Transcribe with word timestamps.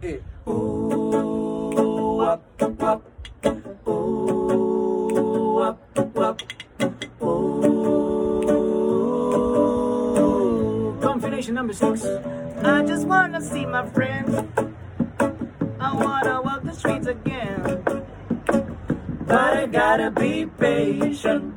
Eh. 0.00 0.18
Up. 0.46 2.42
Ooh. 7.20 7.78
Combination 11.02 11.54
number 11.54 11.72
six. 11.72 12.04
I 12.62 12.84
just 12.86 13.08
wanna 13.08 13.40
see 13.40 13.66
my 13.66 13.84
friends. 13.88 14.36
I 15.80 15.94
wanna 15.94 16.42
walk 16.42 16.62
the 16.62 16.72
streets 16.72 17.08
again. 17.08 17.82
But 19.26 19.56
I 19.56 19.66
gotta 19.66 20.12
be 20.12 20.46
patient. 20.46 21.54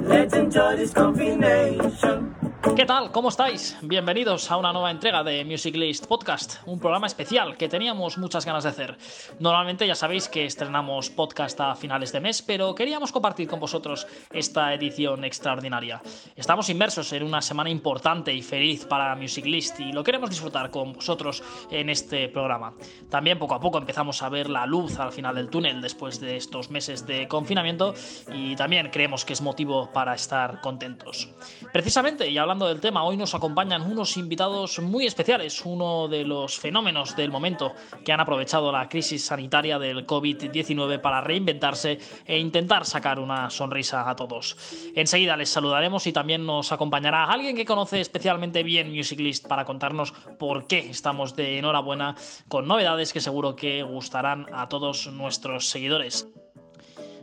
Let's 0.00 0.34
enjoy 0.34 0.76
this 0.76 0.92
combination. 0.92 2.31
¿Qué 2.62 2.86
tal? 2.86 3.10
¿Cómo 3.10 3.28
estáis? 3.28 3.76
Bienvenidos 3.82 4.50
a 4.50 4.56
una 4.56 4.72
nueva 4.72 4.90
entrega 4.92 5.22
de 5.24 5.44
Music 5.44 5.74
List 5.74 6.06
Podcast, 6.06 6.56
un 6.64 6.78
programa 6.78 7.08
especial 7.08 7.56
que 7.58 7.68
teníamos 7.68 8.16
muchas 8.18 8.46
ganas 8.46 8.62
de 8.62 8.70
hacer. 8.70 8.96
Normalmente 9.40 9.86
ya 9.86 9.96
sabéis 9.96 10.28
que 10.28 10.46
estrenamos 10.46 11.10
podcast 11.10 11.60
a 11.60 11.74
finales 11.74 12.12
de 12.12 12.20
mes, 12.20 12.40
pero 12.40 12.74
queríamos 12.74 13.10
compartir 13.12 13.48
con 13.48 13.60
vosotros 13.60 14.06
esta 14.32 14.72
edición 14.72 15.24
extraordinaria. 15.24 16.00
Estamos 16.36 16.70
inmersos 16.70 17.12
en 17.12 17.24
una 17.24 17.42
semana 17.42 17.68
importante 17.68 18.32
y 18.32 18.40
feliz 18.42 18.86
para 18.86 19.16
Music 19.16 19.44
List 19.44 19.80
y 19.80 19.92
lo 19.92 20.04
queremos 20.04 20.30
disfrutar 20.30 20.70
con 20.70 20.94
vosotros 20.94 21.42
en 21.70 21.90
este 21.90 22.28
programa. 22.28 22.74
También 23.10 23.40
poco 23.40 23.54
a 23.54 23.60
poco 23.60 23.78
empezamos 23.78 24.22
a 24.22 24.28
ver 24.30 24.48
la 24.48 24.64
luz 24.66 24.98
al 24.98 25.12
final 25.12 25.34
del 25.34 25.50
túnel 25.50 25.82
después 25.82 26.20
de 26.20 26.36
estos 26.36 26.70
meses 26.70 27.06
de 27.06 27.28
confinamiento 27.28 27.92
y 28.32 28.54
también 28.56 28.88
creemos 28.90 29.24
que 29.26 29.34
es 29.34 29.42
motivo 29.42 29.92
para 29.92 30.14
estar 30.14 30.60
contentos. 30.60 31.28
Precisamente, 31.72 32.30
y 32.30 32.38
hablando 32.38 32.51
hoy 32.60 33.16
nos 33.16 33.34
acompañan 33.34 33.82
unos 33.82 34.16
invitados 34.16 34.78
muy 34.80 35.06
especiales, 35.06 35.62
uno 35.64 36.08
de 36.08 36.24
los 36.24 36.58
fenómenos 36.58 37.16
del 37.16 37.30
momento 37.30 37.72
que 38.04 38.12
han 38.12 38.20
aprovechado 38.20 38.70
la 38.70 38.88
crisis 38.88 39.24
sanitaria 39.24 39.78
del 39.78 40.06
COVID-19 40.06 41.00
para 41.00 41.20
reinventarse 41.20 41.98
e 42.26 42.38
intentar 42.38 42.84
sacar 42.84 43.18
una 43.18 43.48
sonrisa 43.48 44.08
a 44.08 44.16
todos. 44.16 44.56
Enseguida 44.94 45.36
les 45.36 45.48
saludaremos 45.48 46.06
y 46.06 46.12
también 46.12 46.44
nos 46.44 46.72
acompañará 46.72 47.24
alguien 47.24 47.56
que 47.56 47.64
conoce 47.64 48.00
especialmente 48.00 48.62
bien 48.62 48.92
Music 48.92 49.20
List 49.20 49.46
para 49.46 49.64
contarnos 49.64 50.12
por 50.38 50.66
qué 50.66 50.90
estamos 50.90 51.34
de 51.34 51.58
enhorabuena 51.58 52.16
con 52.48 52.66
novedades 52.66 53.12
que 53.12 53.20
seguro 53.20 53.56
que 53.56 53.82
gustarán 53.82 54.46
a 54.52 54.68
todos 54.68 55.06
nuestros 55.06 55.68
seguidores. 55.68 56.28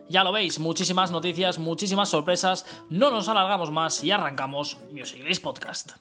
Ya 0.09 0.23
lo 0.23 0.31
veis, 0.31 0.59
muchísimas 0.59 1.11
noticias, 1.11 1.59
muchísimas 1.59 2.09
sorpresas. 2.09 2.65
No 2.89 3.11
nos 3.11 3.29
alargamos 3.29 3.69
más 3.71 4.03
y 4.03 4.09
arrancamos 4.09 4.77
Music 4.91 5.23
List 5.23 5.43
Podcast. 5.43 5.91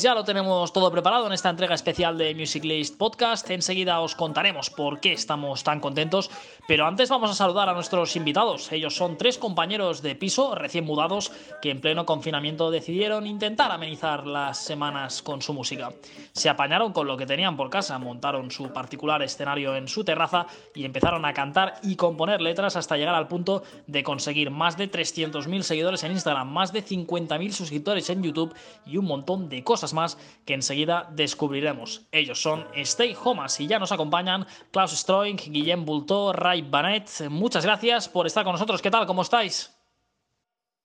Pues 0.00 0.06
ya 0.06 0.14
lo 0.14 0.24
tenemos 0.24 0.72
todo 0.72 0.90
preparado 0.90 1.26
en 1.26 1.34
esta 1.34 1.50
entrega 1.50 1.74
especial 1.74 2.16
de 2.16 2.34
Music 2.34 2.64
List 2.64 2.96
Podcast. 2.96 3.50
Enseguida 3.50 4.00
os 4.00 4.14
contaremos 4.14 4.70
por 4.70 4.98
qué 4.98 5.12
estamos 5.12 5.62
tan 5.62 5.78
contentos, 5.78 6.30
pero 6.66 6.86
antes 6.86 7.10
vamos 7.10 7.30
a 7.30 7.34
saludar 7.34 7.68
a 7.68 7.74
nuestros 7.74 8.16
invitados. 8.16 8.72
Ellos 8.72 8.96
son 8.96 9.18
tres 9.18 9.36
compañeros 9.36 10.00
de 10.00 10.14
piso 10.14 10.54
recién 10.54 10.86
mudados 10.86 11.30
que 11.60 11.70
en 11.70 11.82
pleno 11.82 12.06
confinamiento 12.06 12.70
decidieron 12.70 13.26
intentar 13.26 13.70
amenizar 13.72 14.26
las 14.26 14.56
semanas 14.56 15.20
con 15.20 15.42
su 15.42 15.52
música. 15.52 15.92
Se 16.32 16.48
apañaron 16.48 16.94
con 16.94 17.06
lo 17.06 17.18
que 17.18 17.26
tenían 17.26 17.58
por 17.58 17.68
casa, 17.68 17.98
montaron 17.98 18.50
su 18.50 18.72
particular 18.72 19.22
escenario 19.22 19.76
en 19.76 19.86
su 19.86 20.02
terraza 20.02 20.46
y 20.74 20.86
empezaron 20.86 21.26
a 21.26 21.34
cantar 21.34 21.74
y 21.82 21.96
componer 21.96 22.40
letras 22.40 22.74
hasta 22.74 22.96
llegar 22.96 23.16
al 23.16 23.28
punto 23.28 23.64
de 23.86 24.02
conseguir 24.02 24.50
más 24.50 24.78
de 24.78 24.90
300.000 24.90 25.60
seguidores 25.60 26.04
en 26.04 26.12
Instagram, 26.12 26.50
más 26.50 26.72
de 26.72 26.82
50.000 26.82 27.50
suscriptores 27.50 28.08
en 28.08 28.22
YouTube 28.22 28.54
y 28.86 28.96
un 28.96 29.04
montón 29.04 29.50
de 29.50 29.62
cosas 29.62 29.89
más 29.94 30.18
que 30.44 30.54
enseguida 30.54 31.08
descubriremos. 31.12 32.06
Ellos 32.12 32.40
son 32.40 32.66
Stay 32.74 33.16
Homas 33.22 33.58
y 33.60 33.66
ya 33.66 33.78
nos 33.78 33.92
acompañan 33.92 34.46
Klaus 34.70 34.92
Stroing, 34.92 35.36
Guillem 35.36 35.84
Bulto, 35.84 36.32
Ray 36.32 36.62
Banet. 36.62 37.08
Muchas 37.28 37.64
gracias 37.64 38.08
por 38.08 38.26
estar 38.26 38.44
con 38.44 38.52
nosotros. 38.52 38.82
¿Qué 38.82 38.90
tal? 38.90 39.06
¿Cómo 39.06 39.22
estáis? 39.22 39.76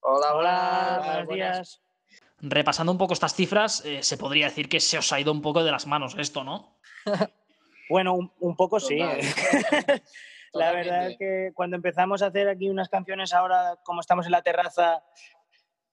Hola, 0.01 0.35
Hola, 0.35 1.01
buenos 1.05 1.27
días. 1.29 1.81
Repasando 2.39 2.91
un 2.91 2.97
poco 2.97 3.13
estas 3.13 3.33
cifras, 3.33 3.83
eh, 3.85 4.03
se 4.03 4.17
podría 4.17 4.45
decir 4.45 4.69
que 4.69 4.79
se 4.79 4.97
os 4.97 5.11
ha 5.11 5.19
ido 5.19 5.31
un 5.31 5.41
poco 5.41 5.63
de 5.63 5.72
las 5.72 5.87
manos 5.87 6.16
esto, 6.17 6.43
¿no? 6.43 6.77
Bueno, 7.87 8.16
un, 8.16 8.31
un 8.39 8.55
poco 8.55 8.79
sí. 8.79 8.97
Total. 8.97 9.19
la 10.53 10.72
verdad 10.72 11.11
es 11.11 11.17
que 11.17 11.51
cuando 11.53 11.75
empezamos 11.75 12.22
a 12.22 12.27
hacer 12.27 12.49
aquí 12.49 12.69
unas 12.69 12.89
canciones 12.89 13.33
ahora, 13.33 13.77
como 13.83 14.01
estamos 14.01 14.25
en 14.25 14.31
la 14.31 14.41
terraza, 14.41 15.03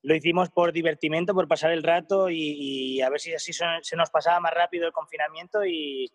lo 0.02 0.14
hicimos 0.14 0.50
por 0.50 0.72
divertimento, 0.72 1.34
por 1.34 1.46
pasar 1.48 1.70
el 1.72 1.82
rato 1.82 2.28
y, 2.28 2.38
y 2.96 3.00
a 3.02 3.08
ver 3.10 3.20
si 3.20 3.34
así 3.34 3.52
se 3.52 3.64
se 3.82 3.96
nos 3.96 4.10
pasaba 4.10 4.40
más 4.40 4.52
rápido 4.52 4.86
el 4.86 4.92
confinamiento 4.92 5.64
y, 5.64 6.10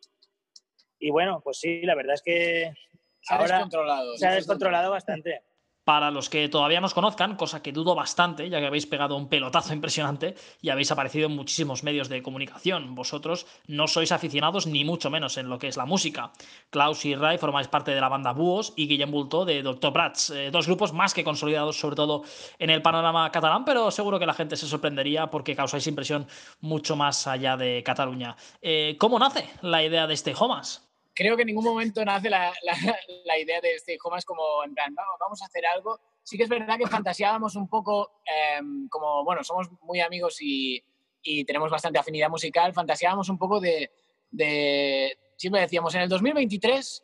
y 1.00 1.09
bueno, 1.09 1.42
pues 1.44 1.59
sí, 1.59 1.81
la 1.84 1.96
verdad 1.96 2.16
es 2.16 2.22
que 2.22 2.74
Se 3.22 3.34
ha 3.34 3.38
ahora 3.38 3.56
descontrolado. 3.56 4.18
se 4.18 4.28
ha 4.28 4.31
descontrolado 4.31 4.92
bastante. 4.92 5.44
Para 5.88 6.12
los 6.12 6.30
que 6.30 6.50
todavía 6.50 6.81
nos 6.81 6.94
conozcan, 6.94 7.38
cosa 7.38 7.64
que 7.64 7.72
dudo 7.72 7.96
bastante, 7.96 8.50
ya 8.50 8.59
que 8.59 8.66
habéis 8.66 8.86
pegado 8.86 9.16
un 9.16 9.30
pelotazo 9.30 9.74
impresionante 9.78 10.36
y 10.62 10.68
habéis 10.68 10.92
aparecido 10.92 11.28
en 11.28 11.36
muchísimos 11.38 11.81
medios 11.81 12.09
de 12.09 12.22
comunicación. 12.22 12.94
Vosotros 12.94 13.48
no 13.68 13.88
sois 13.88 14.12
aficionados 14.12 14.68
ni 14.68 14.84
mucho 14.84 15.09
menos 15.09 15.38
en 15.38 15.47
lo 15.47 15.59
que 15.59 15.70
es 15.70 15.78
la 15.78 15.86
música. 15.86 16.34
Klaus 16.72 17.06
y 17.06 17.16
Ray 17.16 17.38
formáis 17.38 17.70
parte 17.70 17.92
de 17.96 18.02
la 18.02 18.09
banda 18.09 18.34
Búhos 18.34 18.74
y 18.76 18.90
Guillem 18.90 19.12
Bulto 19.12 19.46
de 19.46 19.62
Dr. 19.62 19.94
Prats, 19.94 20.30
eh, 20.31 20.52
dos 20.52 20.68
grupos 20.68 20.92
más 20.92 21.14
que 21.14 21.24
consolidados 21.24 21.80
sobre 21.80 21.96
todo 21.96 22.24
en 22.59 22.70
el 22.70 22.81
panorama 22.81 23.31
catalán, 23.31 23.64
pero 23.64 23.90
seguro 23.90 24.20
que 24.20 24.26
la 24.26 24.34
gente 24.34 24.58
se 24.58 24.68
sorprendería 24.68 25.28
porque 25.28 25.56
causáis 25.56 25.88
impresión 25.88 26.28
mucho 26.59 26.97
más 26.97 27.28
allá 27.28 27.56
de 27.56 27.81
Cataluña. 27.81 28.36
Eh, 28.62 28.97
¿Cómo 29.00 29.20
nace 29.20 29.50
la 29.62 29.81
idea 29.86 30.06
de 30.06 30.16
este 30.16 30.36
Homas? 30.38 30.87
Creo 31.17 31.35
que 31.35 31.41
en 31.41 31.47
ningún 31.47 31.66
momento 31.66 32.05
nace 32.05 32.29
la, 32.29 32.53
la- 32.63 33.00
la 33.25 33.38
idea 33.39 33.59
de 33.59 33.73
este 33.73 33.97
Homas 34.03 34.23
como 34.23 34.63
en 34.63 34.73
plan, 34.75 34.94
vamos, 34.94 35.16
vamos 35.19 35.41
a 35.41 35.45
hacer 35.45 35.66
algo. 35.66 36.00
Sí 36.23 36.38
que 36.38 36.44
es 36.44 36.50
verdad 36.50 36.78
que 36.78 36.85
fantaseábamos 36.88 37.55
un 37.55 37.67
poco, 37.67 38.22
em, 38.25 38.88
como, 38.89 39.23
bueno, 39.23 39.44
somos 39.44 39.67
muy 39.81 40.00
amigos 40.01 40.38
y, 40.41 40.83
y 41.23 41.44
tenemos 41.45 41.72
bastante 41.72 41.97
afinidad 42.00 42.29
musical, 42.29 42.72
fantaseábamos 42.73 43.29
un 43.29 43.38
poco 43.39 43.59
de, 43.59 43.91
de- 44.29 45.17
siempre 45.38 45.61
decíamos, 45.61 45.94
en 45.95 46.01
el 46.01 46.09
2023 46.09 47.03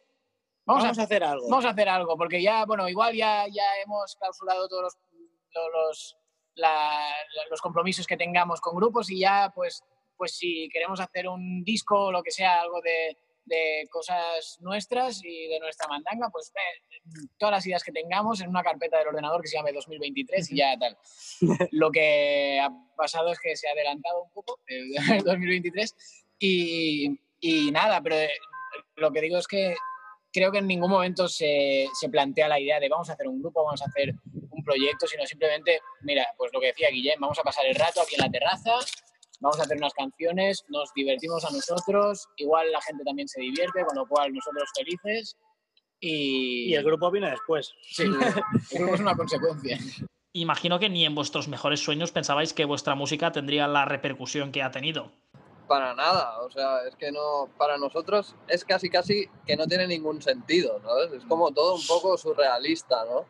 vamos, 0.66 0.84
Vamos, 0.84 0.98
a, 0.98 1.02
a 1.02 1.06
hacer 1.06 1.24
algo. 1.24 1.50
vamos 1.50 1.66
a 1.66 1.70
hacer 1.70 1.90
algo, 1.90 2.16
porque 2.18 2.42
ya, 2.42 2.66
bueno, 2.66 2.88
igual 2.88 3.16
ya, 3.16 3.46
ya 3.48 3.64
hemos 3.84 4.16
clausurado 4.16 4.68
todos 4.68 4.84
los, 4.84 4.98
lo- 5.56 5.70
los, 5.88 6.18
la- 6.56 7.14
los 7.50 7.62
compromisos 7.62 8.06
que 8.08 8.18
tengamos 8.18 8.62
con 8.62 8.76
grupos 8.76 9.10
y 9.10 9.20
ya, 9.20 9.52
pues, 9.56 9.84
pues 10.18 10.36
si 10.38 10.70
queremos 10.72 11.00
hacer 11.00 11.28
un 11.28 11.64
disco 11.64 12.06
o 12.06 12.12
lo 12.12 12.22
que 12.22 12.32
sea, 12.32 12.62
algo 12.62 12.80
de, 12.82 13.18
de 13.46 13.88
cosas 13.90 14.58
nuestras 14.62 15.24
y 15.24 15.48
de 15.48 15.60
nuestra 15.60 15.88
mandanga, 15.88 16.30
pues 16.32 16.52
eh, 16.56 17.00
todas 17.38 17.54
las 17.54 17.68
ideas 17.68 17.84
que 17.84 17.92
tengamos 17.92 18.42
en 18.42 18.50
una 18.50 18.64
carpeta 18.64 18.98
del 19.00 19.10
ordenador 19.10 19.42
que 19.42 19.48
se 19.48 19.58
llame 19.58 19.74
2023 19.74 20.52
y 20.52 20.56
ya 20.58 20.78
tal. 20.78 20.98
Lo 21.72 21.92
que 21.92 22.60
ha 22.60 22.70
pasado 22.96 23.32
es 23.32 23.40
que 23.40 23.56
se 23.56 23.68
ha 23.68 23.72
adelantado 23.72 24.24
un 24.24 24.32
poco 24.32 24.60
el 24.68 24.94
2023 25.26 25.96
y, 26.40 27.20
y 27.40 27.72
nada, 27.72 28.02
pero 28.02 28.16
eh, 28.16 28.32
lo 28.96 29.12
que 29.12 29.22
digo 29.22 29.38
es 29.38 29.48
que 29.48 29.76
creo 30.32 30.52
que 30.52 30.58
en 30.58 30.68
ningún 30.68 30.90
momento 30.90 31.28
se, 31.28 31.88
se 31.94 32.10
plantea 32.10 32.48
la 32.48 32.60
idea 32.60 32.80
de 32.80 32.90
vamos 32.90 33.10
a 33.10 33.14
hacer 33.14 33.28
un 33.28 33.40
grupo, 33.40 33.64
vamos 33.64 33.82
a 33.82 33.86
hacer 33.86 34.14
un 34.50 34.64
proyecto, 34.64 35.08
sino 35.08 35.26
simplemente, 35.26 35.82
mira, 36.02 36.28
pues 36.38 36.52
lo 36.54 36.60
que 36.60 36.68
decía 36.68 36.90
Guillem, 36.90 37.20
vamos 37.20 37.38
a 37.40 37.44
pasar 37.44 37.66
el 37.66 37.76
rato 37.76 38.02
aquí 38.02 38.16
en 38.16 38.22
la 38.22 38.32
terraza, 38.32 38.74
vamos 39.44 39.60
a 39.60 39.64
hacer 39.64 39.78
unas 39.78 39.94
canciones, 39.94 40.64
nos 40.70 40.92
divertimos 40.96 41.46
a 41.46 41.52
nosotros, 41.52 42.28
igual 42.38 42.72
la 42.72 42.82
gente 42.82 43.04
también 43.04 43.28
se 43.28 43.42
divierte, 43.42 43.86
con 43.86 43.96
lo 43.96 44.08
cual 44.08 44.34
nosotros 44.34 44.70
felices 44.76 45.38
y, 46.00 46.72
Y 46.72 46.76
el 46.76 46.84
grupo 46.84 47.12
vino 47.12 47.30
después. 47.30 47.74
Sí, 47.82 48.04
el 48.04 48.78
grupo 48.80 48.96
es 48.96 49.00
una 49.00 49.16
consecuencia. 49.16 49.78
Imagino 50.34 50.80
que 50.80 50.90
ni 50.90 51.06
en 51.06 51.16
vuestros 51.16 51.48
mejores 51.48 51.80
sueños 51.80 52.12
pensabais 52.12 52.54
que 52.54 52.66
vuestra 52.66 52.96
música 52.96 53.32
tendría 53.32 53.68
la 53.68 53.86
repercusión 53.86 54.52
que 54.52 54.64
ha 54.64 54.72
tenido. 54.72 55.12
para 55.68 55.94
nada. 55.94 56.42
O 56.42 56.50
sea, 56.50 56.86
es 56.88 56.96
que 56.96 57.12
no, 57.12 57.50
para 57.58 57.78
nosotros 57.78 58.36
es 58.48 58.66
casi 58.66 58.90
casi 58.90 59.30
que 59.46 59.56
no 59.56 59.66
tiene 59.66 59.88
ningún 59.88 60.22
sentido, 60.22 60.80
¿no? 60.80 61.16
Es 61.16 61.24
como 61.26 61.52
todo 61.54 61.76
un 61.76 61.88
poco 61.88 62.18
surrealista, 62.18 63.06
¿no? 63.06 63.26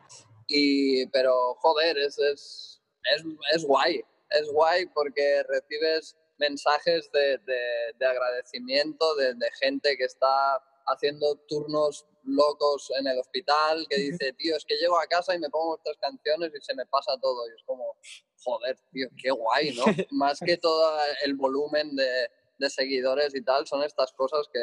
Y, 0.48 1.06
pero, 1.06 1.54
joder, 1.60 1.96
es, 1.98 2.18
es, 2.18 2.82
es, 3.14 3.24
es 3.54 3.64
guay. 3.64 4.02
Es 4.40 4.50
guay 4.52 4.86
porque 4.86 5.42
recibes 5.48 6.16
mensajes 6.38 7.10
de, 7.12 7.38
de- 7.38 7.92
de 7.98 8.06
agradecimiento 8.06 9.14
de, 9.16 9.34
de 9.34 9.50
gente 9.60 9.96
que 9.96 10.04
está 10.04 10.56
haciendo 10.86 11.36
turnos 11.48 12.06
locos 12.24 12.90
en 12.98 13.06
el 13.06 13.18
hospital, 13.18 13.86
que 13.88 13.96
dice, 13.96 14.32
tío, 14.32 14.56
es 14.56 14.64
que 14.64 14.76
llego 14.76 14.98
a 14.98 15.06
casa 15.06 15.34
y 15.34 15.38
me 15.38 15.48
pongo 15.50 15.76
estas 15.76 15.96
canciones 15.98 16.52
y 16.54 16.60
se 16.60 16.74
me 16.74 16.86
pasa 16.86 17.12
todo. 17.20 17.46
Y 17.48 17.50
es 17.54 17.62
como, 17.64 17.96
joder, 18.42 18.78
tío, 18.92 19.08
qué 19.22 19.30
guay, 19.30 19.74
¿no? 19.74 19.84
Más 20.10 20.40
que 20.40 20.56
todo 20.56 20.98
el 21.22 21.34
volumen 21.34 21.94
de, 21.96 22.28
de 22.58 22.70
seguidores 22.70 23.34
y 23.34 23.42
tal, 23.42 23.66
son 23.66 23.82
estas 23.82 24.12
cosas 24.12 24.48
que, 24.52 24.60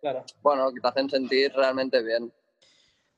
Claro. 0.00 0.24
bueno, 0.42 0.72
que 0.72 0.80
te 0.80 0.88
hacen 0.88 1.08
sentir 1.08 1.52
realmente 1.54 2.02
bien. 2.02 2.32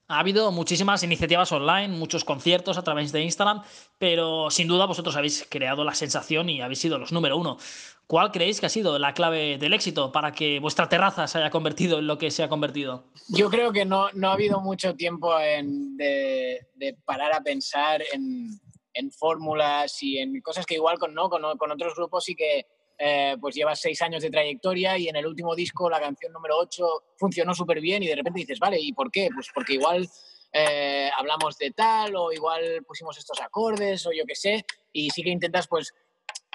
Ha 0.09 0.21
habido 0.21 0.53
muchísimas 0.53 1.03
iniciativas 1.03 1.51
online, 1.51 1.89
muchos 1.89 2.25
conciertos 2.25 2.79
a 2.79 2.85
través 2.85 3.11
de 3.11 3.23
Instagram, 3.23 3.63
pero 3.99 4.51
sin 4.51 4.69
duda 4.69 4.87
vosotros 4.87 5.17
habéis 5.17 5.47
creado 5.49 5.83
la 5.83 5.95
sensación 5.95 6.49
y 6.49 6.61
habéis 6.61 6.79
sido 6.79 6.99
los 6.99 7.11
número 7.11 7.37
uno. 7.37 7.59
¿Cuál 8.07 8.31
creéis 8.31 8.61
que 8.61 8.67
ha 8.67 8.69
sido 8.69 9.01
la 9.01 9.15
clave 9.15 9.59
del 9.59 9.73
éxito 9.73 10.13
para 10.13 10.31
que 10.31 10.61
vuestra 10.61 10.89
terraza 10.89 11.27
se 11.27 11.39
haya 11.39 11.51
convertido 11.51 11.99
en 11.99 12.07
lo 12.07 12.19
que 12.19 12.31
se 12.31 12.45
ha 12.45 12.49
convertido? 12.49 13.07
Yo 13.31 13.51
creo 13.51 13.73
que 13.73 13.85
no, 13.85 14.09
no 14.13 14.31
ha 14.31 14.35
habido 14.35 14.61
mucho 14.61 14.95
tiempo 14.95 15.37
de, 15.37 16.65
de 16.75 16.97
parar 17.05 17.33
a 17.33 17.41
pensar 17.41 18.01
en, 18.13 18.61
en 18.97 19.11
fórmulas 19.11 20.03
y 20.03 20.19
en 20.19 20.41
cosas 20.41 20.67
que 20.67 20.75
igual 20.75 20.99
con, 20.99 21.15
¿no? 21.15 21.29
con, 21.29 21.43
con 21.59 21.71
otros 21.71 21.95
grupos 21.95 22.25
sí 22.25 22.35
que 22.35 22.67
eh, 22.99 23.37
pues 23.41 23.55
llevas 23.55 23.81
seis 23.81 24.01
años 24.03 24.23
de 24.23 24.31
trayectoria 24.31 24.97
y 24.97 25.09
en 25.09 25.17
el 25.17 25.27
último 25.27 25.55
disco 25.55 25.91
la 25.91 26.01
canción 26.01 26.33
número 26.33 26.57
8 26.59 26.87
funcionó 27.17 27.55
súper 27.55 27.81
bien 27.81 28.03
y 28.03 28.07
de 28.07 28.17
repente 28.17 28.41
dices, 28.41 28.59
vale, 28.59 28.79
¿y 28.81 28.93
por 28.93 29.11
qué? 29.11 29.29
Pues 29.35 29.49
porque 29.55 29.75
igual 29.75 30.09
eh, 30.53 31.11
hablamos 31.17 31.59
de 31.59 31.73
tal 31.73 32.17
o 32.17 32.33
igual 32.33 32.83
pusimos 32.87 33.19
estos 33.19 33.41
acordes 33.41 34.07
o 34.07 34.13
yo 34.13 34.25
qué 34.27 34.35
sé 34.35 34.65
y 34.93 35.11
sí 35.11 35.23
que 35.23 35.31
intentas 35.31 35.69
pues 35.69 35.93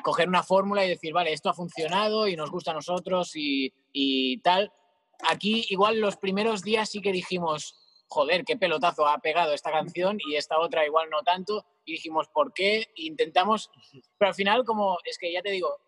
coger 0.02 0.28
una 0.28 0.42
fórmula 0.42 0.84
y 0.84 0.90
decir, 0.90 1.14
vale, 1.14 1.32
esto 1.32 1.50
ha 1.50 1.54
funcionado 1.54 2.28
y 2.28 2.36
nos 2.36 2.50
gusta 2.50 2.72
a 2.72 2.76
nosotros 2.76 3.36
y, 3.36 3.72
y 3.94 4.40
tal. 4.40 4.72
Aquí 5.30 5.66
igual 5.70 6.00
los 6.00 6.18
primeros 6.18 6.64
días 6.64 6.90
sí 6.90 7.02
que 7.02 7.12
dijimos, 7.12 7.76
joder, 8.08 8.44
qué 8.44 8.58
pelotazo 8.58 9.08
ha 9.08 9.20
pegado 9.20 9.54
esta 9.54 9.72
canción 9.72 10.18
y 10.28 10.36
esta 10.36 10.60
otra 10.60 10.86
igual 10.86 11.10
no 11.10 11.22
tanto. 11.22 11.66
Y 11.86 11.94
dijimos, 11.94 12.28
¿por 12.30 12.52
qué? 12.54 12.88
Intentamos, 12.96 13.70
pero 14.18 14.30
al 14.30 14.36
final 14.36 14.66
como, 14.66 14.98
es 15.06 15.18
que 15.18 15.32
ya 15.32 15.42
te 15.42 15.52
digo, 15.52 15.80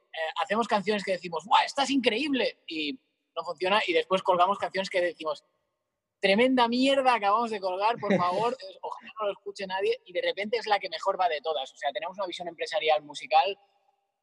hacemos 0.42 0.68
canciones 0.68 1.04
que 1.04 1.14
decimos, 1.14 1.46
¡guau, 1.46 1.64
esta 1.66 1.84
es 1.84 1.90
increíble! 1.90 2.60
Y 2.68 3.00
no 3.36 3.44
funciona 3.44 3.82
y 3.88 3.94
después 3.94 4.22
colgamos 4.22 4.58
canciones 4.58 4.90
que 4.90 5.02
decimos, 5.02 5.44
tremenda 6.20 6.68
mierda 6.68 7.16
acabamos 7.16 7.52
de 7.52 7.60
colgar, 7.60 7.98
por 8.00 8.16
favor, 8.16 8.54
eh, 8.62 8.78
ojalá 8.82 9.12
no 9.20 9.26
lo 9.28 9.32
escuche 9.34 9.68
nadie 9.68 10.00
y 10.06 10.14
de 10.14 10.22
repente 10.22 10.58
es 10.58 10.68
la 10.68 10.80
que 10.80 10.90
mejor 10.90 11.20
va 11.20 11.28
de 11.30 11.42
todas. 11.42 11.72
O 11.72 11.78
sea, 11.78 11.92
tenemos 11.92 12.18
una 12.18 12.28
visión 12.28 12.48
empresarial 12.48 13.02
musical 13.04 13.58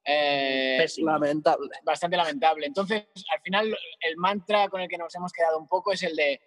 eh, 0.04 0.76
Pésimo. 0.78 1.10
Lamentable. 1.10 1.70
bastante 1.82 2.16
lamentable. 2.16 2.66
Entonces, 2.66 3.06
al 3.32 3.40
final, 3.42 3.76
el 4.00 4.16
mantra 4.16 4.68
con 4.68 4.80
el 4.80 4.88
que 4.88 4.98
nos 4.98 5.14
hemos 5.14 5.32
quedado 5.32 5.58
un 5.58 5.68
poco 5.68 5.92
es 5.92 6.02
el 6.02 6.16
de, 6.16 6.40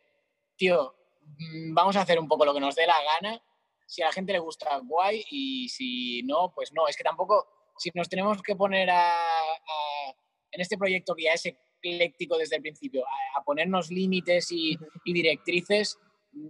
tío, 0.55 0.95
mm, 1.37 1.73
vamos 1.73 1.95
a 1.95 2.01
hacer 2.01 2.19
un 2.19 2.27
poco 2.27 2.45
lo 2.45 2.53
que 2.53 2.59
nos 2.59 2.75
dé 2.75 2.87
la 2.87 2.97
gana. 3.21 3.41
Si 3.85 4.01
a 4.01 4.07
la 4.07 4.11
gente 4.11 4.33
le 4.33 4.39
gusta, 4.39 4.79
guay, 4.83 5.23
y 5.29 5.69
si 5.69 6.23
no, 6.23 6.51
pues 6.53 6.73
no. 6.73 6.87
Es 6.87 6.97
que 6.97 7.03
tampoco, 7.03 7.62
si 7.83 7.91
nos 7.93 8.07
tenemos 8.09 8.41
que 8.41 8.55
poner 8.55 8.89
a, 8.89 9.11
a- 9.11 10.15
en 10.51 10.61
este 10.61 10.77
proyecto 10.77 11.15
que 11.15 11.23
ya 11.23 11.33
es 11.33 11.45
ecléctico 11.45 12.37
desde 12.37 12.55
el 12.57 12.61
principio, 12.61 13.03
a, 13.05 13.39
a 13.39 13.43
ponernos 13.43 13.89
límites 13.91 14.51
y, 14.51 14.77
y 15.03 15.13
directrices, 15.13 15.97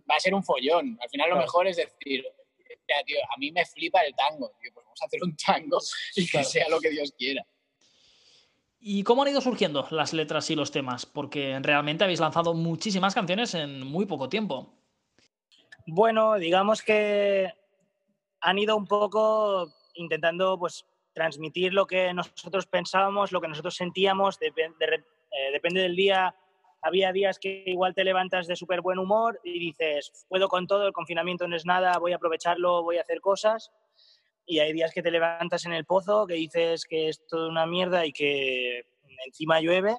va 0.09 0.15
a 0.15 0.19
ser 0.19 0.33
un 0.33 0.43
follón. 0.43 0.97
Al 1.01 1.09
final, 1.09 1.29
lo 1.29 1.35
Claro. 1.35 1.45
mejor 1.47 1.67
es 1.67 1.77
decir, 1.77 2.23
"Mira, 2.87 3.03
tío, 3.05 3.17
a 3.33 3.37
mí 3.37 3.51
me 3.51 3.65
flipa 3.65 4.01
el 4.01 4.13
tango, 4.15 4.51
tío, 4.61 4.71
pues 4.73 4.85
vamos 4.85 5.01
a 5.01 5.05
hacer 5.05 5.23
un 5.23 5.35
tango 5.35 5.79
y 6.15 6.27
que 6.29 6.43
sea 6.43 6.69
lo 6.69 6.79
que 6.79 6.89
Dios 6.89 7.13
quiera. 7.17 7.45
¿Y 8.85 9.03
cómo 9.03 9.23
han 9.23 9.29
ido 9.29 9.39
surgiendo 9.39 9.87
las 9.91 10.11
letras 10.13 10.49
y 10.49 10.55
los 10.55 10.69
temas? 10.71 11.05
Porque 11.05 11.57
realmente 11.61 12.03
habéis 12.03 12.19
lanzado 12.19 12.53
muchísimas 12.53 13.15
canciones 13.15 13.53
en 13.53 13.81
muy 13.87 14.05
poco 14.05 14.27
tiempo. 14.27 14.73
Bueno, 15.87 16.35
digamos 16.35 16.81
que 16.81 17.49
han 18.41 18.59
ido 18.59 18.75
un 18.75 18.85
poco 18.85 19.71
intentando 19.95 20.57
pues 20.59 20.85
transmitir 21.13 21.73
lo 21.73 21.85
que 21.85 22.13
nosotros 22.13 22.67
pensábamos, 22.67 23.31
lo 23.31 23.41
que 23.41 23.47
nosotros 23.47 23.75
sentíamos, 23.75 24.39
de 24.39 24.47
eh, 24.47 25.51
depende 25.51 25.81
del 25.81 25.95
día. 25.95 26.35
Había 26.81 27.13
días 27.13 27.39
que 27.39 27.63
igual 27.65 27.95
te 27.95 28.03
levantas 28.03 28.47
de 28.47 28.55
súper 28.55 28.81
buen 28.81 28.99
humor 28.99 29.39
y 29.43 29.57
dices, 29.57 30.25
puedo 30.27 30.49
con 30.49 30.67
todo, 30.67 30.85
el 30.87 30.93
confinamiento 30.93 31.47
no 31.47 31.55
es 31.55 31.65
nada, 31.65 31.97
voy 31.97 32.11
a 32.11 32.17
aprovecharlo, 32.17 32.83
voy 32.83 32.97
a 32.97 33.01
hacer 33.01 33.21
cosas. 33.21 33.71
Y 34.45 34.59
hay 34.59 34.73
días 34.73 34.91
que 34.93 35.01
te 35.01 35.11
levantas 35.11 35.65
en 35.65 35.71
el 35.71 35.85
pozo, 35.85 36.27
que 36.27 36.33
dices 36.33 36.83
que 36.83 37.07
es 37.07 37.25
toda 37.27 37.47
una 37.47 37.65
mierda 37.65 38.05
y 38.05 38.11
que 38.11 38.81
encima 39.25 39.61
llueve. 39.61 39.97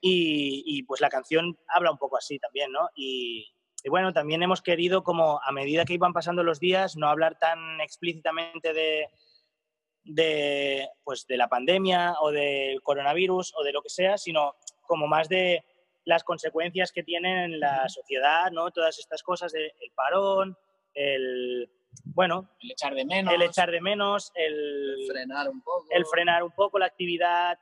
Y, 0.00 0.62
y, 0.64 0.82
pues 0.84 1.00
la 1.00 1.08
canción 1.08 1.58
habla 1.68 1.90
un 1.90 1.98
poco 1.98 2.16
así 2.16 2.38
también, 2.38 2.70
¿no? 2.72 2.88
Y, 2.94 3.46
y 3.84 3.90
bueno, 3.90 4.12
también 4.12 4.42
hemos 4.42 4.62
querido 4.62 5.02
como 5.02 5.40
a 5.42 5.52
medida 5.52 5.84
que 5.84 5.94
iban 5.94 6.12
pasando 6.12 6.42
los 6.42 6.60
días 6.60 6.96
no 6.96 7.08
hablar 7.08 7.38
tan 7.38 7.80
explícitamente 7.80 8.72
de, 8.72 9.08
de, 10.08 10.88
pues, 11.04 11.26
de 11.26 11.36
la 11.36 11.48
pandemia 11.48 12.14
o 12.20 12.30
del 12.30 12.80
coronavirus 12.82 13.54
o 13.56 13.62
de 13.62 13.72
lo 13.72 13.82
que 13.82 13.90
sea, 13.90 14.16
sino 14.18 14.54
como 14.86 15.06
más 15.06 15.28
de 15.28 15.62
las 16.04 16.24
consecuencias 16.24 16.90
que 16.92 17.02
tienen 17.02 17.38
en 17.38 17.60
la 17.60 17.88
sociedad, 17.90 18.50
¿no? 18.50 18.70
Todas 18.70 18.98
estas 18.98 19.22
cosas, 19.22 19.52
de- 19.52 19.66
el 19.80 19.90
parón, 19.94 20.56
el, 20.94 21.70
bueno, 22.04 22.48
el 22.60 22.70
echar 22.72 22.94
de 22.94 23.04
menos. 23.04 23.34
el 23.34 23.42
echar 23.42 23.70
de 23.70 23.80
menos, 23.82 24.32
el, 24.34 25.04
Frenar 25.06 25.48
un 25.50 25.60
poco. 25.62 25.84
el 25.90 26.06
frenar 26.06 26.42
un 26.42 26.52
poco 26.52 26.78
la 26.78 26.86
actividad 26.86 27.58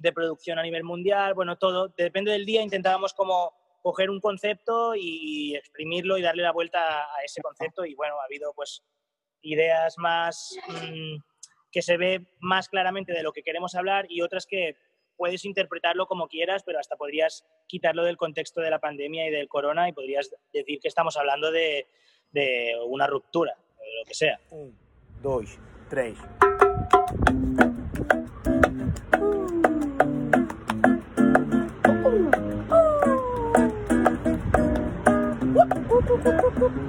de 0.00 0.12
producción 0.12 0.58
a 0.58 0.62
nivel 0.62 0.82
mundial, 0.82 1.34
bueno, 1.34 1.56
todo. 1.56 1.86
Depende 1.96 2.32
del 2.32 2.44
día, 2.44 2.62
intentábamos 2.62 3.14
como 3.14 3.52
coger 3.80 4.10
un 4.10 4.20
concepto 4.20 4.94
y 4.96 5.54
exprimirlo 5.54 6.18
y 6.18 6.22
darle 6.22 6.42
la 6.42 6.50
vuelta 6.52 6.80
a 6.80 7.16
a 7.16 7.22
ese 7.24 7.40
concepto 7.42 7.84
y 7.84 7.94
bueno, 7.94 8.18
ha 8.20 8.24
habido 8.24 8.52
pues 8.54 8.82
ideas 9.42 9.94
más 9.98 10.56
mm, 10.68 11.16
que 11.74 11.82
se 11.82 11.96
ve 11.96 12.24
más 12.38 12.68
claramente 12.68 13.12
de 13.12 13.24
lo 13.24 13.32
que 13.32 13.42
queremos 13.42 13.74
hablar 13.74 14.06
y 14.08 14.22
otras 14.22 14.46
que 14.46 14.76
puedes 15.16 15.44
interpretarlo 15.44 16.06
como 16.06 16.28
quieras, 16.28 16.62
pero 16.64 16.78
hasta 16.78 16.94
podrías 16.94 17.44
quitarlo 17.66 18.04
del 18.04 18.16
contexto 18.16 18.60
de 18.60 18.70
la 18.70 18.78
pandemia 18.78 19.26
y 19.26 19.32
del 19.32 19.48
corona 19.48 19.88
y 19.88 19.92
podrías 19.92 20.30
decir 20.52 20.78
que 20.78 20.86
estamos 20.86 21.16
hablando 21.16 21.50
de, 21.50 21.88
de 22.30 22.74
una 22.86 23.08
ruptura, 23.08 23.56
o 23.76 23.82
de 23.82 23.96
lo 23.98 24.04
que 24.06 24.14
sea. 24.14 24.38
Um, 24.52 24.72
dois, 25.20 25.58
três. 25.90 26.16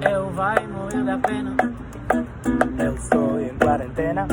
Eu 0.08 0.30
vai 0.30 0.64
morrer 0.68 1.04
da 1.04 1.18
pena. 1.18 1.56
Eu 2.78 2.94
estou 2.94 3.40
em 3.40 3.56
quarentena, 3.58 4.28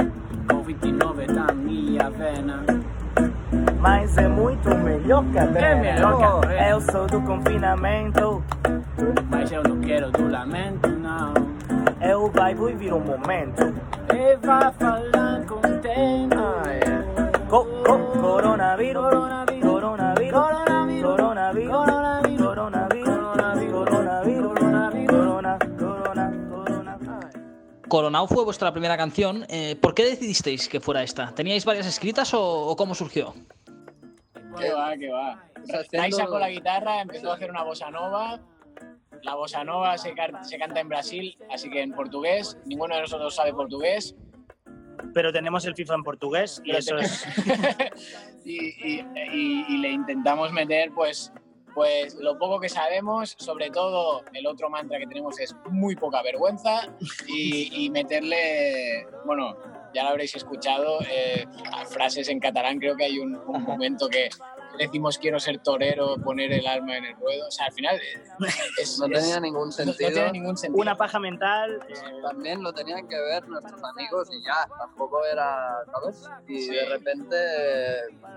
Covid-19 0.58 1.26
tá 1.28 1.34
na 1.48 1.54
minha 1.54 2.10
vena. 2.12 2.64
mas 3.80 4.18
é 4.18 4.28
muito 4.28 4.69
melhor 4.76 5.24
que 5.31 5.40
a 5.40 5.44
É 5.44 5.76
melhor 5.76 6.18
que 6.18 6.24
a 6.24 6.50
pena. 6.50 6.69
Eu 6.69 6.81
sou 6.81 7.07
do 7.07 7.22
confinamento, 7.22 8.44
Mas 9.30 9.52
eu 9.52 9.64
não 9.64 9.80
quero 9.81 10.12
do 10.12 10.30
lamento, 10.30 10.90
não. 10.90 11.33
eu 12.02 12.30
vai 12.31 12.54
viver 12.54 12.94
um 12.94 13.00
momento. 13.00 13.74
E 14.14 14.36
vai 14.45 14.72
falar 14.74 15.42
contento. 15.48 16.44
Co 17.50 17.66
co 17.66 17.98
coronavírus, 18.22 18.22
Coronavírus. 18.22 19.04
coronavírus, 19.04 19.63
Coronao 27.94 28.28
fue 28.28 28.44
vuestra 28.44 28.71
primera 28.71 28.97
canción. 28.97 29.45
eh, 29.50 29.76
¿Por 29.80 29.94
qué 29.94 30.04
decidisteis 30.04 30.68
que 30.68 30.80
fuera 30.80 31.04
esta? 31.04 31.31
¿Teníais 31.35 31.64
varias 31.64 31.85
escritas 31.85 32.33
o, 32.33 32.42
o 32.42 32.76
cómo 32.76 32.95
surgió? 32.95 33.35
Que 34.57 34.71
va, 34.73 34.97
que 34.97 35.12
va. 35.12 35.44
Haciendo- 35.71 36.18
sacó 36.18 36.40
la 36.40 36.50
guitarra, 36.50 37.02
empezó 37.02 37.30
a 37.31 37.35
hacer 37.35 37.52
una 37.52 37.62
bossa 37.62 37.92
nova. 37.92 38.40
La 39.21 39.35
bossa 39.35 39.64
nova 39.64 39.95
se, 40.00 40.16
canta 40.16 40.80
en 40.80 40.90
Brasil, 40.90 41.38
así 41.52 41.69
que 41.69 41.83
en 41.83 41.92
portugués. 41.94 42.57
Ninguno 42.66 42.95
de 42.95 43.02
nosotros 43.02 43.35
sabe 43.35 43.54
portugués. 43.54 44.16
Pero 45.14 45.31
tenemos 45.31 45.64
el 45.66 45.76
FIFA 45.76 45.94
en 45.94 46.04
portugués 46.04 46.64
y 46.66 46.71
Pero 46.71 46.80
eso 46.80 46.95
te- 46.95 47.04
es... 47.04 47.26
y, 48.44 48.69
y- 48.95 49.06
y- 49.33 49.66
y 49.69 49.78
le 49.78 49.92
intentamos 49.92 50.52
meter, 50.52 50.90
pues, 50.95 51.31
pues 51.73 52.15
lo 52.15 52.37
poco 52.37 52.59
que 52.59 52.69
sabemos. 52.69 53.35
Sobre 53.37 53.69
todo, 53.69 54.23
el 54.33 54.47
otro 54.47 54.69
mantra 54.69 54.99
que 54.99 55.07
tenemos 55.07 55.39
es 55.39 55.56
muy 55.69 55.95
poca 55.95 56.21
vergüenza. 56.21 56.89
Y, 57.27 57.89
meterle, 57.89 59.07
bueno, 59.25 59.56
ya 59.94 60.03
lo 60.03 60.09
habréis 60.09 60.35
escuchado, 60.35 60.99
eh, 61.09 61.45
frases 61.89 62.30
en 62.30 62.39
catalán. 62.39 62.80
Creo 62.80 62.95
que 62.95 63.06
hay 63.06 63.19
un 63.19 63.39
momento 63.45 64.07
que 64.07 64.30
decimos 64.77 65.18
quiero 65.18 65.39
ser 65.39 65.59
torero, 65.59 66.15
poner 66.23 66.51
el 66.51 66.65
alma 66.68 66.97
en 66.97 67.06
el 67.06 67.15
ruedo. 67.15 67.47
O 67.47 67.51
sea, 67.51 67.68
al 67.68 67.73
final 67.73 67.95
eh, 67.95 68.23
es- 68.81 68.99
No 68.99 69.06
es- 69.07 69.11
tenía 69.21 69.39
ningún 69.39 69.68
no- 69.68 69.71
sentido. 69.71 70.09
no 70.09 70.13
tiene 70.15 70.31
ningún 70.31 70.57
sentido. 70.57 70.81
Una 70.81 70.95
paja 70.97 71.19
mental, 71.19 71.80
eh, 71.89 71.94
También 72.23 72.63
lo 72.63 72.73
tenían 72.73 73.07
que 73.07 73.19
ver 73.19 73.47
nuestros 73.47 73.81
amigos 73.83 74.30
y 74.31 74.44
ya, 74.44 74.68
tampoco 74.77 75.23
era, 75.25 75.75
¿sabes? 75.92 76.23
Y 76.47 76.61
Sí. 76.61 76.71
de 76.75 76.85
repente 76.89 77.35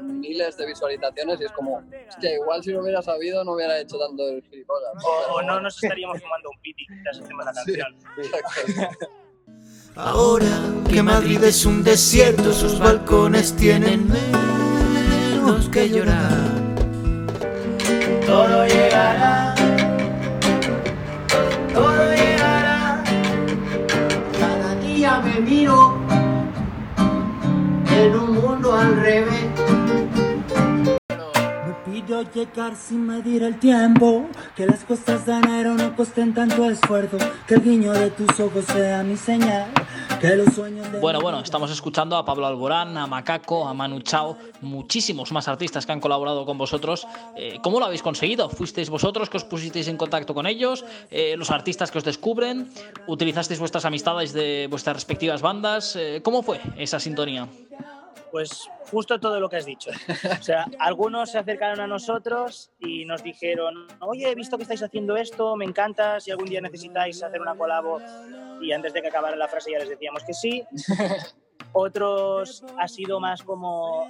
miles 0.03 0.57
de 0.57 0.67
visualizaciones 0.67 1.41
y 1.41 1.45
es 1.45 1.53
como, 1.53 1.83
es 2.09 2.17
que 2.17 2.35
igual 2.35 2.63
si 2.63 2.73
lo 2.73 2.83
hubiera 2.83 3.01
sabido 3.03 3.43
no 3.45 3.53
hubiera 3.53 3.79
hecho 3.79 3.99
tanto 3.99 4.29
el 4.29 4.43
gilipollas. 4.43 4.93
o, 5.05 5.35
o 5.35 5.43
no 5.43 5.61
nos 5.61 5.83
estaríamos 5.83 6.21
fumando 6.21 6.51
un 6.51 6.61
piti 6.61 6.85
mientras 6.89 7.21
hacemos 7.21 7.45
la 7.45 7.53
Sí. 7.55 7.59
canción. 7.79 7.97
exacto. 8.19 9.07
Ahora 9.99 10.47
que 10.91 11.03
Madrid 11.03 11.43
es 11.45 11.65
un 11.65 11.83
desierto, 11.83 12.53
sus 12.53 12.79
balcones 12.79 13.57
tienen 13.57 14.07
menos 15.47 15.69
que 15.69 15.89
llorar. 15.89 16.51
Todo 18.27 18.67
llegará, 18.67 19.55
todo 21.73 21.97
llegará. 21.99 22.16
Llegar 32.37 32.77
sin 32.77 33.07
medir 33.07 33.43
el 33.43 33.59
tiempo, 33.59 34.27
que 34.55 34.67
las 34.67 34.85
cosas 34.85 35.25
de 35.25 35.33
enero 35.33 35.73
no 35.73 35.97
costen 35.97 36.35
tanto 36.35 36.69
esfuerzo, 36.69 37.17
que 37.47 37.55
el 37.55 37.63
guiño 37.63 37.93
de 37.93 38.11
tus 38.11 38.39
ojos 38.39 38.67
sea 38.67 39.03
mi 39.03 39.17
señal. 39.17 39.71
Que 40.21 40.37
los 40.37 40.55
sueños 40.55 40.93
de 40.93 41.01
Bueno, 41.01 41.21
bueno, 41.21 41.41
estamos 41.41 41.71
escuchando 41.71 42.15
a 42.15 42.27
Pablo 42.27 42.47
Alborán, 42.47 42.97
a 42.99 43.07
Macaco, 43.07 43.67
a 43.67 43.73
Manu 43.73 44.01
Chao, 44.01 44.37
muchísimos 44.61 45.33
más 45.33 45.49
artistas 45.49 45.87
que 45.87 45.93
han 45.93 46.01
colaborado 46.01 46.45
con 46.45 46.59
vosotros. 46.59 47.07
Eh, 47.37 47.59
¿Cómo 47.63 47.81
lo 47.81 47.87
habéis 47.87 48.03
conseguido? 48.03 48.51
¿Fuisteis 48.51 48.91
vosotros 48.91 49.31
que 49.31 49.39
os 49.39 49.45
pusisteis 49.45 49.89
en 49.89 49.97
contacto 49.97 50.35
con 50.35 50.47
ellos? 50.47 50.85
Eh, 51.11 51.37
¿Los 51.39 51.51
artistas 51.51 51.91
que 51.91 51.99
os 51.99 52.05
descubren? 52.05 52.71
¿Utilizasteis 53.07 53.59
vuestras 53.59 53.87
amistades 53.87 54.35
de 54.35 54.67
vuestras 54.69 54.97
respectivas 54.97 55.41
bandas? 55.41 55.97
Eh, 55.97 56.21
¿Cómo 56.23 56.43
fue 56.43 56.61
esa 56.77 57.01
sintonía? 57.01 57.49
Pues 58.31 58.69
justo 58.91 59.19
todo 59.21 59.41
lo 59.41 59.49
que 59.49 59.57
has 59.57 59.67
dicho. 59.67 59.91
O 60.39 60.43
sea, 60.43 60.67
algunos 60.79 61.31
se 61.33 61.39
acercaron 61.39 61.81
a 61.81 61.87
nosotros 61.87 62.71
y 62.81 63.05
nos 63.05 63.23
dijeron, 63.23 63.87
oye, 64.01 64.31
he 64.31 64.35
visto 64.35 64.57
que 64.57 64.63
estáis 64.65 64.83
haciendo 64.83 65.17
esto, 65.17 65.57
me 65.57 65.65
encanta, 65.65 66.21
si 66.21 66.31
algún 66.31 66.47
día 66.47 66.61
necesitáis 66.61 67.23
hacer 67.23 67.41
una 67.41 67.55
colabo. 67.55 68.01
Y 68.61 68.73
antes 68.73 68.93
de 68.93 69.03
que 69.03 69.09
acabara 69.09 69.37
la 69.37 69.49
frase 69.49 69.73
ya 69.73 69.79
les 69.79 69.89
decíamos 69.89 70.25
que 70.25 70.35
sí. 70.35 70.65
Otros 71.73 72.65
ha 72.79 72.89
sido 72.89 73.21
más 73.21 73.43
como 73.43 74.09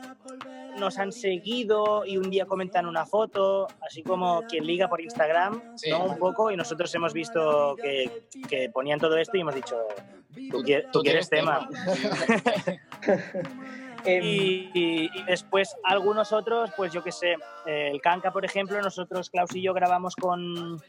nos 0.79 0.99
han 0.99 1.11
seguido 1.11 2.05
y 2.05 2.17
un 2.17 2.31
día 2.31 2.47
comentan 2.47 2.87
una 2.87 3.07
foto, 3.07 3.67
así 3.81 4.03
como 4.03 4.43
quien 4.43 4.67
liga 4.67 4.89
por 4.89 5.01
Instagram, 5.01 5.77
Sí. 5.77 5.91
¿no? 5.91 6.05
Un 6.05 6.19
poco, 6.19 6.51
y 6.51 6.57
nosotros 6.57 6.95
hemos 6.95 7.13
visto 7.13 7.75
que, 7.77 8.29
que 8.49 8.71
ponían 8.71 9.01
todo 9.01 9.17
esto 9.17 9.37
y 9.37 9.41
hemos 9.41 9.55
dicho, 9.55 9.77
tú, 10.51 10.63
quie- 10.63 10.89
tú 10.93 11.01
quieres 11.01 11.29
tema. 11.29 11.69
Y, 14.07 14.71
y- 14.75 15.11
y 15.15 15.23
después 15.25 15.75
algunos 15.85 16.33
otros, 16.33 16.71
pues 16.77 16.93
yo 16.93 17.03
qué 17.03 17.13
sé, 17.13 17.33
eh, 17.67 17.91
el 17.93 18.01
Kanka, 18.01 18.31
por 18.33 18.45
ejemplo, 18.45 18.81
nosotros, 18.81 19.31
Klaus 19.31 19.55
y 19.55 19.63
yo, 19.63 19.75
grabamos 19.75 20.15
con, 20.17 20.81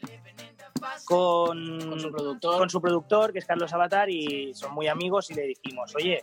con, 1.04 1.80
Con 1.88 2.00
su 2.00 2.10
productor. 2.12 2.58
con 2.58 2.70
su 2.70 2.80
productor, 2.80 3.32
que 3.32 3.38
es 3.40 3.46
Carlos 3.46 3.72
Avatar, 3.72 4.08
y 4.10 4.54
son 4.54 4.72
muy 4.74 4.86
amigos, 4.88 5.30
y 5.30 5.34
le 5.34 5.42
dijimos, 5.42 5.94
oye, 5.96 6.22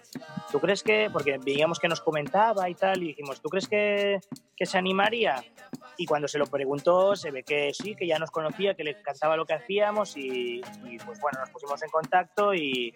¿tú 0.52 0.60
crees 0.60 0.84
que, 0.84 1.10
porque 1.12 1.38
veíamos 1.38 1.80
que 1.80 1.88
nos 1.88 2.02
comentaba 2.02 2.70
y 2.70 2.76
tal, 2.76 3.04
y 3.04 3.08
dijimos, 3.08 3.42
¿tú 3.42 3.50
crees 3.50 3.68
que, 3.68 4.20
que 4.56 4.66
se 4.66 4.78
animaría? 4.78 5.44
Y 5.98 6.06
cuando 6.06 6.28
se 6.28 6.38
lo 6.38 6.46
preguntó, 6.48 7.16
se 7.16 7.32
ve 7.32 7.44
que 7.44 7.74
sí, 7.74 7.96
que 7.96 8.06
ya 8.08 8.20
nos 8.20 8.32
conocía, 8.32 8.76
que 8.76 8.84
le 8.84 8.92
encantaba 8.92 9.36
lo 9.38 9.46
que 9.46 9.54
hacíamos, 9.54 10.16
y, 10.18 10.62
y, 10.86 10.98
pues 11.06 11.20
bueno, 11.20 11.40
nos 11.40 11.50
pusimos 11.50 11.82
en 11.84 11.90
contacto 11.90 12.54
y, 12.54 12.94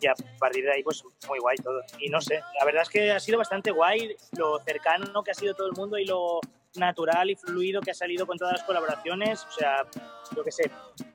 y 0.00 0.06
a 0.06 0.14
partir 0.38 0.64
de 0.64 0.72
ahí, 0.72 0.82
pues 0.82 1.02
muy 1.28 1.38
guay 1.38 1.56
todo. 1.58 1.80
Y 1.98 2.08
no 2.08 2.20
sé, 2.20 2.40
la 2.58 2.64
verdad 2.64 2.82
es 2.82 2.88
que 2.88 3.12
ha 3.12 3.20
sido 3.20 3.38
bastante 3.38 3.70
guay 3.70 4.16
lo 4.36 4.58
cercano 4.60 5.22
que 5.22 5.30
ha 5.30 5.34
sido 5.34 5.54
todo 5.54 5.66
el 5.66 5.74
mundo 5.74 5.98
y 5.98 6.04
lo 6.04 6.40
natural 6.76 7.30
y 7.30 7.36
fluido 7.36 7.80
que 7.80 7.90
ha 7.90 7.94
salido 7.94 8.26
con 8.26 8.38
todas 8.38 8.54
las 8.54 8.62
colaboraciones. 8.64 9.44
O 9.44 9.52
sea, 9.52 9.86
yo 10.34 10.42
qué 10.42 10.50
sé, 10.50 10.70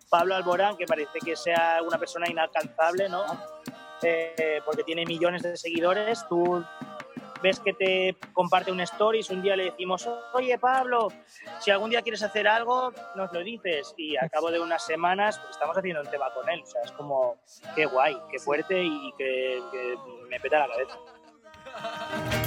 Pablo 0.09 0.36
Alborán, 0.36 0.77
que 0.77 0.86
parece 0.86 1.19
que 1.19 1.36
sea 1.36 1.79
una 1.86 1.97
persona 1.97 2.29
inalcanzable, 2.29 3.09
¿no? 3.09 3.25
Eh, 4.03 4.62
porque 4.65 4.83
tiene 4.83 5.05
millones 5.05 5.41
de 5.43 5.57
seguidores. 5.57 6.25
Tú 6.27 6.63
ves 7.41 7.60
que 7.60 7.74
te 7.74 8.15
comparte 8.34 8.72
un 8.72 8.82
stories, 8.82 9.29
un 9.29 9.41
día 9.41 9.56
le 9.56 9.65
decimos, 9.65 10.08
oye 10.34 10.58
Pablo, 10.58 11.10
si 11.60 11.72
algún 11.72 11.89
día 11.89 12.01
quieres 12.01 12.24
hacer 12.24 12.48
algo, 12.48 12.91
nos 13.15 13.32
lo 13.34 13.44
dices. 13.44 13.94
Y 13.98 14.15
al 14.17 14.29
cabo 14.29 14.51
de 14.51 14.60
unas 14.60 14.86
semanas 14.86 15.38
pues, 15.39 15.51
estamos 15.51 15.77
haciendo 15.77 16.01
un 16.01 16.08
tema 16.08 16.34
con 16.34 16.50
él. 16.50 16.62
O 16.63 16.65
sea, 16.65 16.82
es 16.84 16.91
como, 16.91 17.38
qué 17.75 17.86
guay, 17.86 18.17
qué 18.32 18.39
fuerte 18.39 18.84
y 18.84 19.12
que 19.17 19.62
me 20.29 20.39
peta 20.39 20.60
la 20.60 20.67
cabeza. 20.67 22.47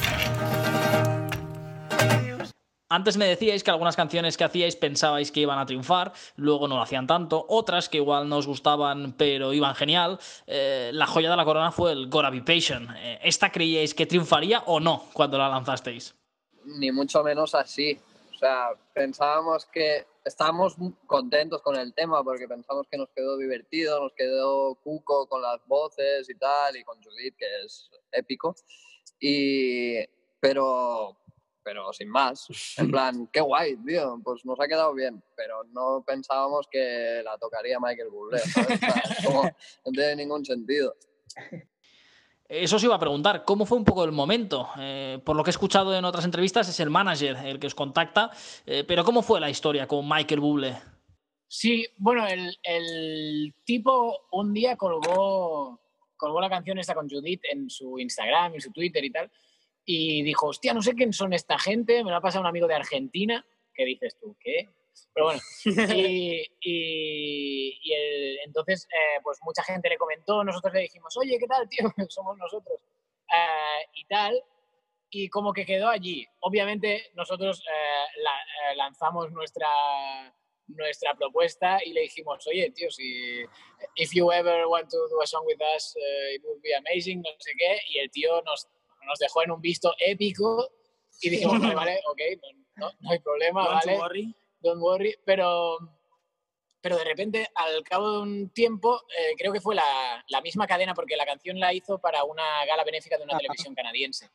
Antes 2.92 3.16
me 3.16 3.25
decíais 3.26 3.62
que 3.62 3.70
algunas 3.70 3.94
canciones 3.94 4.37
que 4.37 4.42
hacíais 4.42 4.75
pensabais 4.75 5.30
que 5.30 5.38
iban 5.38 5.61
a 5.61 5.64
triunfar, 5.64 6.12
luego 6.35 6.66
no 6.66 6.75
lo 6.75 6.82
hacían 6.82 7.06
tanto, 7.06 7.47
otras 7.49 7.88
que 7.88 7.99
igual 7.99 8.28
no 8.28 8.38
os 8.38 8.49
gustaban 8.49 9.12
pero 9.16 9.52
iban 9.52 9.76
genial. 9.76 10.18
Eh, 10.49 10.90
la 10.92 11.06
joya 11.06 11.30
de 11.30 11.37
la 11.37 11.44
corona 11.44 11.70
fue 11.70 11.92
el 11.92 12.11
Gotta 12.11 12.30
Be 12.30 12.42
Patient. 12.42 12.90
Eh, 12.97 13.20
¿Esta 13.23 13.52
creíais 13.52 13.94
que 13.94 14.06
triunfaría 14.06 14.64
o 14.66 14.80
no 14.80 15.04
cuando 15.12 15.38
la 15.38 15.49
lanzasteis? 15.49 16.16
Ni 16.64 16.90
mucho 16.90 17.23
menos 17.23 17.54
así. 17.54 17.97
O 18.35 18.37
sea, 18.37 18.70
pensábamos 18.92 19.66
que 19.66 20.06
estábamos 20.25 20.75
contentos 21.06 21.62
con 21.62 21.76
el 21.76 21.94
tema 21.94 22.25
porque 22.25 22.49
pensamos 22.49 22.88
que 22.90 22.99
nos 22.99 23.09
quedó 23.11 23.37
divertido, 23.38 24.02
nos 24.02 24.14
quedó 24.14 24.75
cuco 24.75 25.28
con 25.28 25.42
las 25.42 25.64
voces 25.68 26.28
y 26.28 26.35
tal, 26.35 26.76
y 26.76 26.82
con 26.82 27.00
Judith, 27.00 27.37
que 27.37 27.47
es 27.64 27.88
épico. 28.11 28.56
Y, 29.20 30.04
pero, 30.40 31.16
pero 31.70 31.92
sin 31.92 32.08
más. 32.08 32.48
En 32.78 32.90
plan, 32.90 33.28
qué 33.32 33.40
guay, 33.40 33.76
tío, 33.86 34.20
pues 34.24 34.44
nos 34.44 34.58
ha 34.58 34.66
quedado 34.66 34.92
bien, 34.92 35.22
pero 35.36 35.62
no 35.72 36.02
pensábamos 36.04 36.66
que 36.68 37.22
la 37.24 37.38
tocaría 37.38 37.78
Michael 37.78 38.08
Bublé, 38.10 38.40
¿sabes? 38.40 38.80
Como, 39.24 39.44
no 39.84 39.92
tiene 39.92 40.16
ningún 40.16 40.44
sentido. 40.44 40.96
Eso 42.48 42.74
os 42.74 42.82
iba 42.82 42.96
a 42.96 42.98
preguntar, 42.98 43.44
¿cómo 43.44 43.66
fue 43.66 43.78
un 43.78 43.84
poco 43.84 44.02
el 44.02 44.10
momento? 44.10 44.68
Eh, 44.80 45.20
por 45.24 45.36
lo 45.36 45.44
que 45.44 45.50
he 45.50 45.52
escuchado 45.52 45.96
en 45.96 46.04
otras 46.04 46.24
entrevistas, 46.24 46.68
es 46.68 46.80
el 46.80 46.90
manager 46.90 47.36
el 47.44 47.60
que 47.60 47.68
os 47.68 47.76
contacta, 47.76 48.32
eh, 48.66 48.82
pero 48.82 49.04
¿cómo 49.04 49.22
fue 49.22 49.38
la 49.38 49.48
historia 49.48 49.86
con 49.86 50.08
Michael 50.08 50.40
Bublé? 50.40 50.76
Sí, 51.46 51.86
bueno, 51.98 52.26
el, 52.26 52.58
el 52.64 53.54
tipo 53.64 54.26
un 54.32 54.52
día 54.52 54.76
colgó, 54.76 55.80
colgó 56.16 56.40
la 56.40 56.50
canción 56.50 56.78
esta 56.78 56.94
con 56.94 57.08
Judith 57.08 57.42
en 57.48 57.70
su 57.70 57.96
Instagram, 58.00 58.54
en 58.54 58.60
su 58.60 58.72
Twitter 58.72 59.04
y 59.04 59.12
tal, 59.12 59.30
y 59.84 60.22
dijo, 60.22 60.46
hostia, 60.49 60.72
no 60.75 60.82
sé 60.82 60.94
quién 60.94 61.12
son 61.12 61.32
esta 61.32 61.58
gente, 61.58 62.04
me 62.04 62.10
lo 62.10 62.16
ha 62.16 62.20
pasado 62.20 62.42
un 62.42 62.46
amigo 62.49 62.66
de 62.66 62.75
Argentina, 62.75 63.44
¿qué 63.75 63.84
dices 63.84 64.16
tú? 64.20 64.37
¿Qué? 64.40 64.68
Pero 65.14 65.26
bueno, 65.26 65.40
y, 65.96 66.42
y- 66.60 67.78
y 67.82 67.92
el- 67.92 68.38
entonces, 68.46 68.87
eh, 68.92 69.20
pues 69.22 69.38
mucha 69.42 69.62
gente 69.62 69.88
le 69.88 69.96
comentó, 69.96 70.44
nosotros 70.44 70.75
le 70.75 70.80
dijimos, 70.82 71.16
oye, 71.16 71.38
¿qué 71.38 71.46
tal, 71.46 71.68
tío? 71.68 71.84
Somos 72.10 72.37
nosotros. 72.38 72.80
Eh, 73.32 73.87
y 73.94 74.04
tal, 74.06 74.42
y 75.10 75.28
como 75.28 75.52
que 75.52 75.64
quedó 75.64 75.88
allí. 75.88 76.26
Obviamente 76.40 77.10
nosotros 77.14 77.60
eh, 77.60 78.20
la- 78.22 78.72
eh, 78.72 78.76
lanzamos 78.76 79.30
nuestra, 79.32 79.68
nuestra 80.68 81.14
propuesta 81.14 81.78
y 81.84 81.92
le 81.92 82.02
dijimos, 82.02 82.46
oye, 82.46 82.70
tío, 82.72 82.90
si 82.90 83.40
if 83.96 84.12
you 84.12 84.30
ever 84.32 84.66
want 84.66 84.88
to 84.90 84.96
do 85.08 85.20
a 85.22 85.26
song 85.26 85.44
with 85.46 85.60
us, 85.76 85.96
eh, 85.96 86.34
it 86.34 86.42
would 86.44 86.60
be 86.62 86.75
amazing, 86.75 87.22
no 87.22 87.30
sé 87.38 87.52
qué, 87.58 87.80
y 87.88 87.99
el 87.99 88.10
tío 88.10 88.42
nos, 88.42 88.68
nos 89.07 89.19
dejó 89.19 89.42
en 89.42 89.50
un 89.52 89.61
visto 89.61 89.95
épico 89.99 90.71
y 91.21 91.30
dijimos, 91.30 91.61
vale, 91.61 91.75
vale, 91.75 92.00
ok, 92.09 92.21
no, 92.76 92.87
no- 92.88 92.92
no 93.00 93.11
hay 93.11 93.19
problema, 93.19 93.62
Don't 93.64 93.75
vale 93.85 93.99
worry. 93.99 94.35
don't 94.61 94.80
worry, 94.83 95.16
pero, 95.25 95.78
pero 96.80 96.97
de 96.97 97.04
repente, 97.04 97.49
al 97.54 97.83
cabo 97.85 98.12
de 98.12 98.19
un 98.21 98.50
tiempo, 98.50 99.02
eh, 99.19 99.35
creo 99.37 99.52
que 99.52 99.61
fue 99.61 99.75
la, 99.75 100.25
la 100.28 100.40
misma 100.40 100.66
cadena, 100.66 100.95
porque 100.95 101.16
la 101.16 101.26
canción 101.26 101.59
la 101.61 101.75
hizo 101.75 101.99
para 101.99 102.25
una 102.25 102.64
gala 102.66 102.85
benéfica 102.85 103.19
de 103.19 103.25
una 103.25 103.37
televisión 103.37 103.75
canadiense. 103.75 104.30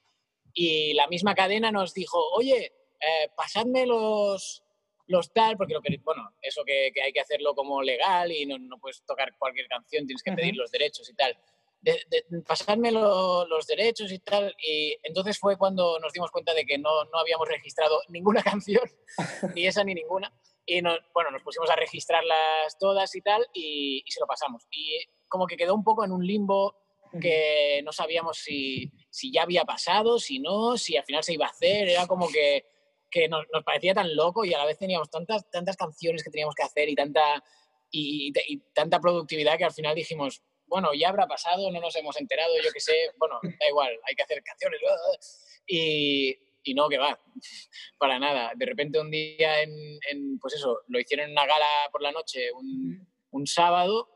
Y 0.54 0.94
la 0.94 1.08
misma 1.08 1.34
cadena 1.36 1.72
nos 1.72 1.94
dijo, 1.94 2.18
oye, 2.34 2.72
eh, 3.00 3.30
pasadme 3.36 3.86
los, 3.88 4.64
los 5.08 5.34
tal, 5.34 5.58
porque 5.58 5.74
lo 5.74 5.82
que, 5.82 5.98
bueno, 6.04 6.34
eso 6.42 6.64
que, 6.64 6.92
que 6.94 7.02
hay 7.02 7.12
que 7.12 7.20
hacerlo 7.20 7.56
como 7.56 7.82
legal 7.82 8.32
y 8.32 8.46
no, 8.46 8.58
no 8.60 8.78
puedes 8.78 9.04
tocar 9.06 9.36
cualquier 9.38 9.68
canción, 9.68 10.06
tienes 10.06 10.24
que 10.24 10.32
pedir 10.32 10.56
los 10.56 10.70
derechos 10.72 11.10
y 11.10 11.14
tal. 11.16 11.36
De, 11.86 12.92
lo- 12.92 13.46
los 13.48 13.68
derechos 13.68 14.12
y 14.12 14.20
tal. 14.20 14.56
Y 14.62 14.96
entonces 15.04 15.38
fue 15.40 15.58
cuando 15.58 16.00
nos 16.00 16.12
dimos 16.14 16.32
cuenta 16.32 16.54
de 16.54 16.66
que 16.66 16.78
no, 16.78 17.06
no 17.06 17.20
habíamos 17.20 17.48
registrado 17.48 18.02
ninguna 18.10 18.42
canción, 18.44 18.84
ni 19.54 19.68
esa 19.68 19.84
ni 19.84 19.94
ninguna. 19.94 20.34
Y 20.66 20.82
nos, 20.82 20.98
bueno, 21.14 21.30
nos 21.32 21.44
pusimos 21.44 21.70
a 21.70 21.76
registrarlas 21.76 22.78
todas 22.80 23.16
y 23.16 23.22
tal, 23.22 23.48
y, 23.54 24.02
y 24.06 24.12
se 24.12 24.20
lo 24.20 24.26
pasamos. 24.26 24.64
Y 24.72 25.00
como 25.28 25.46
que 25.46 25.58
quedó 25.58 25.76
un 25.76 25.84
poco 25.84 26.04
en 26.04 26.12
un 26.12 26.26
limbo 26.26 26.76
que 27.22 27.82
no 27.86 27.92
sabíamos 27.94 28.38
si, 28.40 28.92
si 29.10 29.32
ya 29.32 29.44
había 29.44 29.64
pasado, 29.64 30.18
si 30.20 30.40
no, 30.40 30.76
si 30.78 30.98
al 30.98 31.06
final 31.06 31.24
se 31.24 31.34
iba 31.34 31.46
a 31.46 31.50
hacer. 31.50 31.88
Era 31.88 32.08
como 32.08 32.28
que, 32.30 32.66
que 33.12 33.28
nos, 33.30 33.46
nos 33.54 33.64
parecía 33.64 33.94
tan 33.94 34.16
loco 34.16 34.44
y 34.44 34.54
a 34.54 34.58
la 34.58 34.66
vez 34.66 34.78
teníamos 34.80 35.10
tantas, 35.10 35.50
tantas 35.52 35.78
canciones 35.78 36.24
que 36.24 36.32
teníamos 36.32 36.56
que 36.56 36.64
hacer 36.64 36.90
y 36.90 36.96
tanta, 36.96 37.44
y, 37.92 38.34
y 38.48 38.58
tanta 38.74 39.00
productividad 39.00 39.58
que 39.58 39.64
al 39.66 39.72
final 39.72 39.96
dijimos, 39.96 40.42
bueno, 40.68 40.94
ya 40.94 41.10
habrá 41.10 41.28
pasado, 41.28 41.72
no 41.72 41.80
nos 41.80 41.96
hemos 41.96 42.20
enterado, 42.20 42.52
yo 42.64 42.72
qué 42.72 42.80
sé, 42.80 42.94
bueno, 43.18 43.40
da 43.60 43.68
igual, 43.68 43.98
hay 44.08 44.16
que 44.16 44.24
hacer 44.24 44.42
canciones. 44.44 44.80
Y, 45.68 46.36
y 46.64 46.74
no, 46.74 46.90
que 46.90 46.98
va, 46.98 47.20
para 48.00 48.20
nada. 48.20 48.52
De 48.56 48.66
repente 48.66 49.00
un 49.00 49.12
día 49.12 49.62
en, 49.62 49.72
en, 50.12 50.40
pues 50.40 50.56
eso, 50.56 50.82
lo 50.88 51.00
hicieron 51.00 51.28
en 51.28 51.32
una 51.32 51.46
gala 51.46 51.90
por 51.92 52.02
la 52.02 52.12
noche, 52.12 52.52
un, 52.52 53.08
un 53.32 53.48
sábado, 53.48 54.10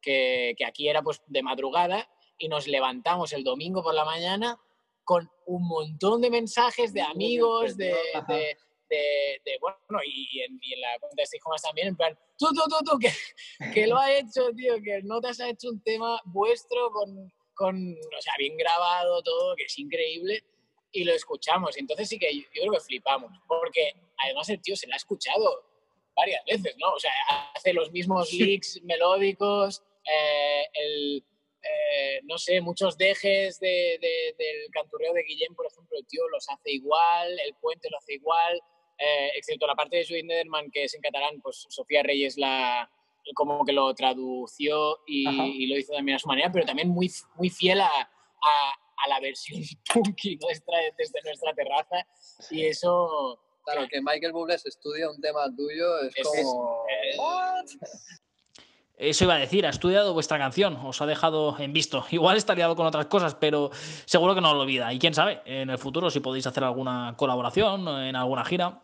que, 0.00 0.54
que 0.56 0.64
aquí 0.64 0.88
era 0.88 1.02
pues 1.02 1.22
de 1.26 1.42
madrugada 1.42 2.08
y 2.36 2.48
nos 2.48 2.66
levantamos 2.66 3.32
el 3.32 3.44
domingo 3.44 3.82
por 3.82 3.94
la 3.94 4.04
mañana 4.04 4.58
con 5.04 5.30
un 5.46 5.66
montón 5.66 6.20
de 6.20 6.30
mensajes 6.30 6.92
de 6.92 7.02
amigos, 7.02 7.76
de, 7.76 7.94
de, 8.28 8.56
de, 8.96 9.40
de- 9.44 9.58
bueno, 9.60 10.02
y 10.04 10.40
en, 10.42 10.58
y 10.62 10.74
en 10.74 10.80
la 10.80 10.98
cuenta 11.00 11.22
de 11.22 11.38
Home 11.44 11.56
también, 11.62 11.88
en 11.88 11.96
plan, 11.96 12.18
tú, 12.38 12.46
tú, 12.54 12.62
tú, 12.68 12.84
tú, 12.90 12.98
que, 12.98 13.10
que 13.72 13.86
lo 13.86 13.96
ha 13.98 14.12
hecho, 14.12 14.50
tío, 14.56 14.74
que 14.82 14.96
el 14.96 15.06
Notas 15.06 15.40
ha 15.40 15.48
hecho 15.48 15.68
un 15.70 15.82
tema 15.82 16.20
vuestro 16.26 16.90
con, 16.90 17.32
con, 17.54 17.74
o 17.94 18.20
sea, 18.20 18.34
bien 18.38 18.56
grabado 18.56 19.22
todo, 19.22 19.56
que 19.56 19.64
es 19.64 19.78
increíble, 19.78 20.42
y 20.92 21.04
lo 21.04 21.12
escuchamos. 21.14 21.76
Entonces 21.78 22.08
sí 22.08 22.18
que 22.18 22.34
yo, 22.34 22.42
yo 22.54 22.62
creo 22.62 22.72
que 22.72 22.80
flipamos, 22.80 23.32
porque 23.48 23.94
además 24.18 24.48
el 24.50 24.60
tío 24.60 24.76
se 24.76 24.86
la 24.86 24.94
ha 24.94 24.96
escuchado 24.98 25.64
varias 26.14 26.44
veces, 26.44 26.74
¿no? 26.78 26.92
O 26.92 26.98
sea, 27.00 27.12
hace 27.54 27.72
los 27.72 27.90
mismos 27.92 28.30
leaks 28.32 28.80
melódicos, 28.82 29.82
eh, 30.04 30.64
el, 30.74 31.24
eh, 31.62 32.20
no 32.24 32.36
sé, 32.36 32.60
muchos 32.60 32.98
dejes 32.98 33.58
de- 33.60 33.96
de- 34.00 34.34
del 34.36 34.70
canturreo 34.72 35.14
de 35.14 35.22
Guillem, 35.22 35.54
por 35.54 35.66
ejemplo, 35.66 35.96
el 35.96 36.06
tío 36.06 36.28
los 36.28 36.46
hace 36.50 36.72
igual, 36.72 37.38
el 37.40 37.54
puente 37.54 37.88
lo 37.88 37.96
hace 37.98 38.14
igual, 38.14 38.60
eh, 38.98 39.30
excepto 39.36 39.66
la 39.66 39.74
parte 39.74 39.96
de 39.96 40.06
Judith 40.06 40.24
Nederman, 40.26 40.70
que 40.70 40.84
es 40.84 40.94
en 40.94 41.00
catalán, 41.00 41.40
pues 41.42 41.66
Sofía 41.68 42.02
Reyes 42.02 42.36
la 42.36 42.88
como 43.34 43.64
que 43.64 43.72
lo 43.72 43.94
tradució 43.94 44.98
y, 45.06 45.24
y 45.62 45.66
lo 45.68 45.78
hizo 45.78 45.92
también 45.92 46.16
a 46.16 46.18
su 46.18 46.26
manera, 46.26 46.50
pero 46.52 46.66
también 46.66 46.88
muy, 46.88 47.08
muy 47.36 47.50
fiel 47.50 47.80
a, 47.80 47.86
a- 47.88 48.74
a 49.04 49.08
la 49.08 49.20
versión 49.20 49.60
punky 49.94 50.36
nuestra 50.38 50.76
desde 50.98 51.20
nuestra 51.24 51.52
terraza. 51.54 52.06
Y 52.50 52.66
eso... 52.66 53.40
Claro, 53.64 53.86
que 53.88 54.00
Michael 54.02 54.32
Bublé 54.32 54.54
estudia 54.56 55.08
un 55.08 55.20
tema 55.20 55.46
tuyo 55.56 56.00
es, 56.00 56.16
Es- 56.16 56.26
como... 56.44 56.84
eh, 56.88 57.16
Eso 58.96 59.24
iba 59.24 59.34
a 59.34 59.38
decir, 59.38 59.66
ha 59.66 59.70
estudiado 59.70 60.12
vuestra 60.12 60.38
canción, 60.38 60.76
os 60.76 61.00
ha 61.00 61.06
dejado 61.06 61.58
en 61.58 61.72
visto. 61.72 62.04
Igual 62.10 62.36
está 62.36 62.54
liado 62.54 62.76
con 62.76 62.86
otras 62.86 63.06
cosas, 63.06 63.34
pero 63.34 63.70
seguro 64.04 64.34
que 64.34 64.40
no 64.40 64.52
lo 64.54 64.60
olvida. 64.60 64.92
Y 64.92 64.98
quién 64.98 65.14
sabe, 65.14 65.40
en 65.44 65.70
el 65.70 65.78
futuro 65.78 66.10
si 66.10 66.20
podéis 66.20 66.46
hacer 66.46 66.62
alguna 66.64 67.14
colaboración 67.16 67.88
en 67.88 68.14
alguna 68.16 68.44
gira. 68.44 68.80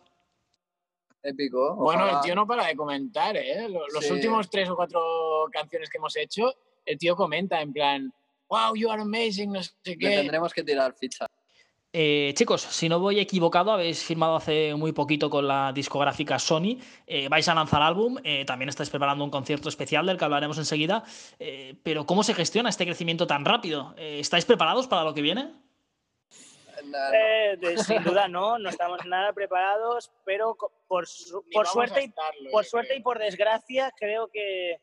épico. 1.21 1.75
Bueno, 1.75 2.03
ojalá. 2.05 2.19
el 2.19 2.23
tío 2.25 2.35
no 2.35 2.47
para 2.47 2.65
de 2.67 2.75
comentar, 2.75 3.35
¿eh? 3.37 3.67
Lo- 3.69 3.87
Los 3.89 4.05
Sí. 4.05 4.13
últimos 4.13 4.49
tres 4.49 4.69
o 4.69 4.75
cuatro 4.75 5.01
canciones 5.51 5.89
que 5.89 5.97
hemos 5.97 6.15
hecho, 6.15 6.53
el 6.85 6.97
tío 6.97 7.15
comenta 7.15 7.61
en 7.61 7.73
plan, 7.73 8.13
wow, 8.49 8.73
you 8.75 8.89
are 8.89 9.01
amazing, 9.01 9.51
no 9.51 9.61
sé 9.61 9.71
Le 9.85 9.97
qué. 9.97 10.09
tendremos 10.15 10.53
que 10.53 10.63
tirar 10.63 10.93
ficha. 10.97 11.25
Eh, 11.91 12.33
chicos, 12.35 12.61
si 12.61 12.87
no 12.87 12.99
voy 12.99 13.19
equivocado, 13.19 13.71
habéis 13.71 14.03
firmado 14.03 14.35
hace 14.35 14.75
muy 14.75 14.91
poquito 14.91 15.27
con 15.29 15.47
la 15.47 15.71
discográfica 15.73 16.37
Sony. 16.37 16.77
eh, 17.07 17.27
vais 17.29 17.47
a 17.49 17.55
lanzar 17.55 17.81
álbum, 17.81 18.17
eh, 18.23 18.45
también 18.45 18.69
estáis 18.69 18.91
preparando 18.91 19.23
un 19.23 19.31
concierto 19.31 19.69
especial 19.69 20.05
del 20.05 20.17
que 20.17 20.25
hablaremos 20.25 20.57
enseguida. 20.59 21.03
eh, 21.39 21.75
pero 21.81 22.05
¿cómo 22.05 22.21
se 22.23 22.35
gestiona 22.35 22.69
este 22.69 22.85
crecimiento 22.85 23.25
tan 23.25 23.43
rápido? 23.43 23.95
Eh, 23.97 24.19
¿Estáis 24.19 24.45
preparados 24.45 24.87
para 24.87 25.03
lo 25.03 25.15
que 25.15 25.21
viene? 25.23 25.51
Eh, 27.13 27.57
de- 27.59 27.77
sin 27.79 28.03
duda 28.03 28.27
no, 28.27 28.59
no 28.59 28.69
estamos 28.69 29.03
nada 29.05 29.33
preparados, 29.33 30.11
pero 30.25 30.55
por, 30.87 31.07
su- 31.07 31.43
por 31.51 31.65
suerte 31.67 32.03
estarlo, 32.05 32.51
por 32.51 32.65
suerte 32.65 32.95
y 32.95 33.01
por 33.01 33.17
desgracia, 33.17 33.91
creo 33.97 34.27
que 34.31 34.77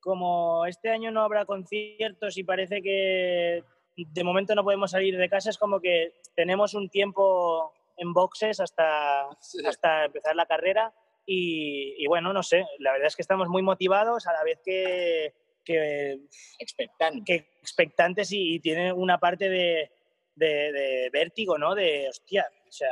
como 0.00 0.66
este 0.66 0.90
año 0.90 1.10
no 1.12 1.22
habrá 1.22 1.44
conciertos 1.44 2.36
y 2.36 2.42
parece 2.44 2.82
que 2.82 3.62
de 4.04 4.24
momento 4.24 4.54
no 4.54 4.64
podemos 4.64 4.90
salir 4.90 5.16
de 5.16 5.28
casa, 5.28 5.50
es 5.50 5.58
como 5.58 5.80
que 5.80 6.14
tenemos 6.34 6.74
un 6.74 6.88
tiempo 6.88 7.72
en 7.96 8.12
boxes 8.12 8.60
hasta, 8.60 9.26
Sí. 9.40 9.58
hasta 9.66 10.04
empezar 10.06 10.36
la 10.36 10.46
carrera. 10.46 10.92
Y, 11.26 11.94
y 12.02 12.06
bueno, 12.06 12.32
no 12.32 12.42
sé, 12.42 12.64
la 12.78 12.92
verdad 12.92 13.08
es 13.08 13.16
que 13.16 13.22
estamos 13.22 13.48
muy 13.48 13.60
motivados 13.62 14.26
a 14.26 14.32
la 14.32 14.42
vez 14.44 14.60
que, 14.64 15.34
que, 15.64 16.20
Expectante. 16.58 17.22
que 17.26 17.34
expectantes 17.60 18.32
y, 18.32 18.54
y 18.54 18.60
tiene 18.60 18.92
una 18.92 19.18
parte 19.18 19.48
de, 19.50 19.90
de- 20.34 20.72
de 20.72 21.10
vértigo, 21.12 21.58
¿no? 21.58 21.74
De, 21.74 22.08
hostia, 22.08 22.46
o 22.66 22.72
sea, 22.72 22.88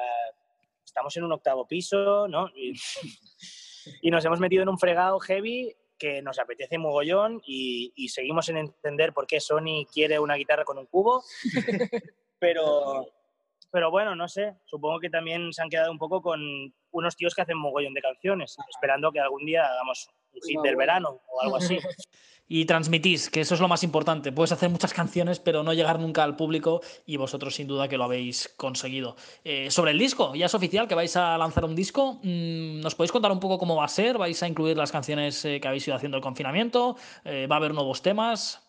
estamos 0.84 1.16
en 1.16 1.24
un 1.24 1.32
octavo 1.32 1.66
piso, 1.66 2.28
¿no? 2.28 2.50
Y, 2.54 2.72
y 4.02 4.10
nos 4.10 4.24
hemos 4.24 4.40
metido 4.40 4.62
en 4.64 4.68
un 4.68 4.78
fregado 4.78 5.18
heavy 5.20 5.74
que 5.98 6.22
nos 6.22 6.38
apetece 6.38 6.78
mogollón 6.78 7.40
y, 7.44 7.92
y 7.96 8.08
seguimos 8.08 8.48
en 8.48 8.58
entender 8.58 9.12
por 9.12 9.26
qué 9.26 9.40
Sony 9.40 9.86
quiere 9.92 10.18
una 10.18 10.34
guitarra 10.34 10.64
con 10.64 10.78
un 10.78 10.86
cubo, 10.86 11.22
pero, 12.38 13.06
pero 13.70 13.90
bueno, 13.90 14.14
no 14.14 14.28
sé, 14.28 14.54
supongo 14.64 15.00
que 15.00 15.10
también 15.10 15.52
se 15.52 15.62
han 15.62 15.70
quedado 15.70 15.90
un 15.90 15.98
poco 15.98 16.22
con 16.22 16.40
unos 16.90 17.16
tíos 17.16 17.34
que 17.34 17.42
hacen 17.42 17.58
mogollón 17.58 17.94
de 17.94 18.02
canciones, 18.02 18.56
esperando 18.68 19.12
que 19.12 19.20
algún 19.20 19.44
día 19.44 19.66
hagamos 19.66 20.08
Una 20.54 20.62
del 20.62 20.76
verano 20.76 21.20
o 21.28 21.40
algo 21.40 21.56
así. 21.56 21.78
Y 22.48 22.64
transmitís, 22.64 23.28
que 23.28 23.40
eso 23.40 23.54
es 23.54 23.60
lo 23.60 23.66
más 23.66 23.82
importante. 23.82 24.30
Puedes 24.30 24.52
hacer 24.52 24.70
muchas 24.70 24.94
canciones, 24.94 25.40
pero 25.40 25.64
no 25.64 25.72
llegar 25.72 25.98
nunca 25.98 26.22
al 26.22 26.36
público 26.36 26.80
y 27.04 27.16
vosotros 27.16 27.56
sin 27.56 27.66
duda 27.66 27.88
que 27.88 27.98
lo 27.98 28.04
habéis 28.04 28.48
conseguido. 28.56 29.16
Eh, 29.42 29.68
sobre 29.72 29.90
el 29.90 29.98
disco, 29.98 30.32
ya 30.36 30.46
es 30.46 30.54
oficial 30.54 30.86
que 30.86 30.94
vais 30.94 31.16
a 31.16 31.36
lanzar 31.38 31.64
un 31.64 31.74
disco. 31.74 32.20
Mm, 32.22 32.80
¿Nos 32.80 32.94
podéis 32.94 33.10
contar 33.10 33.32
un 33.32 33.40
poco 33.40 33.58
cómo 33.58 33.74
va 33.74 33.86
a 33.86 33.88
ser? 33.88 34.16
¿Vais 34.16 34.40
a 34.44 34.46
incluir 34.46 34.76
las 34.76 34.92
canciones 34.92 35.44
eh, 35.44 35.58
que 35.60 35.66
habéis 35.66 35.88
ido 35.88 35.96
haciendo 35.96 36.18
el 36.18 36.22
confinamiento? 36.22 36.96
Eh, 37.24 37.48
¿Va 37.50 37.56
a 37.56 37.58
haber 37.58 37.74
nuevos 37.74 38.00
temas? 38.00 38.62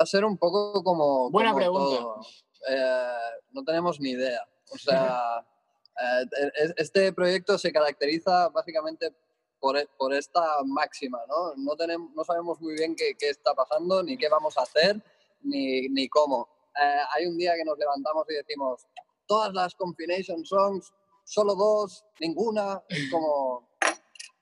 Va 0.00 0.04
a 0.04 0.06
ser 0.06 0.24
un 0.24 0.38
poco 0.38 0.84
como. 0.84 1.30
Buena 1.32 1.50
como 1.50 1.58
pregunta. 1.58 1.96
todo. 1.96 2.20
Eh, 2.68 3.12
no 3.50 3.64
tenemos 3.64 3.98
ni 3.98 4.10
idea. 4.10 4.46
O 4.72 4.78
sea, 4.78 5.44
eh, 6.22 6.26
e- 6.62 6.74
este 6.76 7.12
proyecto 7.12 7.58
se 7.58 7.72
caracteriza 7.72 8.50
básicamente 8.50 9.12
por, 9.60 9.76
e- 9.78 9.88
por 9.98 10.12
esta 10.14 10.42
máxima, 10.64 11.20
¿no? 11.28 11.54
No, 11.56 11.76
tenemos, 11.76 12.10
no 12.14 12.24
sabemos 12.24 12.60
muy 12.60 12.74
bien 12.74 12.96
qué, 12.96 13.14
qué 13.18 13.28
está 13.28 13.54
pasando, 13.54 14.02
ni 14.02 14.16
qué 14.16 14.28
vamos 14.28 14.56
a 14.58 14.62
hacer, 14.62 14.96
ni, 15.42 15.88
ni 15.88 16.08
cómo. 16.08 16.48
Eh, 16.80 17.00
hay 17.14 17.26
un 17.26 17.36
día 17.36 17.54
que 17.54 17.64
nos 17.64 17.78
levantamos 17.78 18.24
y 18.30 18.34
decimos, 18.34 18.86
todas 19.26 19.52
las 19.52 19.74
Confination 19.74 20.44
Songs, 20.44 20.92
solo 21.24 21.54
dos, 21.54 22.04
ninguna, 22.18 22.82
es 22.88 23.10
como. 23.10 23.68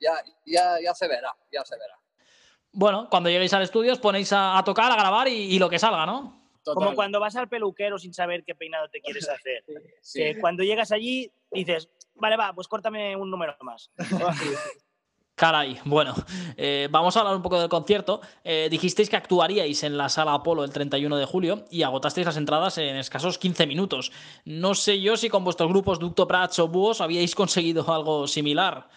Ya, 0.00 0.12
ya, 0.46 0.80
ya 0.80 0.94
se 0.94 1.08
verá, 1.08 1.34
ya 1.52 1.64
se 1.64 1.76
verá. 1.76 1.98
Bueno, 2.70 3.08
cuando 3.10 3.28
lleguéis 3.30 3.52
al 3.54 3.62
estudio 3.62 3.92
os 3.92 3.98
ponéis 3.98 4.32
a, 4.32 4.56
a 4.56 4.62
tocar, 4.62 4.92
a 4.92 4.96
grabar 4.96 5.26
y, 5.26 5.32
y 5.54 5.58
lo 5.58 5.68
que 5.68 5.78
salga, 5.80 6.06
¿no? 6.06 6.38
Total. 6.62 6.84
Como 6.84 6.94
cuando 6.94 7.18
vas 7.18 7.34
al 7.34 7.48
peluquero 7.48 7.98
sin 7.98 8.14
saber 8.14 8.44
qué 8.44 8.54
peinado 8.54 8.88
te 8.90 9.00
quieres 9.00 9.28
hacer. 9.28 9.64
Sí. 10.02 10.20
Que 10.20 10.38
cuando 10.38 10.62
llegas 10.62 10.92
allí 10.92 11.32
dices, 11.50 11.88
vale, 12.14 12.36
va, 12.36 12.52
pues 12.52 12.68
córtame 12.68 13.16
un 13.16 13.30
número 13.30 13.56
más. 13.62 13.90
Caray, 15.38 15.78
bueno, 15.84 16.14
eh, 16.56 16.88
vamos 16.90 17.16
a 17.16 17.20
hablar 17.20 17.36
un 17.36 17.42
poco 17.42 17.60
del 17.60 17.68
concierto. 17.68 18.20
Eh, 18.42 18.66
dijisteis 18.68 19.08
que 19.08 19.16
actuaríais 19.16 19.84
en 19.84 19.96
la 19.96 20.08
sala 20.08 20.34
Apolo 20.34 20.64
el 20.64 20.72
31 20.72 21.16
de 21.16 21.24
julio 21.26 21.64
y 21.70 21.84
agotasteis 21.84 22.26
las 22.26 22.36
entradas 22.36 22.76
en 22.78 22.96
escasos 22.96 23.38
15 23.38 23.66
minutos. 23.68 24.10
No 24.44 24.74
sé 24.74 25.00
yo 25.00 25.16
si 25.16 25.28
con 25.28 25.44
vuestros 25.44 25.68
grupos 25.70 26.00
Ducto 26.00 26.26
Prats 26.26 26.58
o 26.58 26.66
Búhos 26.66 27.00
habíais 27.00 27.36
conseguido 27.36 27.88
algo 27.94 28.26
similar. 28.26 28.88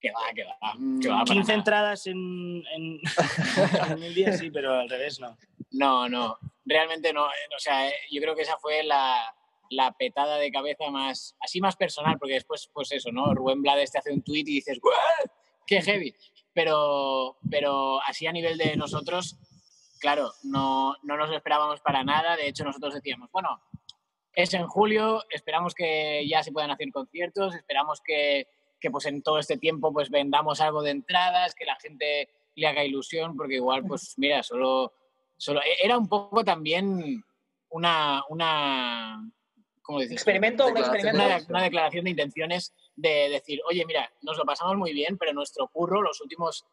Que 0.00 0.12
va, 0.12 0.20
que 0.32 0.44
va. 0.44 0.74
Mm, 0.76 1.00
que 1.00 1.08
va 1.08 1.24
para 1.24 1.34
15 1.34 1.40
nada. 1.42 1.54
entradas 1.58 2.06
en, 2.06 2.62
en, 2.76 3.00
en 3.90 4.02
un 4.04 4.14
día, 4.14 4.32
sí, 4.38 4.52
pero 4.52 4.72
al 4.74 4.88
revés 4.88 5.18
no. 5.18 5.36
No, 5.72 6.08
no, 6.08 6.38
realmente 6.64 7.12
no. 7.12 7.26
eh, 7.26 7.54
O 7.56 7.58
sea, 7.58 7.90
yo 8.08 8.20
creo 8.22 8.36
que 8.36 8.42
esa 8.42 8.56
fue 8.58 8.84
la, 8.84 9.34
la 9.70 9.92
petada 9.92 10.36
de 10.38 10.50
cabeza 10.50 10.90
más, 10.90 11.36
así 11.40 11.60
más 11.60 11.76
personal, 11.76 12.16
porque 12.18 12.34
después, 12.34 12.70
pues 12.72 12.92
eso, 12.92 13.10
¿no? 13.12 13.34
Rubén 13.34 13.62
Blades 13.62 13.92
te 13.92 13.98
hace 13.98 14.12
un 14.12 14.22
tweet 14.22 14.40
y 14.46 14.54
dices, 14.54 14.80
"¡Guau! 14.80 14.94
¡Qué 15.66 15.82
heavy! 15.82 16.14
Pero, 16.52 17.36
pero 17.50 18.00
así 18.02 18.26
a 18.26 18.32
nivel 18.32 18.58
de 18.58 18.76
nosotros, 18.76 19.36
claro, 19.98 20.32
no, 20.42 20.96
no 21.02 21.16
nos 21.16 21.28
lo 21.28 21.36
esperábamos 21.36 21.80
para 21.80 22.02
nada. 22.02 22.36
De 22.36 22.48
hecho, 22.48 22.64
nosotros 22.64 22.94
decíamos, 22.94 23.30
bueno, 23.30 23.60
es 24.32 24.54
en 24.54 24.66
julio, 24.66 25.24
esperamos 25.30 25.74
que 25.74 26.26
ya 26.28 26.42
se 26.42 26.52
puedan 26.52 26.70
hacer 26.70 26.90
conciertos, 26.92 27.54
esperamos 27.54 28.00
que, 28.00 28.46
que 28.80 28.90
pues 28.90 29.06
en 29.06 29.22
todo 29.22 29.38
este 29.38 29.58
tiempo 29.58 29.92
pues 29.92 30.10
vendamos 30.10 30.60
algo 30.60 30.82
de 30.82 30.92
entradas, 30.92 31.54
que 31.54 31.64
la 31.64 31.76
gente 31.76 32.28
le 32.54 32.66
haga 32.66 32.84
ilusión, 32.84 33.36
porque 33.36 33.56
igual, 33.56 33.84
pues 33.86 34.14
mira, 34.16 34.42
solo, 34.42 34.92
solo 35.36 35.60
e, 35.60 35.84
era 35.84 35.98
un 35.98 36.08
poco 36.08 36.44
también 36.44 37.24
una, 37.70 38.22
una 38.28 39.30
¿cómo 39.88 40.00
dices? 40.00 40.16
Experimento, 40.16 40.66
un 40.66 40.76
experimento. 40.76 41.16
Una, 41.24 41.40
una 41.48 41.62
declaración 41.62 42.04
de 42.04 42.10
intenciones 42.10 42.74
de 42.94 43.30
decir, 43.30 43.60
oye, 43.66 43.86
mira, 43.86 44.12
nos 44.20 44.36
lo 44.36 44.44
pasamos 44.44 44.76
muy 44.76 44.92
bien, 44.92 45.16
pero 45.16 45.32
nuestro 45.32 45.66
curro 45.68 46.02
los 46.02 46.20
últimos 46.20 46.66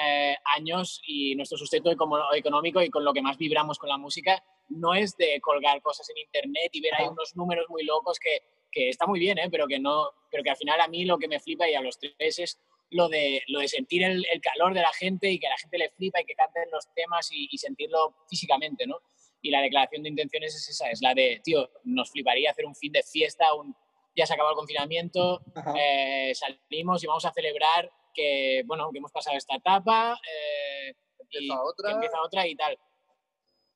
eh, 0.00 0.36
años 0.56 1.02
y 1.04 1.34
nuestro 1.34 1.58
sustento 1.58 1.90
económico 1.90 2.80
y 2.80 2.88
con 2.88 3.04
lo 3.04 3.12
que 3.12 3.20
más 3.20 3.36
vibramos 3.36 3.80
con 3.80 3.88
la 3.88 3.98
música 3.98 4.40
no 4.68 4.94
es 4.94 5.16
de 5.16 5.40
colgar 5.40 5.82
cosas 5.82 6.08
en 6.10 6.18
internet 6.18 6.70
y 6.70 6.80
ver 6.80 6.94
ahí 6.94 7.08
unos 7.08 7.34
números 7.34 7.66
muy 7.68 7.82
locos 7.82 8.20
que, 8.20 8.44
que 8.70 8.88
está 8.90 9.08
muy 9.08 9.18
bien, 9.18 9.38
¿eh? 9.38 9.48
pero, 9.50 9.66
que 9.66 9.80
no, 9.80 10.10
pero 10.30 10.44
que 10.44 10.50
al 10.50 10.56
final 10.56 10.80
a 10.80 10.86
mí 10.86 11.04
lo 11.04 11.18
que 11.18 11.26
me 11.26 11.40
flipa 11.40 11.68
y 11.68 11.74
a 11.74 11.80
los 11.80 11.98
tres 11.98 12.38
es 12.38 12.60
lo 12.90 13.08
de, 13.08 13.42
lo 13.48 13.58
de 13.58 13.66
sentir 13.66 14.04
el, 14.04 14.24
el 14.32 14.40
calor 14.40 14.72
de 14.72 14.82
la 14.82 14.92
gente 14.92 15.28
y 15.28 15.40
que 15.40 15.48
a 15.48 15.50
la 15.50 15.58
gente 15.58 15.78
le 15.78 15.90
flipa 15.90 16.20
y 16.20 16.24
que 16.26 16.36
canten 16.36 16.70
los 16.70 16.86
temas 16.94 17.28
y, 17.32 17.48
y 17.50 17.58
sentirlo 17.58 18.14
físicamente, 18.30 18.86
¿no? 18.86 19.00
Y 19.42 19.50
la 19.50 19.60
declaración 19.60 20.04
de 20.04 20.10
intenciones 20.10 20.54
es 20.54 20.68
esa, 20.68 20.90
es 20.90 21.02
la 21.02 21.14
de, 21.14 21.40
tío, 21.42 21.68
nos 21.84 22.10
fliparía 22.10 22.50
hacer 22.50 22.64
un 22.64 22.76
fin 22.76 22.92
de 22.92 23.02
fiesta, 23.02 23.52
un, 23.54 23.74
ya 24.14 24.24
se 24.24 24.34
acabó 24.34 24.50
el 24.50 24.56
confinamiento, 24.56 25.42
eh, 25.76 26.32
salimos 26.34 27.02
y 27.02 27.06
vamos 27.08 27.24
a 27.24 27.32
celebrar 27.32 27.90
que, 28.14 28.62
bueno, 28.66 28.90
que 28.92 28.98
hemos 28.98 29.10
pasado 29.10 29.36
esta 29.36 29.56
etapa 29.56 30.16
eh, 30.22 30.94
y 31.30 31.38
Empieza 31.38 31.62
otra. 31.62 31.88
que 31.88 31.94
empieza 31.94 32.22
otra 32.22 32.46
y 32.46 32.54
tal. 32.54 32.78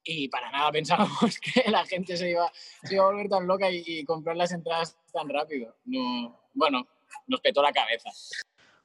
Y 0.05 0.29
para 0.29 0.53
nada 0.53 0.71
pensábamos 0.71 1.41
que 1.41 1.69
la 1.71 1.85
gente 1.85 2.17
se 2.17 2.31
iba, 2.31 2.51
se 2.85 2.95
iba 2.95 3.05
a 3.05 3.09
volver 3.09 3.29
tan 3.29 3.47
loca 3.47 3.71
y, 3.71 3.83
y 3.85 4.05
comprar 4.05 4.37
las 4.37 4.53
entradas 4.53 4.97
tan 5.13 5.29
rápido. 5.29 5.75
No, 5.85 6.49
bueno, 6.55 6.87
nos 7.27 7.41
petó 7.41 7.63
la 7.63 7.73
cabeza. 7.73 8.11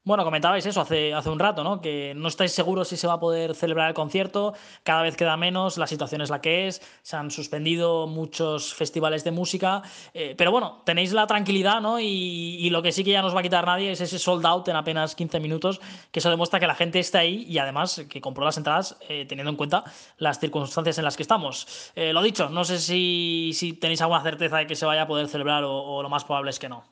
Bueno, 0.03 0.23
comentabais 0.23 0.65
eso 0.65 0.81
hace, 0.81 1.13
hace 1.13 1.29
un 1.29 1.37
rato, 1.37 1.63
¿no? 1.63 1.79
Que 1.79 2.13
no 2.15 2.27
estáis 2.27 2.53
seguros 2.53 2.87
si 2.87 2.97
se 2.97 3.05
va 3.05 3.13
a 3.13 3.19
poder 3.19 3.53
celebrar 3.53 3.87
el 3.87 3.93
concierto, 3.93 4.55
cada 4.81 5.03
vez 5.03 5.15
queda 5.15 5.37
menos, 5.37 5.77
la 5.77 5.85
situación 5.85 6.21
es 6.21 6.31
la 6.31 6.41
que 6.41 6.65
es, 6.67 6.81
se 7.03 7.17
han 7.17 7.29
suspendido 7.29 8.07
muchos 8.07 8.73
festivales 8.73 9.23
de 9.23 9.29
música, 9.29 9.83
eh, 10.15 10.33
pero 10.35 10.49
bueno, 10.49 10.81
tenéis 10.87 11.13
la 11.13 11.27
tranquilidad, 11.27 11.81
¿no? 11.81 11.99
Y, 11.99 12.67
lo 12.71 12.81
que 12.81 12.91
sí 12.91 13.03
que 13.03 13.11
ya 13.11 13.21
nos 13.21 13.35
va 13.35 13.41
a 13.41 13.43
quitar 13.43 13.65
nadie 13.65 13.91
es 13.91 14.01
ese 14.01 14.17
sold 14.17 14.43
out 14.45 14.67
en 14.69 14.75
apenas 14.75 15.13
15 15.13 15.39
minutos, 15.39 15.79
que 16.11 16.19
eso 16.19 16.31
demuestra 16.31 16.59
que 16.59 16.65
la 16.65 16.73
gente 16.73 16.99
está 16.99 17.19
ahí 17.19 17.43
y 17.47 17.59
además 17.59 18.05
que 18.09 18.21
compró 18.21 18.45
las 18.45 18.57
entradas 18.57 18.97
eh, 19.07 19.25
teniendo 19.27 19.51
en 19.51 19.57
cuenta 19.57 19.83
las 20.17 20.39
circunstancias 20.39 20.97
en 20.97 21.03
las 21.03 21.15
que 21.15 21.23
estamos. 21.23 21.91
Eh, 21.95 22.11
lo 22.11 22.23
dicho, 22.23 22.49
no 22.49 22.63
sé 22.63 22.79
si, 22.79 23.51
si, 23.53 23.73
tenéis 23.73 24.01
alguna 24.01 24.23
certeza 24.23 24.57
de 24.57 24.67
que 24.67 24.75
se 24.75 24.85
vaya 24.85 25.03
a 25.03 25.07
poder 25.07 25.27
celebrar 25.27 25.63
o, 25.63 25.73
o 25.75 26.01
lo 26.01 26.09
más 26.09 26.23
probable 26.23 26.49
es 26.49 26.57
que 26.57 26.69
no. 26.69 26.83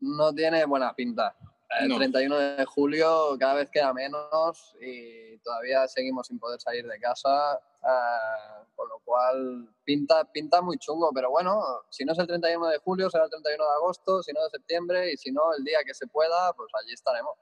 No 0.00 0.34
tiene 0.34 0.66
buena 0.66 0.92
pinta. 0.92 1.34
El 1.80 1.88
no. 1.88 1.96
31 1.96 2.36
de 2.36 2.64
julio 2.64 3.36
cada 3.38 3.54
vez 3.54 3.70
queda 3.70 3.92
menos 3.92 4.74
y 4.80 5.38
todavía 5.38 5.86
seguimos 5.88 6.26
sin 6.26 6.38
poder 6.38 6.60
salir 6.60 6.86
de 6.86 6.98
casa, 6.98 7.58
uh, 7.82 8.74
con 8.74 8.88
lo 8.88 8.98
cual 9.04 9.68
pinta, 9.84 10.24
pinta 10.32 10.60
muy 10.62 10.78
chungo, 10.78 11.10
pero 11.14 11.30
bueno, 11.30 11.60
si 11.90 12.04
no 12.04 12.12
es 12.12 12.18
el 12.18 12.26
31 12.26 12.66
de 12.68 12.78
julio 12.78 13.10
será 13.10 13.24
el 13.24 13.30
31 13.30 13.64
de 13.64 13.70
agosto, 13.70 14.22
si 14.22 14.32
no 14.32 14.42
de 14.42 14.50
septiembre 14.50 15.12
y 15.12 15.16
si 15.16 15.32
no 15.32 15.42
el 15.56 15.64
día 15.64 15.78
que 15.84 15.94
se 15.94 16.06
pueda, 16.06 16.52
pues 16.54 16.70
allí 16.80 16.92
estaremos. 16.92 17.34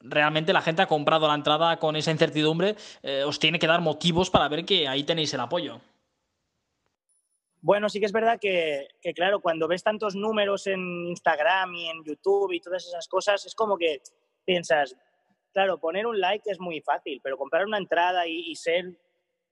Realmente 0.00 0.52
la 0.52 0.62
gente 0.62 0.82
ha 0.82 0.88
comprado 0.88 1.28
la 1.28 1.34
entrada 1.34 1.78
con 1.78 1.94
esa 1.94 2.10
incertidumbre, 2.10 2.76
eh, 3.02 3.22
os 3.24 3.38
tiene 3.38 3.58
que 3.58 3.68
dar 3.68 3.80
motivos 3.80 4.30
para 4.30 4.48
ver 4.48 4.64
que 4.64 4.88
ahí 4.88 5.04
tenéis 5.04 5.32
el 5.34 5.40
apoyo. 5.40 5.80
Bueno, 7.62 7.88
sí 7.88 8.00
que 8.00 8.06
es 8.06 8.12
verdad 8.12 8.40
que, 8.40 8.88
que, 9.00 9.14
claro, 9.14 9.40
cuando 9.40 9.68
ves 9.68 9.84
tantos 9.84 10.16
números 10.16 10.66
en 10.66 11.06
Instagram 11.06 11.72
y 11.76 11.88
en 11.88 12.04
YouTube 12.04 12.52
y 12.52 12.60
todas 12.60 12.84
esas 12.84 13.06
cosas, 13.06 13.46
es 13.46 13.54
como 13.54 13.78
que 13.78 14.02
piensas, 14.44 14.96
claro, 15.52 15.78
poner 15.78 16.04
un 16.08 16.18
like 16.18 16.50
es 16.50 16.58
muy 16.58 16.80
fácil, 16.80 17.20
pero 17.22 17.38
comprar 17.38 17.64
una 17.64 17.78
entrada 17.78 18.26
y, 18.26 18.50
y 18.50 18.56
ser 18.56 18.86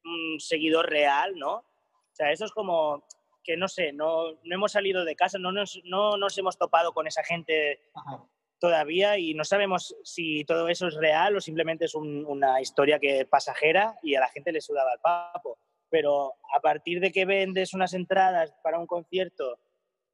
un 0.04 0.40
seguidor 0.40 0.90
real, 0.90 1.36
¿no? 1.36 1.58
O 1.58 2.12
sea, 2.12 2.32
eso 2.32 2.44
es 2.44 2.50
como 2.50 3.04
que, 3.44 3.56
no 3.56 3.68
sé, 3.68 3.92
no, 3.92 4.32
no 4.32 4.54
hemos 4.54 4.72
salido 4.72 5.04
de 5.04 5.14
casa, 5.14 5.38
no 5.38 5.52
nos, 5.52 5.80
no 5.84 6.16
nos 6.16 6.36
hemos 6.36 6.58
topado 6.58 6.92
con 6.92 7.06
esa 7.06 7.22
gente 7.22 7.80
Ajá. 7.94 8.24
todavía 8.58 9.18
y 9.18 9.34
no 9.34 9.44
sabemos 9.44 9.96
si 10.02 10.44
todo 10.44 10.68
eso 10.68 10.88
es 10.88 10.96
real 10.96 11.36
o 11.36 11.40
simplemente 11.40 11.84
es 11.84 11.94
un, 11.94 12.26
una 12.26 12.60
historia 12.60 12.98
que 12.98 13.24
pasajera 13.24 13.94
y 14.02 14.16
a 14.16 14.20
la 14.20 14.28
gente 14.30 14.50
le 14.50 14.60
sudaba 14.60 14.92
el 14.92 14.98
papo 14.98 15.60
pero 15.90 16.34
a 16.60 16.62
partir 16.62 17.00
de 17.00 17.10
que 17.10 17.24
vendes 17.24 17.72
unas 17.72 17.94
entradas 17.94 18.54
para 18.62 18.78
un 18.78 18.86
concierto 18.86 19.58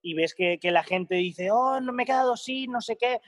y 0.00 0.14
ves 0.14 0.34
que, 0.34 0.58
que, 0.58 0.70
la 0.70 0.84
gente 0.84 1.16
dice, 1.16 1.50
oh, 1.50 1.80
no 1.80 1.92
me 1.92 2.04
he 2.04 2.06
quedado 2.06 2.36
sin, 2.36 2.70
no 2.70 2.80
sé 2.80 2.96
qué, 2.96 3.20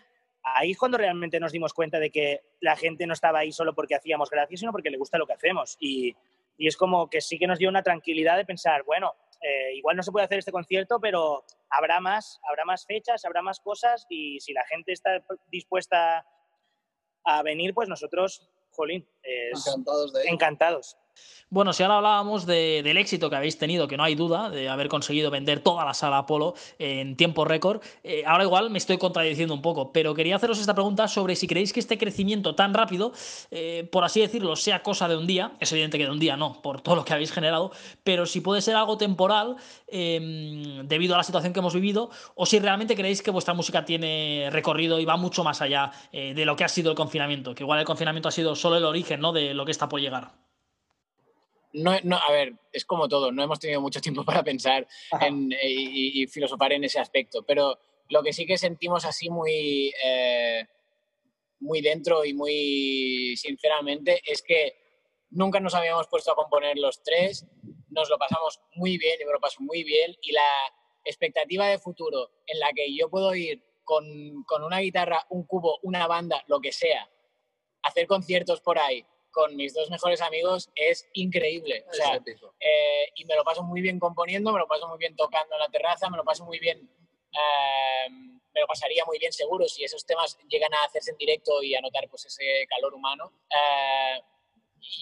ahí 0.42 0.70
es 0.70 0.78
cuando 0.78 0.96
realmente 0.96 1.40
nos 1.40 1.50
dimos 1.50 1.74
cuenta 1.74 1.98
de 1.98 2.10
que 2.10 2.42
la 2.60 2.76
gente 2.76 3.06
no 3.06 3.14
estaba 3.14 3.40
ahí 3.40 3.50
solo 3.50 3.74
porque 3.74 3.96
hacíamos 3.96 4.30
gracia, 4.30 4.56
sino 4.56 4.70
porque 4.70 4.90
le 4.90 4.98
gusta 4.98 5.18
lo 5.18 5.26
que 5.26 5.32
hacemos. 5.32 5.76
Y, 5.80 6.14
y 6.56 6.68
es 6.68 6.76
como 6.76 7.10
que 7.10 7.20
sí 7.20 7.38
que 7.38 7.48
nos 7.48 7.58
dio 7.58 7.68
una 7.68 7.82
tranquilidad 7.82 8.36
de 8.36 8.44
pensar, 8.44 8.84
bueno, 8.84 9.14
eh, 9.40 9.74
igual 9.74 9.96
no 9.96 10.02
se 10.02 10.12
puede 10.12 10.26
hacer 10.26 10.38
este 10.38 10.52
concierto, 10.52 11.00
pero 11.00 11.44
habrá 11.70 12.00
más, 12.00 12.40
habrá 12.48 12.64
más 12.64 12.86
fechas, 12.86 13.24
habrá 13.24 13.42
más 13.42 13.60
cosas 13.60 14.06
y 14.08 14.38
si 14.40 14.52
la 14.52 14.64
gente 14.66 14.92
está 14.92 15.22
dispuesta 15.50 16.24
a 17.24 17.42
venir, 17.42 17.74
pues 17.74 17.88
nosotros, 17.88 18.48
jolín, 18.70 19.08
es, 19.22 19.66
encantados 19.66 20.12
de 20.12 20.22
ello. 20.22 20.32
encantados. 20.32 20.96
Bueno, 21.50 21.72
si 21.72 21.82
ahora 21.82 21.96
hablábamos 21.96 22.44
de, 22.44 22.82
del 22.82 22.98
éxito 22.98 23.30
que 23.30 23.36
habéis 23.36 23.56
tenido, 23.56 23.88
que 23.88 23.96
no 23.96 24.04
hay 24.04 24.14
duda, 24.14 24.50
de 24.50 24.68
haber 24.68 24.88
conseguido 24.88 25.30
vender 25.30 25.60
toda 25.60 25.82
la 25.82 25.94
sala 25.94 26.18
Apolo 26.18 26.52
en 26.78 27.16
tiempo 27.16 27.46
récord, 27.46 27.80
eh, 28.04 28.22
ahora 28.26 28.44
igual 28.44 28.68
me 28.68 28.76
estoy 28.76 28.98
contradiciendo 28.98 29.54
un 29.54 29.62
poco, 29.62 29.90
pero 29.90 30.12
quería 30.12 30.36
haceros 30.36 30.58
esta 30.58 30.74
pregunta 30.74 31.08
sobre 31.08 31.36
si 31.36 31.46
creéis 31.46 31.72
que 31.72 31.80
este 31.80 31.96
crecimiento 31.96 32.54
tan 32.54 32.74
rápido, 32.74 33.12
eh, 33.50 33.88
por 33.90 34.04
así 34.04 34.20
decirlo, 34.20 34.56
sea 34.56 34.82
cosa 34.82 35.08
de 35.08 35.16
un 35.16 35.26
día, 35.26 35.52
es 35.58 35.72
evidente 35.72 35.96
que 35.96 36.04
de 36.04 36.10
un 36.10 36.18
día 36.18 36.36
no, 36.36 36.60
por 36.60 36.82
todo 36.82 36.96
lo 36.96 37.04
que 37.06 37.14
habéis 37.14 37.32
generado, 37.32 37.72
pero 38.04 38.26
si 38.26 38.42
puede 38.42 38.60
ser 38.60 38.76
algo 38.76 38.98
temporal 38.98 39.56
eh, 39.86 40.82
debido 40.84 41.14
a 41.14 41.16
la 41.16 41.24
situación 41.24 41.54
que 41.54 41.60
hemos 41.60 41.72
vivido, 41.72 42.10
o 42.34 42.44
si 42.44 42.58
realmente 42.58 42.94
creéis 42.94 43.22
que 43.22 43.30
vuestra 43.30 43.54
música 43.54 43.86
tiene 43.86 44.50
recorrido 44.52 45.00
y 45.00 45.06
va 45.06 45.16
mucho 45.16 45.44
más 45.44 45.62
allá 45.62 45.92
eh, 46.12 46.34
de 46.34 46.44
lo 46.44 46.56
que 46.56 46.64
ha 46.64 46.68
sido 46.68 46.90
el 46.90 46.96
confinamiento, 46.96 47.54
que 47.54 47.62
igual 47.62 47.78
el 47.78 47.86
confinamiento 47.86 48.28
ha 48.28 48.32
sido 48.32 48.54
solo 48.54 48.76
el 48.76 48.84
origen 48.84 49.20
¿no? 49.20 49.32
de 49.32 49.54
lo 49.54 49.64
que 49.64 49.70
está 49.70 49.88
por 49.88 49.98
llegar. 49.98 50.47
No, 51.82 51.92
no, 52.02 52.16
a 52.16 52.32
ver, 52.32 52.54
es 52.72 52.84
como 52.84 53.08
todo, 53.08 53.32
no 53.32 53.42
hemos 53.42 53.60
tenido 53.60 53.80
mucho 53.80 54.00
tiempo 54.00 54.24
para 54.24 54.42
pensar 54.42 54.86
en, 55.20 55.52
y, 55.52 56.22
y, 56.22 56.26
filosofar 56.26 56.72
en 56.72 56.84
ese 56.84 56.98
aspecto, 56.98 57.42
pero 57.44 57.78
lo 58.08 58.22
que 58.22 58.32
sí 58.32 58.46
que 58.46 58.58
sentimos 58.58 59.04
así 59.04 59.30
muy, 59.30 59.92
eh, 60.02 60.66
muy 61.60 61.80
dentro 61.80 62.24
y 62.24 62.34
muy 62.34 63.36
sinceramente 63.36 64.20
es 64.24 64.42
que 64.42 64.76
nunca 65.30 65.60
nos 65.60 65.74
habíamos 65.74 66.08
puesto 66.08 66.32
a 66.32 66.36
componer 66.36 66.78
los 66.78 67.02
tres, 67.02 67.46
nos 67.90 68.08
lo 68.08 68.18
pasamos 68.18 68.60
muy 68.74 68.98
bien, 68.98 69.18
yo 69.20 69.26
me 69.26 69.32
lo 69.32 69.40
paso 69.40 69.60
muy 69.60 69.84
bien 69.84 70.14
y 70.22 70.32
la 70.32 70.72
expectativa 71.04 71.66
de 71.66 71.78
futuro 71.78 72.30
en 72.46 72.58
la 72.58 72.72
que 72.72 72.94
yo 72.94 73.08
puedo 73.08 73.34
ir 73.34 73.62
con, 73.84 74.42
con 74.44 74.64
una 74.64 74.78
guitarra, 74.78 75.26
un 75.30 75.46
cubo, 75.46 75.78
una 75.82 76.06
banda, 76.06 76.42
lo 76.46 76.60
que 76.60 76.72
sea, 76.72 77.08
hacer 77.82 78.06
conciertos 78.06 78.60
por 78.60 78.78
ahí, 78.78 79.04
con 79.30 79.56
mis 79.56 79.74
dos 79.74 79.90
mejores 79.90 80.20
amigos 80.20 80.70
es 80.74 81.08
increíble. 81.14 81.84
O 81.90 81.92
sea, 81.92 82.16
eh, 82.60 83.12
y 83.14 83.24
me 83.24 83.36
lo 83.36 83.44
paso 83.44 83.62
muy 83.62 83.80
bien 83.80 83.98
componiendo, 83.98 84.52
me 84.52 84.58
lo 84.58 84.66
paso 84.66 84.88
muy 84.88 84.98
bien 84.98 85.16
tocando 85.16 85.54
en 85.54 85.60
la 85.60 85.68
terraza, 85.68 86.10
me 86.10 86.16
lo 86.16 86.24
paso 86.24 86.44
muy 86.44 86.58
bien, 86.58 86.78
eh, 87.32 88.10
me 88.10 88.60
lo 88.60 88.66
pasaría 88.66 89.04
muy 89.04 89.18
bien 89.18 89.32
seguro 89.32 89.68
si 89.68 89.84
esos 89.84 90.04
temas 90.04 90.38
llegan 90.48 90.72
a 90.74 90.84
hacerse 90.84 91.10
en 91.12 91.18
directo 91.18 91.62
y 91.62 91.74
a 91.74 91.80
notar 91.80 92.08
pues, 92.08 92.26
ese 92.26 92.66
calor 92.68 92.94
humano. 92.94 93.32
Eh, 93.50 94.22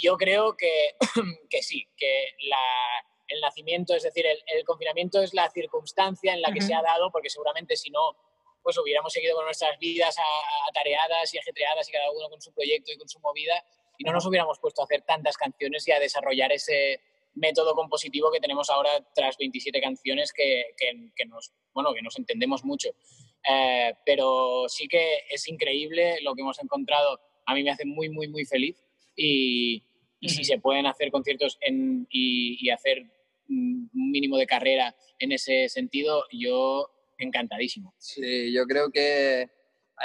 yo 0.01 0.17
creo 0.17 0.57
que, 0.57 0.97
que 1.51 1.63
sí, 1.63 1.87
que 1.97 2.31
la, 2.49 3.05
el 3.29 3.41
nacimiento, 3.41 3.95
es 3.95 4.03
decir, 4.03 4.27
el, 4.27 4.43
el, 4.47 4.65
confinamiento 4.65 5.23
es 5.23 5.35
la 5.35 5.51
circunstancia 5.51 6.35
en 6.35 6.43
la 6.43 6.49
que 6.53 6.59
uh 6.59 6.63
-huh. 6.63 6.67
se 6.67 6.75
ha 6.75 6.83
dado, 6.83 7.11
porque 7.11 7.31
seguramente 7.31 7.77
si 7.77 7.91
no, 7.91 8.17
pues 8.63 8.77
hubiéramos 8.79 9.13
seguido 9.13 9.37
con 9.37 9.45
nuestras 9.45 9.79
vidas 9.79 10.17
atareadas 10.69 11.33
y 11.33 11.39
ajetreadas 11.39 11.89
y 11.89 11.93
cada 11.93 12.11
uno 12.11 12.29
con 12.29 12.41
su 12.41 12.53
proyecto 12.53 12.93
y 12.93 12.99
con 12.99 13.09
su 13.09 13.21
movida 13.21 13.65
y 13.99 14.05
no 14.05 14.13
nos 14.13 14.27
hubiéramos 14.27 14.59
puesto 14.59 14.83
a 14.83 14.85
hacer 14.85 15.03
tantas 15.03 15.37
canciones 15.37 15.87
y 15.89 15.93
a 15.93 16.01
desarrollar 16.01 16.53
ese 16.53 17.01
método 17.35 17.75
compositivo 17.75 18.31
que 18.33 18.41
tenemos 18.41 18.71
ahora 18.71 18.91
tras 19.15 19.37
27 19.37 19.81
canciones 19.81 20.33
que, 20.33 20.65
que, 20.77 21.11
que 21.15 21.27
nos, 21.27 21.53
bueno, 21.73 21.93
que 21.95 22.03
nos 22.03 22.19
entendemos 22.19 22.65
mucho. 22.65 22.91
Eh, 23.49 23.93
pero 24.05 24.65
sí 24.69 24.89
que 24.89 25.21
es 25.31 25.47
increíble 25.49 26.19
lo 26.23 26.35
que 26.35 26.43
hemos 26.43 26.61
encontrado. 26.63 27.21
A 27.47 27.55
mí 27.55 27.63
me 27.63 27.71
hace 27.71 27.85
muy, 27.85 28.09
muy, 28.09 28.29
muy 28.29 28.45
feliz 28.45 28.83
y, 29.15 29.85
y 30.19 30.29
si 30.29 30.45
se 30.45 30.59
pueden 30.59 30.87
hacer 30.87 31.11
conciertos 31.11 31.59
en, 31.61 32.07
y, 32.11 32.59
y 32.67 32.71
hacer 32.71 33.03
un 33.49 33.91
mínimo 33.93 34.37
de 34.39 34.47
carrera 34.47 34.97
en 35.19 35.33
ese 35.33 35.69
sentido, 35.69 36.25
yo 36.33 36.91
encantadísimo. 37.19 37.95
Sí, 37.99 38.53
yo 38.53 38.65
creo 38.65 38.91
que 38.91 39.49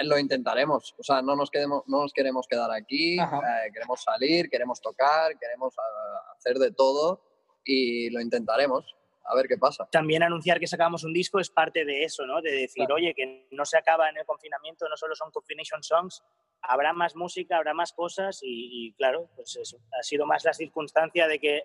lo 0.04 0.18
intentaremos. 0.18 0.96
O 0.98 1.04
sea, 1.04 1.22
no 1.22 1.36
nos, 1.36 1.50
quedemos, 1.50 1.84
no 1.88 2.02
nos 2.02 2.14
queremos 2.14 2.48
quedar 2.48 2.72
aquí, 2.72 3.20
eh, 3.20 3.72
queremos 3.74 4.02
salir, 4.02 4.50
queremos 4.50 4.82
tocar, 4.82 5.38
queremos 5.38 5.74
uh, 5.78 6.32
hacer 6.38 6.58
de 6.58 6.72
todo 6.72 7.22
y 7.64 8.10
lo 8.10 8.22
intentaremos. 8.22 8.96
A 9.24 9.36
ver 9.36 9.48
qué 9.48 9.58
pasa. 9.58 9.88
También 9.92 10.24
anunciar 10.24 10.60
que 10.60 10.68
sacamos 10.68 11.04
un 11.04 11.14
disco 11.14 11.40
es 11.40 11.50
parte 11.50 11.86
de 11.86 12.04
eso, 12.04 12.26
¿no? 12.26 12.42
De 12.42 12.52
decir, 12.52 12.86
claro. 12.86 12.96
oye, 12.96 13.14
que 13.14 13.48
no 13.52 13.66
se 13.66 13.78
acaba 13.78 14.10
en 14.10 14.18
el 14.18 14.26
confinamiento, 14.26 14.90
no 14.90 14.98
solo 14.98 15.16
son 15.16 15.32
Confination 15.32 15.84
Songs, 15.84 16.24
habrá 16.64 16.92
más 16.92 17.16
música, 17.16 17.58
habrá 17.58 17.74
más 17.74 17.94
cosas 17.94 18.40
y, 18.42 18.88
y 18.88 18.94
claro, 18.94 19.30
pues 19.36 19.56
eso. 19.56 19.78
Ha 19.98 20.04
sido 20.04 20.26
más 20.26 20.44
la 20.44 20.54
circunstancia 20.54 21.28
de 21.28 21.40
que 21.40 21.64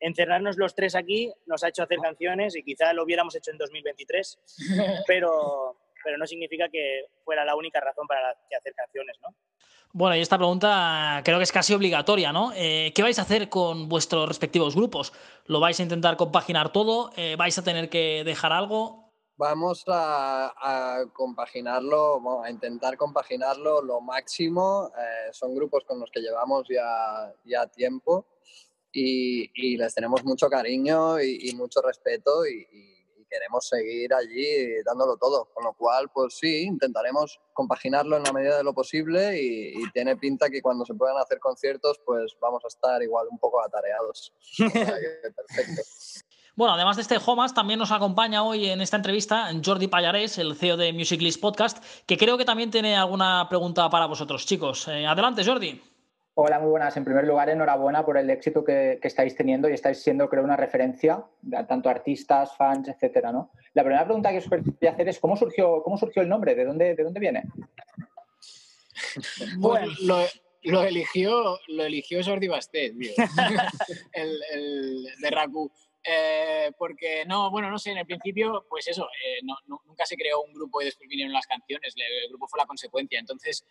encerrarnos 0.00 0.56
los 0.56 0.74
tres 0.74 0.94
aquí 0.94 1.32
nos 1.46 1.64
ha 1.64 1.68
hecho 1.68 1.82
hacer 1.82 1.98
canciones 1.98 2.56
y 2.56 2.62
quizá 2.62 2.92
lo 2.92 3.04
hubiéramos 3.04 3.34
hecho 3.34 3.50
en 3.50 3.58
2023, 3.58 4.38
pero, 5.06 5.76
pero 6.02 6.18
no 6.18 6.26
significa 6.26 6.68
que 6.68 7.06
fuera 7.24 7.44
la 7.44 7.56
única 7.56 7.80
razón 7.80 8.06
para 8.06 8.34
que 8.48 8.56
hacer 8.56 8.74
canciones, 8.74 9.16
¿no? 9.22 9.34
Bueno, 9.92 10.16
y 10.16 10.20
esta 10.20 10.36
pregunta 10.36 11.22
creo 11.24 11.38
que 11.38 11.44
es 11.44 11.52
casi 11.52 11.72
obligatoria, 11.72 12.32
¿no? 12.32 12.52
Eh, 12.54 12.92
¿Qué 12.94 13.02
vais 13.02 13.18
a 13.18 13.22
hacer 13.22 13.48
con 13.48 13.88
vuestros 13.88 14.28
respectivos 14.28 14.76
grupos? 14.76 15.12
¿Lo 15.46 15.60
vais 15.60 15.80
a 15.80 15.82
intentar 15.82 16.16
compaginar 16.16 16.72
todo? 16.72 17.10
Eh, 17.16 17.36
¿Vais 17.38 17.56
a 17.58 17.64
tener 17.64 17.88
que 17.88 18.22
dejar 18.24 18.52
algo? 18.52 19.08
Vamos 19.36 19.84
a, 19.86 20.52
a 20.56 21.06
compaginarlo, 21.12 22.20
bueno, 22.20 22.42
a 22.42 22.50
intentar 22.50 22.96
compaginarlo 22.96 23.80
lo 23.80 24.00
máximo. 24.00 24.90
Eh, 24.98 25.32
son 25.32 25.54
grupos 25.54 25.84
con 25.84 26.00
los 26.00 26.10
que 26.10 26.20
llevamos 26.20 26.66
ya, 26.68 27.32
ya 27.44 27.66
tiempo 27.66 28.26
y, 28.92 29.50
y 29.54 29.76
les 29.76 29.94
tenemos 29.94 30.24
mucho 30.24 30.48
cariño 30.48 31.20
y, 31.20 31.48
y 31.48 31.54
mucho 31.54 31.80
respeto 31.80 32.44
y, 32.46 32.66
y 32.70 32.97
queremos 33.28 33.66
seguir 33.66 34.12
allí 34.14 34.82
dándolo 34.84 35.16
todo. 35.16 35.48
Con 35.54 35.64
lo 35.64 35.72
cual, 35.74 36.08
pues 36.12 36.36
sí, 36.38 36.62
intentaremos 36.62 37.40
compaginarlo 37.52 38.16
en 38.16 38.22
la 38.24 38.32
medida 38.32 38.56
de 38.56 38.64
lo 38.64 38.74
posible 38.74 39.40
y, 39.40 39.82
y 39.82 39.90
tiene 39.92 40.16
pinta 40.16 40.48
que 40.50 40.62
cuando 40.62 40.84
se 40.84 40.94
puedan 40.94 41.16
hacer 41.18 41.38
conciertos, 41.38 42.00
pues 42.04 42.36
vamos 42.40 42.64
a 42.64 42.68
estar 42.68 43.02
igual 43.02 43.26
un 43.30 43.38
poco 43.38 43.62
atareados. 43.62 44.32
Perfecto. 44.58 45.82
Bueno, 46.58 46.74
además 46.74 46.96
de 46.96 47.02
este 47.02 47.18
Homas, 47.24 47.54
también 47.54 47.78
nos 47.78 47.92
acompaña 47.92 48.42
hoy 48.42 48.66
en 48.66 48.80
esta 48.80 48.96
entrevista 48.96 49.48
Jordi 49.64 49.86
Pallarés, 49.86 50.38
el 50.38 50.56
CEO 50.56 50.76
de 50.76 50.92
Music 50.92 51.22
List 51.22 51.40
Podcast, 51.40 51.78
que 52.04 52.18
creo 52.18 52.36
que 52.36 52.44
también 52.44 52.72
tiene 52.72 52.96
alguna 52.96 53.46
pregunta 53.48 53.88
para 53.88 54.06
vosotros, 54.06 54.44
chicos. 54.44 54.88
Eh, 54.88 55.06
adelante, 55.06 55.44
Jordi. 55.44 55.80
Hola, 56.40 56.60
muy 56.60 56.70
buenas. 56.70 56.96
En 56.96 57.04
primer 57.04 57.26
lugar, 57.26 57.50
enhorabuena 57.50 58.06
por 58.06 58.16
el 58.16 58.30
éxito 58.30 58.62
que, 58.62 59.00
que, 59.02 59.08
estáis 59.08 59.34
teniendo 59.34 59.68
y 59.68 59.72
estáis 59.72 60.00
siendo, 60.00 60.28
creo, 60.28 60.44
una 60.44 60.56
referencia 60.56 61.24
a 61.52 61.66
tanto 61.66 61.88
artistas, 61.88 62.56
fans, 62.56 62.86
etcétera, 62.86 63.32
¿no? 63.32 63.50
La 63.74 63.82
primera 63.82 64.04
pregunta 64.04 64.30
que 64.30 64.38
os 64.38 64.48
quería 64.48 64.92
hacer 64.92 65.08
es 65.08 65.18
¿cómo 65.18 65.36
surgió, 65.36 65.82
cómo 65.82 65.98
surgió 65.98 66.22
el 66.22 66.28
nombre? 66.28 66.54
¿De 66.54 66.64
dónde, 66.64 66.94
de 66.94 67.02
dónde 67.02 67.18
viene? 67.18 67.42
Bueno, 69.56 69.92
lo, 70.02 70.24
lo, 70.62 70.84
eligió, 70.84 71.58
lo 71.66 71.84
eligió 71.84 72.22
Jordi 72.22 72.46
Bastet, 72.46 72.94
el, 74.12 74.40
el, 74.52 75.06
de 75.20 75.30
Raku. 75.32 75.72
Eh, 76.04 76.70
porque 76.78 77.24
no, 77.26 77.50
bueno, 77.50 77.68
no 77.68 77.80
sé, 77.80 77.90
en 77.90 77.98
el 77.98 78.06
principio, 78.06 78.64
pues 78.68 78.86
eso, 78.86 79.06
eh, 79.06 79.40
no, 79.42 79.56
no, 79.66 79.80
nunca 79.86 80.06
se 80.06 80.16
creó 80.16 80.40
un 80.42 80.54
grupo 80.54 80.80
y 80.80 80.84
después 80.84 81.08
vinieron 81.08 81.32
las 81.32 81.48
canciones, 81.48 81.94
el 81.96 82.28
grupo 82.28 82.46
fue 82.46 82.60
la 82.60 82.66
consecuencia. 82.66 83.18
Entonces, 83.18 83.64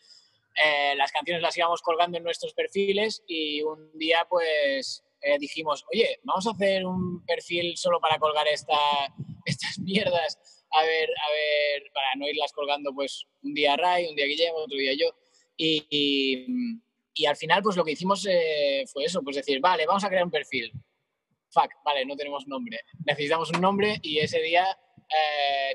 eh, 0.58 0.96
las 0.96 1.12
canciones 1.12 1.44
las 1.44 1.56
íbamos 1.56 1.84
colgando 1.84 2.18
en 2.18 2.24
nuestros 2.24 2.54
perfiles 2.54 3.24
y 3.28 3.62
un 3.62 3.92
día, 3.98 4.26
pues 4.28 5.04
eh, 5.22 5.38
dijimos, 5.40 5.86
oye, 5.94 6.20
vamos 6.24 6.48
a 6.48 6.52
hacer 6.52 6.84
un 6.84 7.24
perfil 7.26 7.78
solo 7.78 8.00
para 8.00 8.18
colgar 8.18 8.48
esta, 8.48 8.76
estas 9.46 9.78
mierdas, 9.78 10.66
a 10.72 10.82
ver, 10.84 11.10
a 11.10 11.32
ver, 11.32 11.92
para 11.94 12.16
no 12.16 12.28
irlas 12.28 12.52
colgando, 12.54 12.92
pues 12.94 13.26
un 13.44 13.54
día 13.54 13.78
Ray, 13.78 14.08
un 14.08 14.16
día 14.16 14.26
Guillermo, 14.26 14.58
otro 14.58 14.78
día 14.78 14.94
yo. 14.94 15.16
Y, 15.56 15.86
y, 17.16 17.26
al 17.26 17.36
final, 17.36 17.62
pues 17.64 17.76
lo 17.76 17.84
que 17.84 17.92
hicimos 17.92 18.26
eh, 18.28 18.84
fue 18.92 19.06
eso, 19.06 19.22
pues 19.24 19.36
decir, 19.36 19.60
vale, 19.60 19.86
vamos 19.86 20.04
a 20.04 20.10
crear 20.10 20.24
un 20.24 20.32
perfil 20.32 20.72
fuck, 21.50 21.72
vale, 21.84 22.06
no 22.06 22.16
tenemos 22.16 22.46
nombre, 22.46 22.80
necesitamos 23.06 23.50
un 23.52 23.62
nombre 23.62 23.98
y 24.04 24.20
ese 24.20 24.40
día 24.42 24.66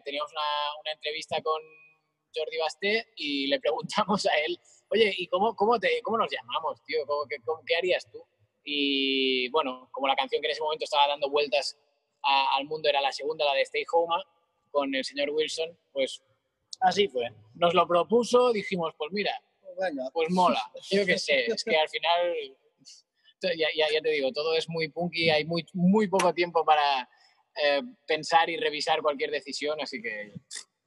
teníamos 0.05 0.31
una, 0.31 0.93
entrevista 0.93 1.41
con 1.43 1.61
Jordi 2.35 2.59
Basté 2.59 3.07
y 3.17 3.47
le 3.47 3.61
preguntamos 3.61 4.27
a 4.27 4.35
él, 4.39 4.59
oye, 4.91 5.15
¿y 5.17 5.27
cómo, 5.29 5.55
cómo, 5.55 5.79
te, 5.79 6.01
cómo 6.03 6.19
nos 6.19 6.31
llamamos, 6.31 6.83
tío? 6.85 7.05
¿Cómo, 7.07 7.27
qué, 7.29 7.37
cómo, 7.45 7.63
¿Qué 7.67 7.77
harías 7.77 8.11
tú? 8.11 8.25
Y 8.65 9.49
bueno, 9.51 9.89
como 9.93 10.07
la 10.07 10.17
canción 10.17 10.41
que 10.41 10.49
en 10.49 10.53
ese 10.53 10.63
momento 10.63 10.85
estaba 10.85 11.09
dando 11.09 11.29
vueltas 11.29 11.79
a, 12.23 12.57
al 12.57 12.67
mundo 12.67 12.89
era 12.89 13.01
la 13.01 13.13
segunda, 13.13 13.45
la 13.45 13.55
de 13.55 13.63
Stay 13.63 13.85
Home, 13.93 14.23
con 14.71 14.95
el 14.95 15.05
señor 15.05 15.31
Wilson, 15.31 15.77
pues 15.93 16.23
así 16.81 17.09
fue. 17.09 17.31
Nos 17.55 17.75
lo 17.75 17.87
propuso, 17.87 18.53
dijimos, 18.53 18.95
pues 18.97 19.13
mira, 19.13 19.33
pues 20.13 20.31
mola. 20.31 20.71
Yo 20.91 21.05
qué 21.05 21.19
sé, 21.19 21.47
es 21.47 21.65
que 21.65 21.77
al 21.77 21.89
final 21.89 22.57
ya, 23.41 23.69
ya, 23.75 23.87
ya, 23.93 24.01
te 24.01 24.11
digo, 24.11 24.33
todo 24.33 24.55
es 24.55 24.69
muy 24.69 24.89
punky, 24.89 25.31
hay 25.31 25.45
muy, 25.45 25.67
muy 25.73 26.09
poco 26.09 26.33
tiempo 26.33 26.65
para 26.65 27.09
eh, 27.63 27.83
pensar 28.07 28.49
y 28.49 28.57
revisar 28.57 29.03
cualquier 29.03 29.31
decisión, 29.31 29.81
así 29.81 30.01
que... 30.01 30.33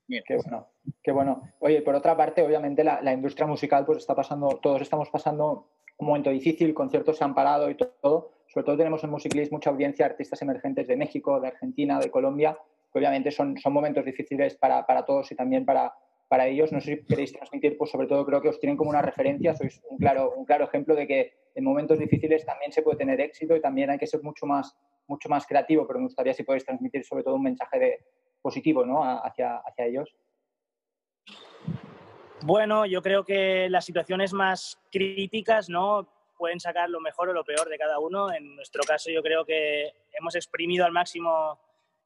Qué 0.08 0.36
bueno, 0.36 0.68
qué 1.04 1.12
bueno. 1.12 1.42
Oye, 1.60 1.82
por 1.82 1.96
otra 1.96 2.16
parte, 2.16 2.44
obviamente 2.44 2.84
la, 2.84 3.02
la, 3.02 3.14
industria 3.14 3.48
musical 3.48 3.86
pues 3.86 4.00
está 4.00 4.14
pasando, 4.14 4.60
todos 4.62 4.82
estamos 4.82 5.10
pasando 5.10 5.68
un 5.98 6.08
momento 6.08 6.30
difícil, 6.30 6.74
conciertos 6.74 7.18
se 7.18 7.24
han 7.24 7.34
parado 7.34 7.70
y 7.70 7.76
todo. 7.76 8.32
Sobre 8.48 8.66
todo 8.66 8.78
tenemos 8.78 9.04
en 9.04 9.10
Musiclist 9.10 9.52
mucha 9.52 9.72
audiencia, 9.72 10.06
artistas 10.06 10.42
emergentes 10.42 10.88
de 10.88 10.96
México, 10.96 11.40
de 11.40 11.48
Argentina, 11.48 12.00
de 12.00 12.12
Colombia, 12.12 12.58
que 12.92 13.00
obviamente 13.00 13.32
son, 13.32 13.58
son 13.58 13.74
momentos 13.74 14.06
difíciles 14.06 14.56
para, 14.56 14.86
para 14.86 15.04
todos 15.06 15.32
y 15.32 15.36
también 15.36 15.66
para, 15.66 15.94
para 16.28 16.48
ellos. 16.48 16.72
No 16.72 16.80
sé 16.80 16.98
si 16.98 17.06
queréis 17.06 17.34
transmitir, 17.34 17.78
pues 17.78 17.90
sobre 17.90 18.08
todo 18.08 18.26
creo 18.26 18.42
que 18.42 18.50
os 18.50 18.60
tienen 18.60 18.78
como 18.78 18.92
una 18.92 19.02
referencia, 19.02 19.56
sois 19.56 19.82
un 19.90 19.98
claro, 19.98 20.34
un 20.36 20.46
claro 20.46 20.66
ejemplo 20.66 20.96
de 20.96 21.08
que 21.08 21.34
en 21.56 21.64
momentos 21.64 21.98
difíciles 21.98 22.46
también 22.46 22.72
se 22.72 22.82
puede 22.82 22.98
tener 22.98 23.20
éxito 23.22 23.56
y 23.56 23.62
también 23.62 23.90
hay 23.90 23.98
que 23.98 24.08
ser 24.08 24.22
mucho 24.22 24.46
más, 24.46 24.76
mucho 25.08 25.30
más 25.30 25.48
creativo, 25.48 25.88
pero 25.88 26.00
me 26.00 26.06
gustaría 26.06 26.34
si 26.34 26.44
podéis 26.44 26.66
transmitir 26.66 27.04
sobre 27.04 27.24
todo 27.24 27.36
un 27.36 27.44
mensaje 27.44 27.80
de, 27.80 28.00
positivo 28.46 28.86
¿no? 28.86 29.02
hacia, 29.04 29.58
hacia 29.58 29.86
ellos. 29.88 30.16
Bueno, 32.44 32.86
yo 32.86 33.02
creo 33.02 33.26
que 33.26 33.68
las 33.72 33.86
situaciones 33.86 34.34
más 34.34 34.80
críticas 34.92 35.68
no 35.68 36.08
pueden 36.38 36.60
sacar 36.60 36.92
lo 36.92 37.00
mejor 37.00 37.30
o 37.30 37.34
lo 37.34 37.44
peor 37.44 37.68
de 37.70 37.80
cada 37.80 37.98
uno. 37.98 38.32
En 38.32 38.56
nuestro 38.56 38.84
caso 38.84 39.10
yo 39.10 39.24
creo 39.24 39.46
que 39.46 39.92
hemos 40.12 40.36
exprimido 40.36 40.86
al 40.86 40.92
máximo 40.92 41.60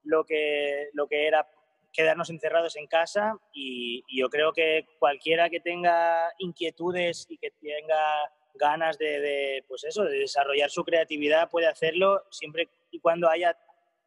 lo 0.04 0.24
que, 0.24 0.88
lo 0.94 1.06
que 1.06 1.26
era 1.26 1.46
quedarnos 1.92 2.30
encerrados 2.30 2.74
en 2.76 2.86
casa 2.86 3.36
y, 3.52 4.02
yo 4.08 4.30
creo 4.30 4.54
que 4.54 4.86
cualquiera 4.98 5.50
que 5.50 5.60
tenga 5.60 6.32
inquietudes 6.38 7.26
y 7.28 7.36
que 7.36 7.50
tenga 7.60 8.32
ganas 8.54 8.96
de, 8.96 9.20
de, 9.20 9.64
pues 9.68 9.84
eso, 9.84 10.04
de 10.04 10.20
desarrollar 10.20 10.70
su 10.70 10.84
creatividad 10.84 11.50
puede 11.50 11.66
hacerlo 11.66 12.22
siempre 12.30 12.70
y 12.90 12.98
cuando 12.98 13.28
haya 13.28 13.58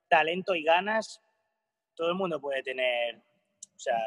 talento 0.07 0.55
y 0.55 0.63
ganas. 0.63 1.21
Todo 1.95 2.09
el 2.09 2.15
mundo 2.15 2.39
puede 2.39 2.63
tener, 2.63 3.15
o 3.15 3.79
sea, 3.79 3.97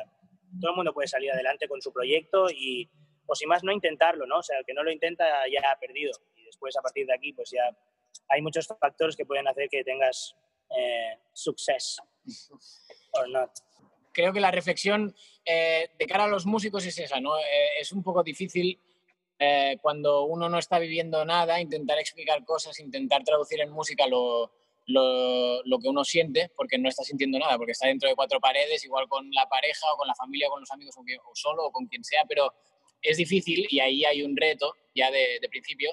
todo 0.61 0.70
el 0.70 0.77
mundo 0.77 0.92
puede 0.92 1.09
salir 1.09 1.31
adelante 1.31 1.68
con 1.68 1.81
su 1.81 1.92
proyecto 1.92 2.49
y, 2.51 2.88
o 3.27 3.35
si 3.35 3.46
más, 3.46 3.62
no 3.64 3.72
intentarlo, 3.72 4.27
¿no? 4.27 4.38
O 4.38 4.42
sea, 4.42 4.59
el 4.59 4.64
que 4.64 4.75
no 4.75 4.83
lo 4.83 4.90
intenta 4.90 5.25
ya 5.53 5.61
ha 5.70 5.79
perdido. 5.79 6.12
Y 6.37 6.44
después, 6.44 6.77
a 6.77 6.83
partir 6.83 7.07
de 7.07 7.14
aquí, 7.14 7.33
pues 7.33 7.51
ya 7.51 7.77
hay 8.29 8.42
muchos 8.42 8.66
factores 8.66 9.16
que 9.16 9.27
pueden 9.27 9.46
hacer 9.49 9.68
que 9.68 9.85
tengas 9.85 10.37
eh, 10.77 11.18
success 11.33 11.99
or 13.12 13.29
not 13.29 13.51
creo 14.16 14.33
que 14.33 14.40
la 14.40 14.51
reflexión 14.51 15.14
eh, 15.44 15.90
de 15.96 16.07
cara 16.07 16.25
a 16.25 16.29
los 16.29 16.46
músicos 16.46 16.87
es 16.87 16.99
esa, 16.99 17.20
¿no? 17.20 17.38
Eh, 17.38 17.81
es 17.81 17.92
un 17.92 18.03
poco 18.03 18.22
difícil 18.22 18.81
eh, 19.38 19.77
cuando 19.83 20.25
uno 20.25 20.49
no 20.49 20.59
está 20.59 20.79
viviendo 20.79 21.22
nada, 21.27 21.61
intentar 21.61 21.99
explicar 21.99 22.42
cosas, 22.42 22.81
intentar 22.81 23.22
traducir 23.22 23.61
en 23.61 23.70
música 23.70 24.07
lo, 24.07 24.51
lo, 24.87 25.62
lo, 25.64 25.79
que 25.79 25.88
uno 25.88 26.05
siente, 26.05 26.51
porque 26.57 26.79
no 26.79 26.88
está 26.88 27.03
sintiendo 27.03 27.38
nada, 27.38 27.57
porque 27.57 27.72
está 27.72 27.88
dentro 27.88 28.09
de 28.09 28.14
cuatro 28.14 28.40
paredes, 28.40 28.85
igual 28.85 29.09
con 29.09 29.29
la 29.33 29.49
pareja 29.49 29.87
o 29.92 29.96
con 29.96 30.07
la 30.07 30.14
familia 30.14 30.49
o 30.49 30.53
con 30.53 30.61
los 30.61 30.70
amigos 30.70 30.96
o, 30.96 31.05
que, 31.05 31.16
o 31.16 31.35
solo 31.35 31.66
o 31.66 31.72
con 31.72 31.87
quien 31.87 32.05
sea, 32.05 32.25
pero 32.29 32.53
es 33.03 33.16
difícil 33.16 33.66
y 33.70 33.81
ahí 33.81 34.05
hay 34.05 34.22
un 34.22 34.37
reto 34.37 34.75
ya 34.94 35.11
de, 35.11 35.38
de 35.40 35.49
principio, 35.49 35.90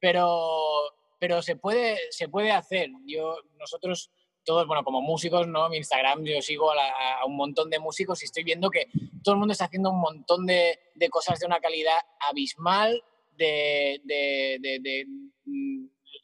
pero, 0.00 0.94
pero 1.18 1.42
se, 1.42 1.56
puede, 1.56 1.98
se 2.10 2.28
puede 2.28 2.52
hacer. 2.52 2.90
Yo, 3.06 3.36
nosotros 3.58 4.10
todos, 4.44 4.66
bueno, 4.66 4.82
como 4.82 5.02
músicos, 5.02 5.46
¿no? 5.46 5.68
Mi 5.68 5.76
Instagram, 5.76 6.24
yo 6.24 6.40
sigo 6.40 6.70
a, 6.70 6.74
la, 6.74 7.18
a, 7.20 7.26
un 7.26 7.36
montón 7.36 7.68
de 7.68 7.78
músicos 7.78 8.22
y 8.22 8.24
estoy 8.24 8.44
viendo 8.44 8.70
que 8.70 8.86
todo 9.22 9.34
el 9.34 9.40
mundo 9.40 9.52
está 9.52 9.66
haciendo 9.66 9.90
un 9.90 10.00
montón 10.00 10.46
de, 10.46 10.78
de 10.94 11.08
cosas 11.10 11.38
de 11.38 11.46
una 11.46 11.60
calidad 11.60 11.98
abismal, 12.18 13.02
de, 13.36 14.00
de, 14.04 14.58
de, 14.80 15.06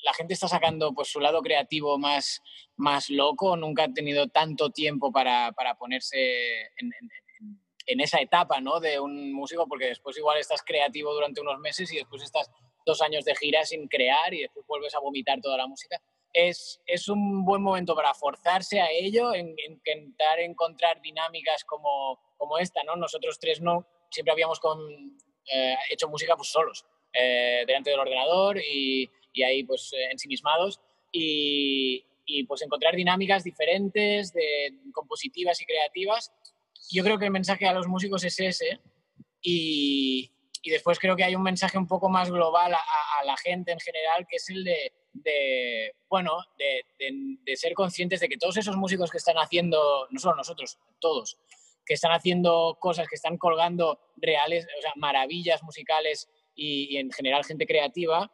la 0.05 0.15
gente 0.15 0.35
está 0.35 0.49
sacando 0.49 0.93
pues 0.93 1.09
su 1.09 1.21
lado 1.21 1.43
creativo 1.43 1.99
más, 1.99 2.43
más 2.77 3.11
loco, 3.11 3.57
nunca 3.57 3.85
ha 3.85 3.93
tenido 3.93 4.29
tanto 4.29 4.71
tiempo 4.71 5.11
para, 5.11 5.53
para 5.53 5.75
ponerse 5.75 6.71
en, 6.77 8.01
esa 8.01 8.21
etapa, 8.21 8.61
¿no? 8.61 8.81
De 8.81 8.99
un 9.01 9.33
músico, 9.33 9.67
porque 9.67 9.87
después 9.87 10.17
igual 10.17 10.39
estás 10.39 10.63
creativo 10.63 11.13
durante 11.13 11.41
unos 11.41 11.59
meses 11.59 11.93
y 11.93 11.97
después 11.97 12.23
estás 12.23 12.51
dos 12.87 13.01
años 13.03 13.25
de 13.25 13.35
gira 13.35 13.65
sin 13.65 13.89
crear 13.89 14.33
y 14.35 14.43
después 14.43 14.67
vuelves 14.67 14.95
a 14.95 15.01
vomitar 15.01 15.41
toda 15.41 15.57
la 15.57 15.67
música 15.67 16.01
es, 16.35 16.81
es, 16.85 17.09
un 17.09 17.45
buen 17.45 17.63
momento 17.63 17.95
para 17.95 18.13
forzarse 18.13 18.81
a 18.81 18.91
ello, 18.91 19.33
en, 19.33 19.55
en 19.57 19.73
intentar 19.85 20.41
encontrar 20.41 21.01
dinámicas 21.01 21.65
como, 21.65 22.19
como, 22.37 22.59
esta, 22.59 22.83
¿no? 22.83 22.97
Nosotros 22.97 23.39
tres 23.39 23.61
no, 23.61 23.87
siempre 24.11 24.33
habíamos 24.33 24.61
eh, 25.53 25.77
hecho 25.91 26.09
música 26.09 26.37
pues 26.37 26.49
solos, 26.49 26.85
eh, 27.13 27.63
delante 27.67 27.91
del 27.91 28.01
ordenador 28.01 28.59
y, 28.59 29.11
y 29.35 29.43
ahí 29.43 29.65
pues 29.65 29.93
eh, 29.93 30.11
ensimismados 30.11 30.81
y, 31.13 32.05
pues 32.49 32.63
encontrar 32.63 32.97
dinámicas 32.97 33.45
diferentes, 33.45 34.33
de, 34.33 34.73
compositivas 34.93 35.61
y 35.61 35.67
creativas. 35.67 36.33
Yo 36.91 37.05
creo 37.05 37.19
que 37.19 37.27
el 37.27 37.31
mensaje 37.31 37.67
a 37.67 37.75
los 37.75 37.87
músicos 37.87 38.25
es 38.25 38.41
ese 38.41 38.81
y, 39.43 40.33
y 40.63 40.71
después 40.71 40.99
creo 40.99 41.17
que 41.17 41.25
hay 41.25 41.35
un 41.35 41.43
mensaje 41.43 41.77
un 41.77 41.87
poco 41.87 42.09
más 42.09 42.31
global 42.31 42.73
a, 42.75 43.25
la 43.25 43.37
gente 43.37 43.73
en 43.73 43.81
general, 43.81 44.27
que 44.29 44.37
es 44.37 44.49
el 44.49 44.65
de 44.65 44.93
bueno, 46.15 46.39
de, 46.57 47.57
ser 47.57 47.75
conscientes 47.75 48.21
de 48.21 48.29
que 48.29 48.37
todos 48.37 48.57
esos 48.57 48.77
músicos 48.77 49.11
que 49.11 49.19
están 49.19 49.37
haciendo, 49.37 50.07
no 50.11 50.21
solo 50.21 50.37
nosotros, 50.37 50.79
todos, 51.01 51.39
que 51.85 51.95
están 51.95 52.13
haciendo 52.13 52.79
cosas, 52.81 53.09
que 53.09 53.17
están 53.17 53.37
colgando 53.37 53.99
reales, 54.17 54.65
o 54.79 54.81
sea, 54.81 54.93
maravillas 54.95 55.65
musicales 55.65 56.29
y 56.55 56.99
en 56.99 57.11
general 57.11 57.45
gente 57.45 57.67
creativa, 57.67 58.31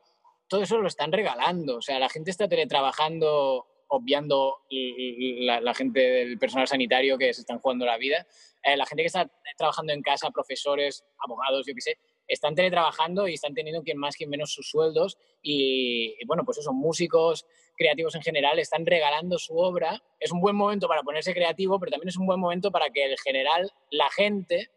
todo 0.51 0.63
eso 0.63 0.79
lo 0.79 0.89
están 0.89 1.13
regalando. 1.13 1.77
O 1.77 1.83
sea, 1.83 2.01
la 2.01 2.09
gente 2.09 2.33
está 2.33 2.49
teletrabajando, 2.49 3.69
obviando 3.87 4.59
la, 4.69 5.75
gente 5.75 6.01
del 6.01 6.39
personal 6.39 6.67
sanitario 6.67 7.17
que 7.17 7.33
se 7.33 7.43
están 7.43 7.61
jugando 7.61 7.87
la 7.87 7.97
vida. 7.97 8.27
Eh, 8.65 8.77
la 8.77 8.85
gente 8.85 9.05
que 9.05 9.07
está 9.07 9.31
trabajando 9.57 9.93
en 9.93 10.03
casa, 10.03 10.31
profesores, 10.31 11.05
abogados, 11.19 11.67
yo 11.67 11.75
qué 11.75 11.81
sé, 11.81 11.99
están 12.27 12.57
teletrabajando 12.57 13.29
y 13.29 13.35
están 13.35 13.55
teniendo 13.55 13.83
quien 13.85 13.97
más, 13.97 14.17
quien 14.17 14.29
menos 14.29 14.53
sus 14.53 14.69
sueldos 14.69 15.17
y, 15.41 16.17
y 16.21 16.27
bueno, 16.27 16.45
pues 16.45 16.59
eso, 16.59 16.73
músicos, 16.73 17.47
creativos 17.77 18.17
en 18.17 18.23
general 18.23 18.59
están 18.59 18.85
regalando 18.85 19.39
su 19.39 19.57
obra. 19.57 20.03
Es 20.19 20.33
un 20.33 20.41
buen 20.41 20.57
momento 20.57 20.89
para 20.89 21.03
ponerse 21.03 21.33
creativo, 21.33 21.79
pero 21.79 21.93
también 21.93 22.09
es 22.09 22.17
un 22.17 22.27
buen 22.27 22.41
momento 22.41 22.73
para 22.73 22.91
que 22.91 23.05
en 23.05 23.17
general 23.19 23.71
la 23.91 24.11
gente, 24.11 24.69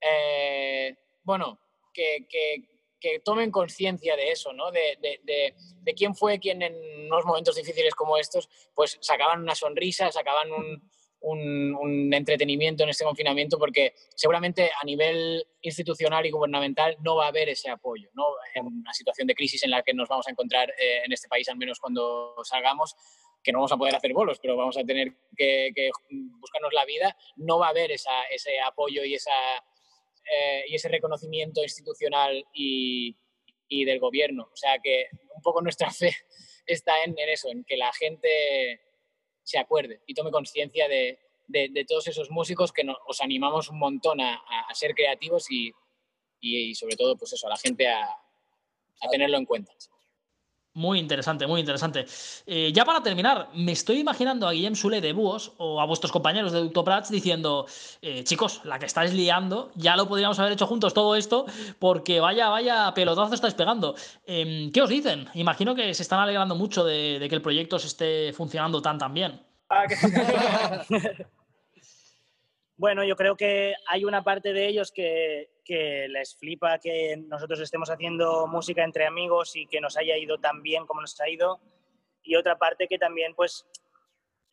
eh, 0.00 0.96
bueno, 1.22 1.60
que- 1.92 2.26
que 3.04 3.20
tomen 3.20 3.50
conciencia 3.50 4.16
de 4.16 4.30
eso, 4.30 4.54
¿no? 4.54 4.70
De, 4.70 4.96
de- 5.02 5.20
de- 5.24 5.54
de 5.82 5.94
quién 5.94 6.14
fue 6.14 6.38
quien 6.38 6.62
en 6.62 6.74
unos 7.06 7.26
momentos 7.26 7.54
difíciles 7.54 7.94
como 7.94 8.16
estos, 8.16 8.48
pues 8.74 8.96
sacaban 9.02 9.42
una 9.42 9.54
sonrisa, 9.54 10.10
sacaban 10.10 10.50
un, 10.50 10.82
un- 11.20 11.74
un 11.74 12.14
entretenimiento 12.14 12.82
en 12.82 12.88
este 12.88 13.04
confinamiento, 13.04 13.58
porque 13.58 13.92
seguramente 14.14 14.70
a 14.80 14.84
nivel 14.86 15.46
institucional 15.60 16.24
y 16.24 16.30
gubernamental 16.30 16.96
no 17.02 17.16
va 17.16 17.26
a 17.26 17.28
haber 17.28 17.50
ese 17.50 17.68
apoyo, 17.68 18.08
¿no? 18.14 18.24
En 18.54 18.66
una 18.66 18.92
situación 18.94 19.26
de 19.26 19.34
crisis 19.34 19.62
en 19.64 19.70
la 19.70 19.82
que 19.82 19.92
nos 19.92 20.08
vamos 20.08 20.26
a 20.26 20.30
encontrar 20.30 20.70
eh, 20.70 21.02
en 21.04 21.12
este 21.12 21.28
país, 21.28 21.46
al 21.50 21.58
menos 21.58 21.78
cuando 21.80 22.34
salgamos, 22.44 22.94
que 23.42 23.52
no 23.52 23.58
vamos 23.58 23.72
a 23.72 23.76
poder 23.76 23.94
hacer 23.94 24.14
bolos, 24.14 24.38
pero 24.40 24.56
vamos 24.56 24.78
a 24.78 24.84
tener 24.84 25.12
que, 25.36 25.72
que 25.74 25.90
buscarnos 26.40 26.72
la 26.72 26.86
vida, 26.86 27.14
no 27.36 27.58
va 27.58 27.66
a 27.66 27.70
haber 27.70 27.92
esa- 27.92 28.24
ese 28.30 28.58
apoyo 28.60 29.04
y, 29.04 29.12
esa, 29.14 29.30
eh, 30.30 30.64
y 30.68 30.74
ese 30.74 30.88
reconocimiento 30.88 31.62
institucional 31.62 32.44
y, 32.52 33.16
y 33.68 33.84
del 33.84 33.98
gobierno. 34.00 34.48
O 34.52 34.56
sea 34.56 34.78
que 34.82 35.08
un 35.34 35.42
poco 35.42 35.60
nuestra 35.62 35.90
fe 35.90 36.14
está 36.66 37.02
en, 37.04 37.18
en 37.18 37.28
eso, 37.28 37.48
en 37.50 37.64
que 37.64 37.76
la 37.76 37.92
gente 37.92 38.80
se 39.42 39.58
acuerde 39.58 40.00
y 40.06 40.14
tome 40.14 40.30
conciencia 40.30 40.88
de, 40.88 41.18
de- 41.46 41.84
todos 41.86 42.06
esos 42.08 42.30
músicos 42.30 42.72
que 42.72 42.84
nos, 42.84 42.96
os 43.06 43.20
animamos 43.20 43.68
un 43.68 43.78
montón 43.78 44.20
a, 44.20 44.34
a- 44.36 44.60
a 44.70 44.74
ser 44.74 44.94
creativos 44.94 45.50
y, 45.50 45.70
y- 46.40 46.70
y 46.70 46.74
sobre 46.74 46.96
todo, 46.96 47.16
pues 47.16 47.32
eso, 47.34 47.46
a 47.46 47.50
la 47.50 47.56
gente 47.58 47.86
a, 47.86 48.04
a 48.04 49.08
tenerlo 49.10 49.36
en 49.36 49.44
cuenta. 49.44 49.72
Muy 50.76 50.98
interesante, 50.98 51.46
muy 51.46 51.60
interesante. 51.60 52.04
Eh, 52.46 52.72
ya 52.74 52.84
para 52.84 53.00
terminar, 53.00 53.48
me 53.54 53.70
estoy 53.70 54.00
imaginando 54.00 54.48
a 54.48 54.50
Guillem 54.50 54.74
Sule 54.74 55.00
de 55.00 55.12
Búhos 55.12 55.52
o 55.56 55.80
a 55.80 55.86
vuestros 55.86 56.10
compañeros 56.10 56.50
de 56.50 56.58
Ducto 56.60 56.82
Prats 56.82 57.10
diciendo, 57.12 57.66
eh, 58.02 58.24
chicos, 58.24 58.60
la 58.64 58.80
que 58.80 58.86
estáis 58.86 59.14
liando, 59.14 59.70
ya 59.76 59.96
lo 59.96 60.08
podríamos 60.08 60.36
haber 60.40 60.50
hecho 60.52 60.66
juntos 60.66 60.92
todo 60.92 61.14
esto, 61.14 61.46
porque 61.78 62.18
vaya, 62.18 62.48
vaya 62.48 62.92
pelotazo 62.92 63.34
estáis 63.34 63.54
pegando. 63.54 63.94
Em, 64.26 64.72
¿Qué 64.72 64.82
os 64.82 64.88
dicen? 64.90 65.28
Imagino 65.34 65.76
que 65.76 65.94
se 65.94 66.02
están 66.02 66.18
alegrando 66.18 66.56
mucho 66.56 66.84
de, 66.84 67.20
de 67.20 67.28
que 67.28 67.36
el 67.36 67.42
proyecto 67.42 67.78
se 67.78 67.86
esté 67.86 68.32
funcionando 68.32 68.82
tan 68.82 68.98
tan 68.98 69.14
bien. 69.14 69.40
Ah, 69.68 69.84
que- 69.86 69.94
bueno, 72.76 73.04
yo 73.04 73.14
creo 73.16 73.36
que 73.36 73.74
hay 73.88 74.04
una 74.04 74.24
parte 74.24 74.52
de 74.52 74.66
ellos 74.66 74.90
que, 74.92 75.50
que 75.64 76.08
les 76.08 76.36
flipa 76.36 76.78
que 76.78 77.16
nosotros 77.16 77.60
estemos 77.60 77.88
haciendo 77.88 78.46
música 78.46 78.82
entre 78.82 79.06
amigos 79.06 79.54
y 79.54 79.66
que 79.66 79.80
nos 79.80 79.96
haya 79.96 80.16
ido 80.16 80.38
tan 80.38 80.62
bien 80.62 80.86
como 80.86 81.00
nos 81.00 81.20
ha 81.20 81.28
ido. 81.28 81.60
Y 82.22 82.36
otra 82.36 82.58
parte 82.58 82.88
que 82.88 82.98
también 82.98 83.34
pues 83.34 83.66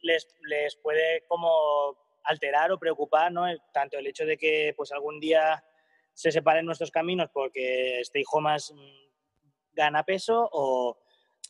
les, 0.02 0.28
les 0.48 0.76
puede 0.76 1.24
como 1.28 1.98
alterar 2.24 2.72
o 2.72 2.78
preocupar, 2.78 3.32
¿no? 3.32 3.46
Tanto 3.74 3.98
el 3.98 4.08
hecho 4.08 4.26
de 4.26 4.38
que 4.38 4.74
pues 4.78 4.92
algún 4.92 5.20
día 5.20 5.64
se 6.14 6.32
separen 6.32 6.66
nuestros 6.66 6.92
caminos 6.92 7.30
porque 7.34 8.02
Stay 8.02 8.24
Homas 8.32 8.72
mm, 8.72 9.74
gana 9.74 10.04
peso 10.04 10.48
o... 10.52 10.98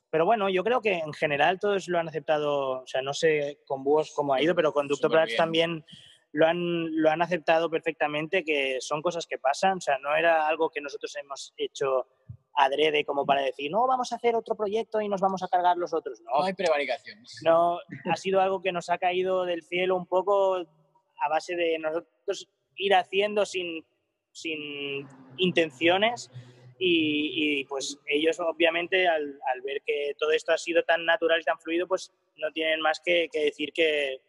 Pero 0.09 0.25
bueno, 0.25 0.49
yo 0.49 0.63
creo 0.63 0.81
que 0.81 0.99
en 0.99 1.13
general 1.13 1.57
todos 1.57 1.87
lo 1.87 1.97
han 1.97 2.09
aceptado, 2.09 2.81
o 2.81 2.87
sea, 2.87 3.01
no 3.01 3.13
sé 3.13 3.59
con 3.65 3.81
Búhos 3.81 4.11
cómo 4.13 4.33
ha 4.33 4.41
ido, 4.41 4.53
pero 4.53 4.73
con 4.73 4.85
Ducto 4.85 5.09
Prats 5.09 5.37
también 5.37 5.85
lo 6.33 6.47
han, 6.47 6.95
lo 6.95 7.09
han 7.09 7.21
aceptado 7.21 7.69
perfectamente, 7.69 8.43
que 8.43 8.77
son 8.79 9.01
cosas 9.01 9.27
que 9.27 9.37
pasan, 9.37 9.77
o 9.77 9.81
sea, 9.81 9.97
no 9.99 10.15
era 10.15 10.47
algo 10.47 10.69
que 10.69 10.81
nosotros 10.81 11.15
hemos 11.17 11.53
hecho 11.57 12.07
adrede 12.53 13.05
como 13.05 13.25
para 13.25 13.41
decir, 13.41 13.71
no, 13.71 13.87
vamos 13.87 14.11
a 14.11 14.15
hacer 14.15 14.35
otro 14.35 14.55
proyecto 14.55 15.01
y 15.01 15.07
nos 15.07 15.21
vamos 15.21 15.41
a 15.43 15.47
cargar 15.47 15.77
los 15.77 15.93
otros. 15.93 16.21
No, 16.21 16.39
No 16.39 16.43
hay 16.43 16.53
prevaricación. 16.53 17.19
no, 17.43 17.79
ha 18.09 18.15
sido 18.17 18.41
algo 18.41 18.61
que 18.61 18.71
nos 18.71 18.89
ha 18.89 18.97
caído 18.97 19.45
del 19.45 19.63
cielo 19.63 19.95
un 19.95 20.05
poco 20.05 20.57
a 20.57 21.29
base 21.29 21.55
de 21.55 21.79
nosotros 21.79 22.49
ir 22.75 22.93
haciendo 22.93 23.45
sin, 23.45 23.85
sin 24.31 25.07
intenciones 25.37 26.29
y, 26.77 27.59
y, 27.59 27.65
pues 27.65 27.99
ellos 28.07 28.39
obviamente 28.39 29.07
al, 29.07 29.39
al 29.53 29.61
ver 29.61 29.83
que 29.85 30.15
todo 30.17 30.31
esto 30.31 30.51
ha 30.51 30.57
sido 30.57 30.83
tan 30.83 31.05
natural 31.05 31.39
y 31.39 31.43
tan 31.43 31.59
fluido 31.59 31.87
pues 31.87 32.11
no 32.37 32.51
tienen 32.51 32.81
más 32.81 32.99
que, 32.99 33.29
que 33.31 33.43
decir 33.45 33.71
que, 33.71 34.19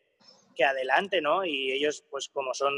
que 0.54 0.64
adelante, 0.64 1.20
¿no? 1.20 1.44
Y 1.44 1.72
ellos 1.72 2.04
pues 2.10 2.28
como 2.28 2.54
son 2.54 2.72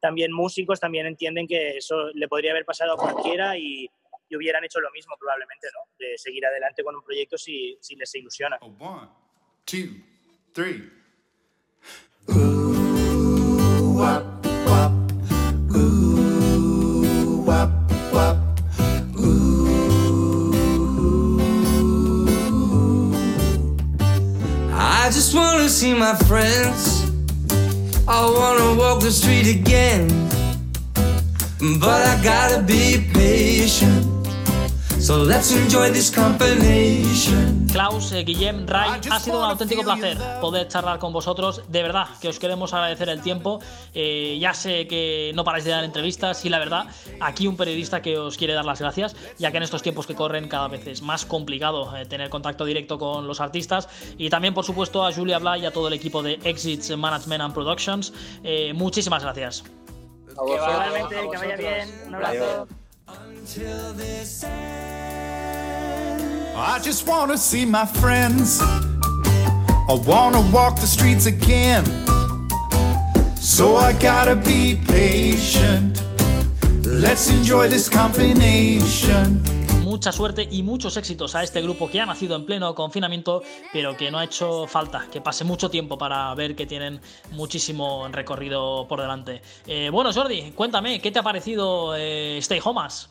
también 0.00 0.32
músicos 0.32 0.80
también 0.80 1.06
entienden 1.06 1.46
que 1.46 1.78
eso 1.78 2.10
le 2.12 2.28
podría 2.28 2.50
haber 2.50 2.64
pasado 2.64 2.92
a 2.92 2.96
cualquiera 2.96 3.56
y, 3.56 3.88
y 4.28 4.36
hubieran 4.36 4.62
hecho 4.64 4.80
lo 4.80 4.90
mismo 4.90 5.16
probablemente, 5.18 5.68
¿no? 5.72 5.80
De 5.98 6.18
seguir 6.18 6.44
adelante 6.44 6.84
con 6.84 6.94
un 6.94 7.02
proyecto 7.02 7.38
si, 7.38 7.78
si 7.80 7.96
les 7.96 8.14
ilusiona. 8.14 8.58
Oh, 8.60 8.74
one, 8.78 9.08
two, 9.64 9.88
three. 10.52 10.90
I 25.06 25.10
just 25.10 25.34
wanna 25.64 25.72
see 25.72 25.94
my 25.94 26.14
friends. 26.28 27.10
I 28.06 28.20
wanna 28.26 28.78
walk 28.78 29.00
the 29.00 29.10
street 29.10 29.46
again. 29.46 30.08
But 31.80 32.06
I 32.06 32.22
gotta 32.22 32.62
be 32.62 33.02
patient. 33.14 34.13
So 35.04 35.22
let's 35.22 35.52
enjoy 35.52 35.90
this 35.92 36.10
combination. 36.10 37.66
Klaus, 37.70 38.10
eh, 38.12 38.24
Guillem, 38.24 38.66
Ray, 38.66 39.02
ha 39.10 39.20
sido 39.20 39.38
un 39.38 39.44
auténtico 39.44 39.82
placer 39.82 40.16
poder 40.40 40.66
charlar 40.66 40.98
con 40.98 41.12
vosotros. 41.12 41.60
De 41.68 41.82
verdad 41.82 42.08
que 42.22 42.28
os 42.28 42.38
queremos 42.38 42.72
agradecer 42.72 43.10
el 43.10 43.20
tiempo. 43.20 43.60
Eh, 43.92 44.38
ya 44.40 44.54
sé 44.54 44.86
que 44.86 45.32
no 45.34 45.44
paráis 45.44 45.64
de 45.66 45.72
dar 45.72 45.84
entrevistas 45.84 46.42
y 46.46 46.48
la 46.48 46.58
verdad, 46.58 46.86
aquí 47.20 47.46
un 47.46 47.58
periodista 47.58 48.00
que 48.00 48.16
os 48.16 48.38
quiere 48.38 48.54
dar 48.54 48.64
las 48.64 48.80
gracias, 48.80 49.14
ya 49.36 49.50
que 49.50 49.58
en 49.58 49.64
estos 49.64 49.82
tiempos 49.82 50.06
que 50.06 50.14
corren 50.14 50.48
cada 50.48 50.68
vez 50.68 50.86
es 50.86 51.02
más 51.02 51.26
complicado 51.26 51.94
eh, 51.94 52.06
tener 52.06 52.30
contacto 52.30 52.64
directo 52.64 52.98
con 52.98 53.26
los 53.26 53.42
artistas. 53.42 53.90
Y 54.16 54.30
también, 54.30 54.54
por 54.54 54.64
supuesto, 54.64 55.04
a 55.04 55.12
Julia 55.12 55.38
Bla 55.38 55.58
y 55.58 55.66
a 55.66 55.70
todo 55.70 55.88
el 55.88 55.92
equipo 55.92 56.22
de 56.22 56.40
Exits 56.44 56.96
Management 56.96 57.42
and 57.42 57.52
Productions. 57.52 58.10
Eh, 58.42 58.72
muchísimas 58.72 59.22
gracias. 59.22 59.64
A 60.34 60.40
vosotros, 60.40 60.66
Igualmente, 60.66 61.18
a 61.18 61.20
que 61.20 61.26
vaya 61.26 61.56
vosotros. 61.56 61.58
bien. 61.58 62.08
Un 62.08 62.14
abrazo. 62.14 62.68
Until 63.06 63.92
this 63.92 64.44
I 66.56 66.80
just 66.82 67.06
wanna 67.06 67.36
see 67.36 67.66
my 67.66 67.84
friends. 67.84 68.60
I 68.62 70.00
wanna 70.06 70.40
walk 70.50 70.76
the 70.76 70.86
streets 70.86 71.26
again. 71.26 71.84
So 73.36 73.76
I 73.76 73.92
gotta 73.92 74.36
be 74.36 74.80
patient. 74.86 76.02
Let's 76.86 77.28
enjoy 77.28 77.68
this 77.68 77.88
combination. 77.88 79.44
Mucha 79.94 80.10
suerte 80.10 80.48
y 80.50 80.64
muchos 80.64 80.96
éxitos 80.96 81.36
a 81.36 81.44
este 81.44 81.62
grupo 81.62 81.88
que 81.88 82.00
ha 82.00 82.04
nacido 82.04 82.34
en 82.34 82.44
pleno 82.44 82.74
confinamiento, 82.74 83.42
pero 83.72 83.96
que 83.96 84.10
no 84.10 84.18
ha 84.18 84.24
hecho 84.24 84.66
falta 84.66 85.06
que 85.08 85.20
pase 85.20 85.44
mucho 85.44 85.70
tiempo 85.70 85.96
para 85.96 86.34
ver 86.34 86.56
que 86.56 86.66
tienen 86.66 87.00
muchísimo 87.30 88.08
recorrido 88.10 88.88
por 88.88 89.00
delante. 89.00 89.40
Eh, 89.68 89.90
bueno, 89.90 90.12
Jordi, 90.12 90.50
cuéntame, 90.50 91.00
¿qué 91.00 91.12
te 91.12 91.20
ha 91.20 91.22
parecido 91.22 91.94
eh, 91.94 92.38
Stay 92.38 92.60
Homas? 92.64 93.08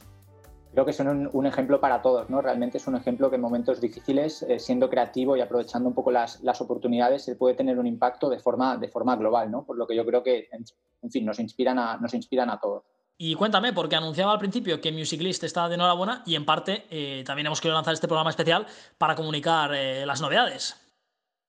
Creo 0.74 0.86
que 0.86 0.91
son 0.91 1.30
un, 1.32 1.46
ejemplo 1.46 1.80
para 1.80 2.02
todos, 2.02 2.30
¿no? 2.30 2.41
Realmente 2.41 2.80
es 2.80 2.86
un 2.86 2.98
ejemplo 2.98 3.30
que 3.30 3.38
en 3.38 3.41
momentos 3.41 3.80
difíciles, 3.80 4.43
eh, 4.43 4.60
siendo 4.60 4.89
creativo 4.89 5.38
y 5.38 5.39
aprovechando 5.39 5.88
un 5.88 5.96
poco 5.96 6.12
las, 6.12 6.43
las 6.43 6.60
oportunidades, 6.60 7.24
se 7.24 7.38
puede 7.38 7.56
tener 7.56 7.80
un 7.80 7.88
impacto 7.88 8.30
de 8.30 8.39
forma, 8.39 8.76
de 8.76 8.89
forma 8.89 9.15
global, 9.15 9.50
¿no? 9.50 9.63
Por 9.63 9.78
lo 9.78 9.88
que 9.88 9.96
yo 9.96 10.06
creo 10.06 10.22
que, 10.22 10.50
en, 10.52 10.65
en 11.02 11.12
fin, 11.12 11.26
nos 11.26 11.39
inspiran 11.39 11.80
a, 11.80 11.96
nos 11.96 12.13
inspiran 12.13 12.50
a 12.50 12.60
todos. 12.60 12.84
Y 13.17 13.36
cuéntame, 13.36 13.73
porque 13.73 13.95
anunciaba 13.95 14.34
al 14.34 14.39
principio 14.39 14.82
que 14.82 14.91
Musiclist 14.91 15.43
está 15.43 15.69
de 15.69 15.76
enhorabuena 15.76 16.23
y 16.26 16.36
en 16.36 16.45
parte 16.45 16.86
eh, 16.89 17.23
también 17.26 17.45
hemos 17.45 17.62
querido 17.62 17.76
lanzar 17.76 17.93
este 17.93 18.08
programa 18.08 18.32
especial 18.32 18.65
para 18.97 19.15
comunicar 19.15 19.73
eh, 19.73 20.06
las 20.06 20.19
novedades. 20.19 20.80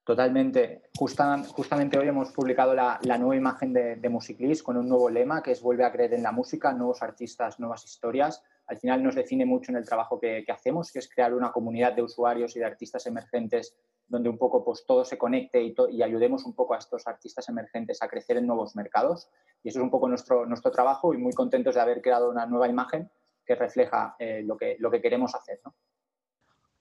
Totalmente. 0.04 0.90
Justa- 0.94 1.42
justamente 1.48 1.98
hoy 1.98 2.06
hemos 2.08 2.30
publicado 2.30 2.74
la, 2.74 2.98
la 3.02 3.16
nueva 3.16 3.36
imagen 3.36 3.72
de, 3.72 3.96
de 3.96 4.08
Musiclist 4.10 4.62
con 4.62 4.76
un 4.76 4.86
nuevo 4.88 5.08
lema 5.08 5.42
que 5.42 5.52
es 5.52 5.62
Vuelve 5.62 5.84
a 5.84 5.90
creer 5.90 6.12
en 6.12 6.22
la 6.22 6.30
música, 6.30 6.72
nuevos 6.74 7.02
artistas, 7.02 7.58
nuevas 7.58 7.84
historias. 7.86 8.42
Al 8.66 8.78
final 8.78 9.02
nos 9.02 9.14
define 9.14 9.44
mucho 9.44 9.70
en 9.72 9.76
el 9.76 9.84
trabajo 9.84 10.18
que, 10.18 10.42
que 10.44 10.52
hacemos, 10.52 10.90
que 10.90 10.98
es 10.98 11.08
crear 11.08 11.34
una 11.34 11.52
comunidad 11.52 11.92
de 11.92 12.02
usuarios 12.02 12.56
y 12.56 12.60
de 12.60 12.64
artistas 12.64 13.06
emergentes 13.06 13.76
donde 14.06 14.28
un 14.28 14.36
poco 14.38 14.64
pues, 14.64 14.84
todo 14.86 15.04
se 15.04 15.16
conecte 15.18 15.62
y, 15.62 15.74
to- 15.74 15.88
y 15.88 16.02
ayudemos 16.02 16.44
un 16.44 16.54
poco 16.54 16.74
a 16.74 16.78
estos 16.78 17.06
artistas 17.06 17.48
emergentes 17.48 18.02
a 18.02 18.08
crecer 18.08 18.36
en 18.36 18.46
nuevos 18.46 18.76
mercados. 18.76 19.28
Y 19.62 19.68
eso 19.68 19.78
es 19.78 19.82
un 19.82 19.90
poco 19.90 20.08
nuestro, 20.08 20.46
nuestro 20.46 20.70
trabajo 20.70 21.14
y 21.14 21.18
muy 21.18 21.32
contentos 21.32 21.74
de 21.74 21.80
haber 21.80 22.00
creado 22.02 22.30
una 22.30 22.46
nueva 22.46 22.68
imagen 22.68 23.10
que 23.46 23.54
refleja 23.54 24.14
eh, 24.18 24.42
lo, 24.44 24.56
que, 24.56 24.76
lo 24.78 24.90
que 24.90 25.00
queremos 25.00 25.34
hacer. 25.34 25.60
¿no? 25.64 25.74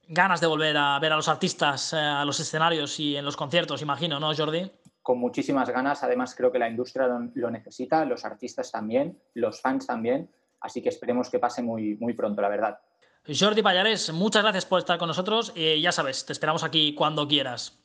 Ganas 0.08 0.42
de 0.42 0.48
volver 0.48 0.76
a 0.78 1.00
ver 1.00 1.14
a 1.14 1.16
los 1.16 1.28
artistas 1.30 1.94
eh, 1.94 1.98
a 1.98 2.24
los 2.26 2.40
escenarios 2.40 3.00
y 3.00 3.16
en 3.16 3.24
los 3.26 3.38
conciertos, 3.38 3.82
imagino, 3.82 4.20
¿no, 4.20 4.34
Jordi? 4.36 4.72
con 5.02 5.18
muchísimas 5.18 5.70
ganas. 5.70 6.02
Además, 6.04 6.34
creo 6.34 6.50
que 6.50 6.60
la 6.60 6.70
industria 6.70 7.08
lo, 7.08 7.30
lo 7.34 7.52
necesita, 7.52 8.06
los 8.06 8.24
artistas 8.24 8.72
también, 8.72 9.22
los 9.34 9.60
fans 9.60 9.86
también. 9.86 10.30
Así 10.64 10.82
que 10.82 10.90
esperemos 10.90 11.30
que 11.30 11.40
pase 11.40 11.62
muy, 11.62 11.96
muy 11.96 12.14
pronto, 12.14 12.42
la 12.42 12.48
verdad. 12.48 12.80
Jordi 13.28 13.62
Payares, 13.62 14.12
muchas 14.14 14.44
gracias 14.44 14.66
por 14.66 14.80
estar 14.80 14.98
con 14.98 15.10
nosotros. 15.10 15.52
y 15.56 15.82
ya 15.82 15.92
sabes, 15.92 16.26
te 16.26 16.32
esperamos 16.32 16.64
aquí 16.64 16.96
cuando 16.96 17.28
quieras. 17.28 17.78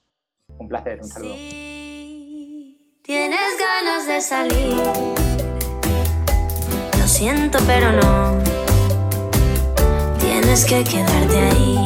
Un 0.59 0.69
placer, 0.69 1.01
un 1.03 1.09
saludo. 1.09 1.35
tienes 3.03 3.59
ganas 3.59 4.07
de 4.07 4.21
salir. 4.21 4.77
Lo 6.99 7.07
siento, 7.09 7.59
pero 7.67 7.91
no. 7.93 8.39
Tienes 10.21 10.65
que 10.65 10.85
quedarte 10.85 11.37
ahí. 11.37 11.79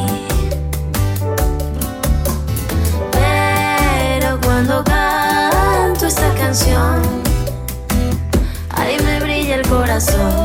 Pero 3.13 4.39
cuando 4.43 4.85
canto 4.85 6.07
esta 6.07 6.35
canción, 6.35 7.03
ahí 8.71 8.99
me 9.03 9.21
brilla 9.21 9.57
el 9.57 9.69
corazón 9.69 10.42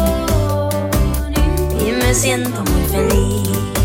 me 2.07 2.13
siento 2.13 2.63
muy 2.63 2.85
feliz. 2.85 3.76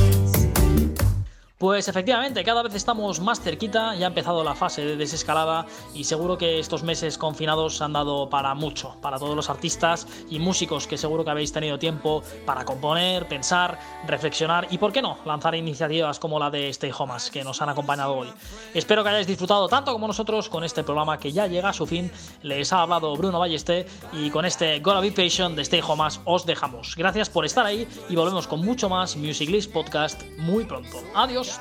Pues 1.62 1.86
efectivamente, 1.86 2.42
cada 2.42 2.64
vez 2.64 2.74
estamos 2.74 3.20
más 3.20 3.40
cerquita, 3.40 3.94
ya 3.94 4.06
ha 4.06 4.08
empezado 4.08 4.42
la 4.42 4.56
fase 4.56 4.84
de 4.84 4.96
desescalada 4.96 5.64
y 5.94 6.02
seguro 6.02 6.36
que 6.36 6.58
estos 6.58 6.82
meses 6.82 7.18
confinados 7.18 7.80
han 7.80 7.92
dado 7.92 8.28
para 8.28 8.52
mucho, 8.56 8.96
para 9.00 9.16
todos 9.20 9.36
los 9.36 9.48
artistas 9.48 10.08
y 10.28 10.40
músicos 10.40 10.88
que 10.88 10.98
seguro 10.98 11.24
que 11.24 11.30
habéis 11.30 11.52
tenido 11.52 11.78
tiempo 11.78 12.24
para 12.44 12.64
componer, 12.64 13.28
pensar, 13.28 13.78
reflexionar 14.08 14.66
y, 14.72 14.78
por 14.78 14.90
qué 14.90 15.02
no, 15.02 15.18
lanzar 15.24 15.54
iniciativas 15.54 16.18
como 16.18 16.40
la 16.40 16.50
de 16.50 16.68
Stay 16.70 16.90
Homas 16.98 17.30
que 17.30 17.44
nos 17.44 17.62
han 17.62 17.68
acompañado 17.68 18.16
hoy. 18.16 18.32
Espero 18.74 19.04
que 19.04 19.10
hayáis 19.10 19.28
disfrutado 19.28 19.68
tanto 19.68 19.92
como 19.92 20.08
nosotros 20.08 20.48
con 20.48 20.64
este 20.64 20.82
programa 20.82 21.20
que 21.20 21.30
ya 21.30 21.46
llega 21.46 21.68
a 21.68 21.72
su 21.72 21.86
fin. 21.86 22.10
Les 22.42 22.72
ha 22.72 22.82
hablado 22.82 23.14
Bruno 23.14 23.38
Ballesté 23.38 23.86
y 24.12 24.30
con 24.30 24.44
este 24.46 24.80
Gotta 24.80 24.98
Be 24.98 25.12
Patient 25.12 25.54
de 25.54 25.62
Stay 25.62 25.80
Homas 25.86 26.20
os 26.24 26.44
dejamos. 26.44 26.96
Gracias 26.96 27.30
por 27.30 27.44
estar 27.44 27.64
ahí 27.64 27.86
y 28.08 28.16
volvemos 28.16 28.48
con 28.48 28.64
mucho 28.64 28.88
más 28.88 29.14
Music 29.14 29.48
List 29.48 29.72
Podcast 29.72 30.20
muy 30.38 30.64
pronto. 30.64 30.98
Adiós. 31.14 31.51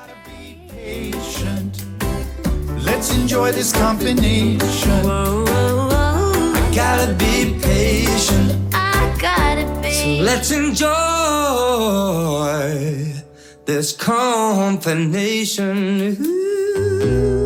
Let's 3.02 3.16
enjoy 3.16 3.50
this 3.52 3.72
combination. 3.72 5.06
I 5.06 6.70
gotta 6.74 7.14
be 7.14 7.58
patient. 7.60 8.52
I 8.72 9.16
gotta 9.20 9.64
be. 9.82 9.92
So 9.92 10.08
let's 10.22 10.50
enjoy 10.50 10.88
this 13.64 13.92
combination. 13.96 16.16
Ooh. 16.20 17.41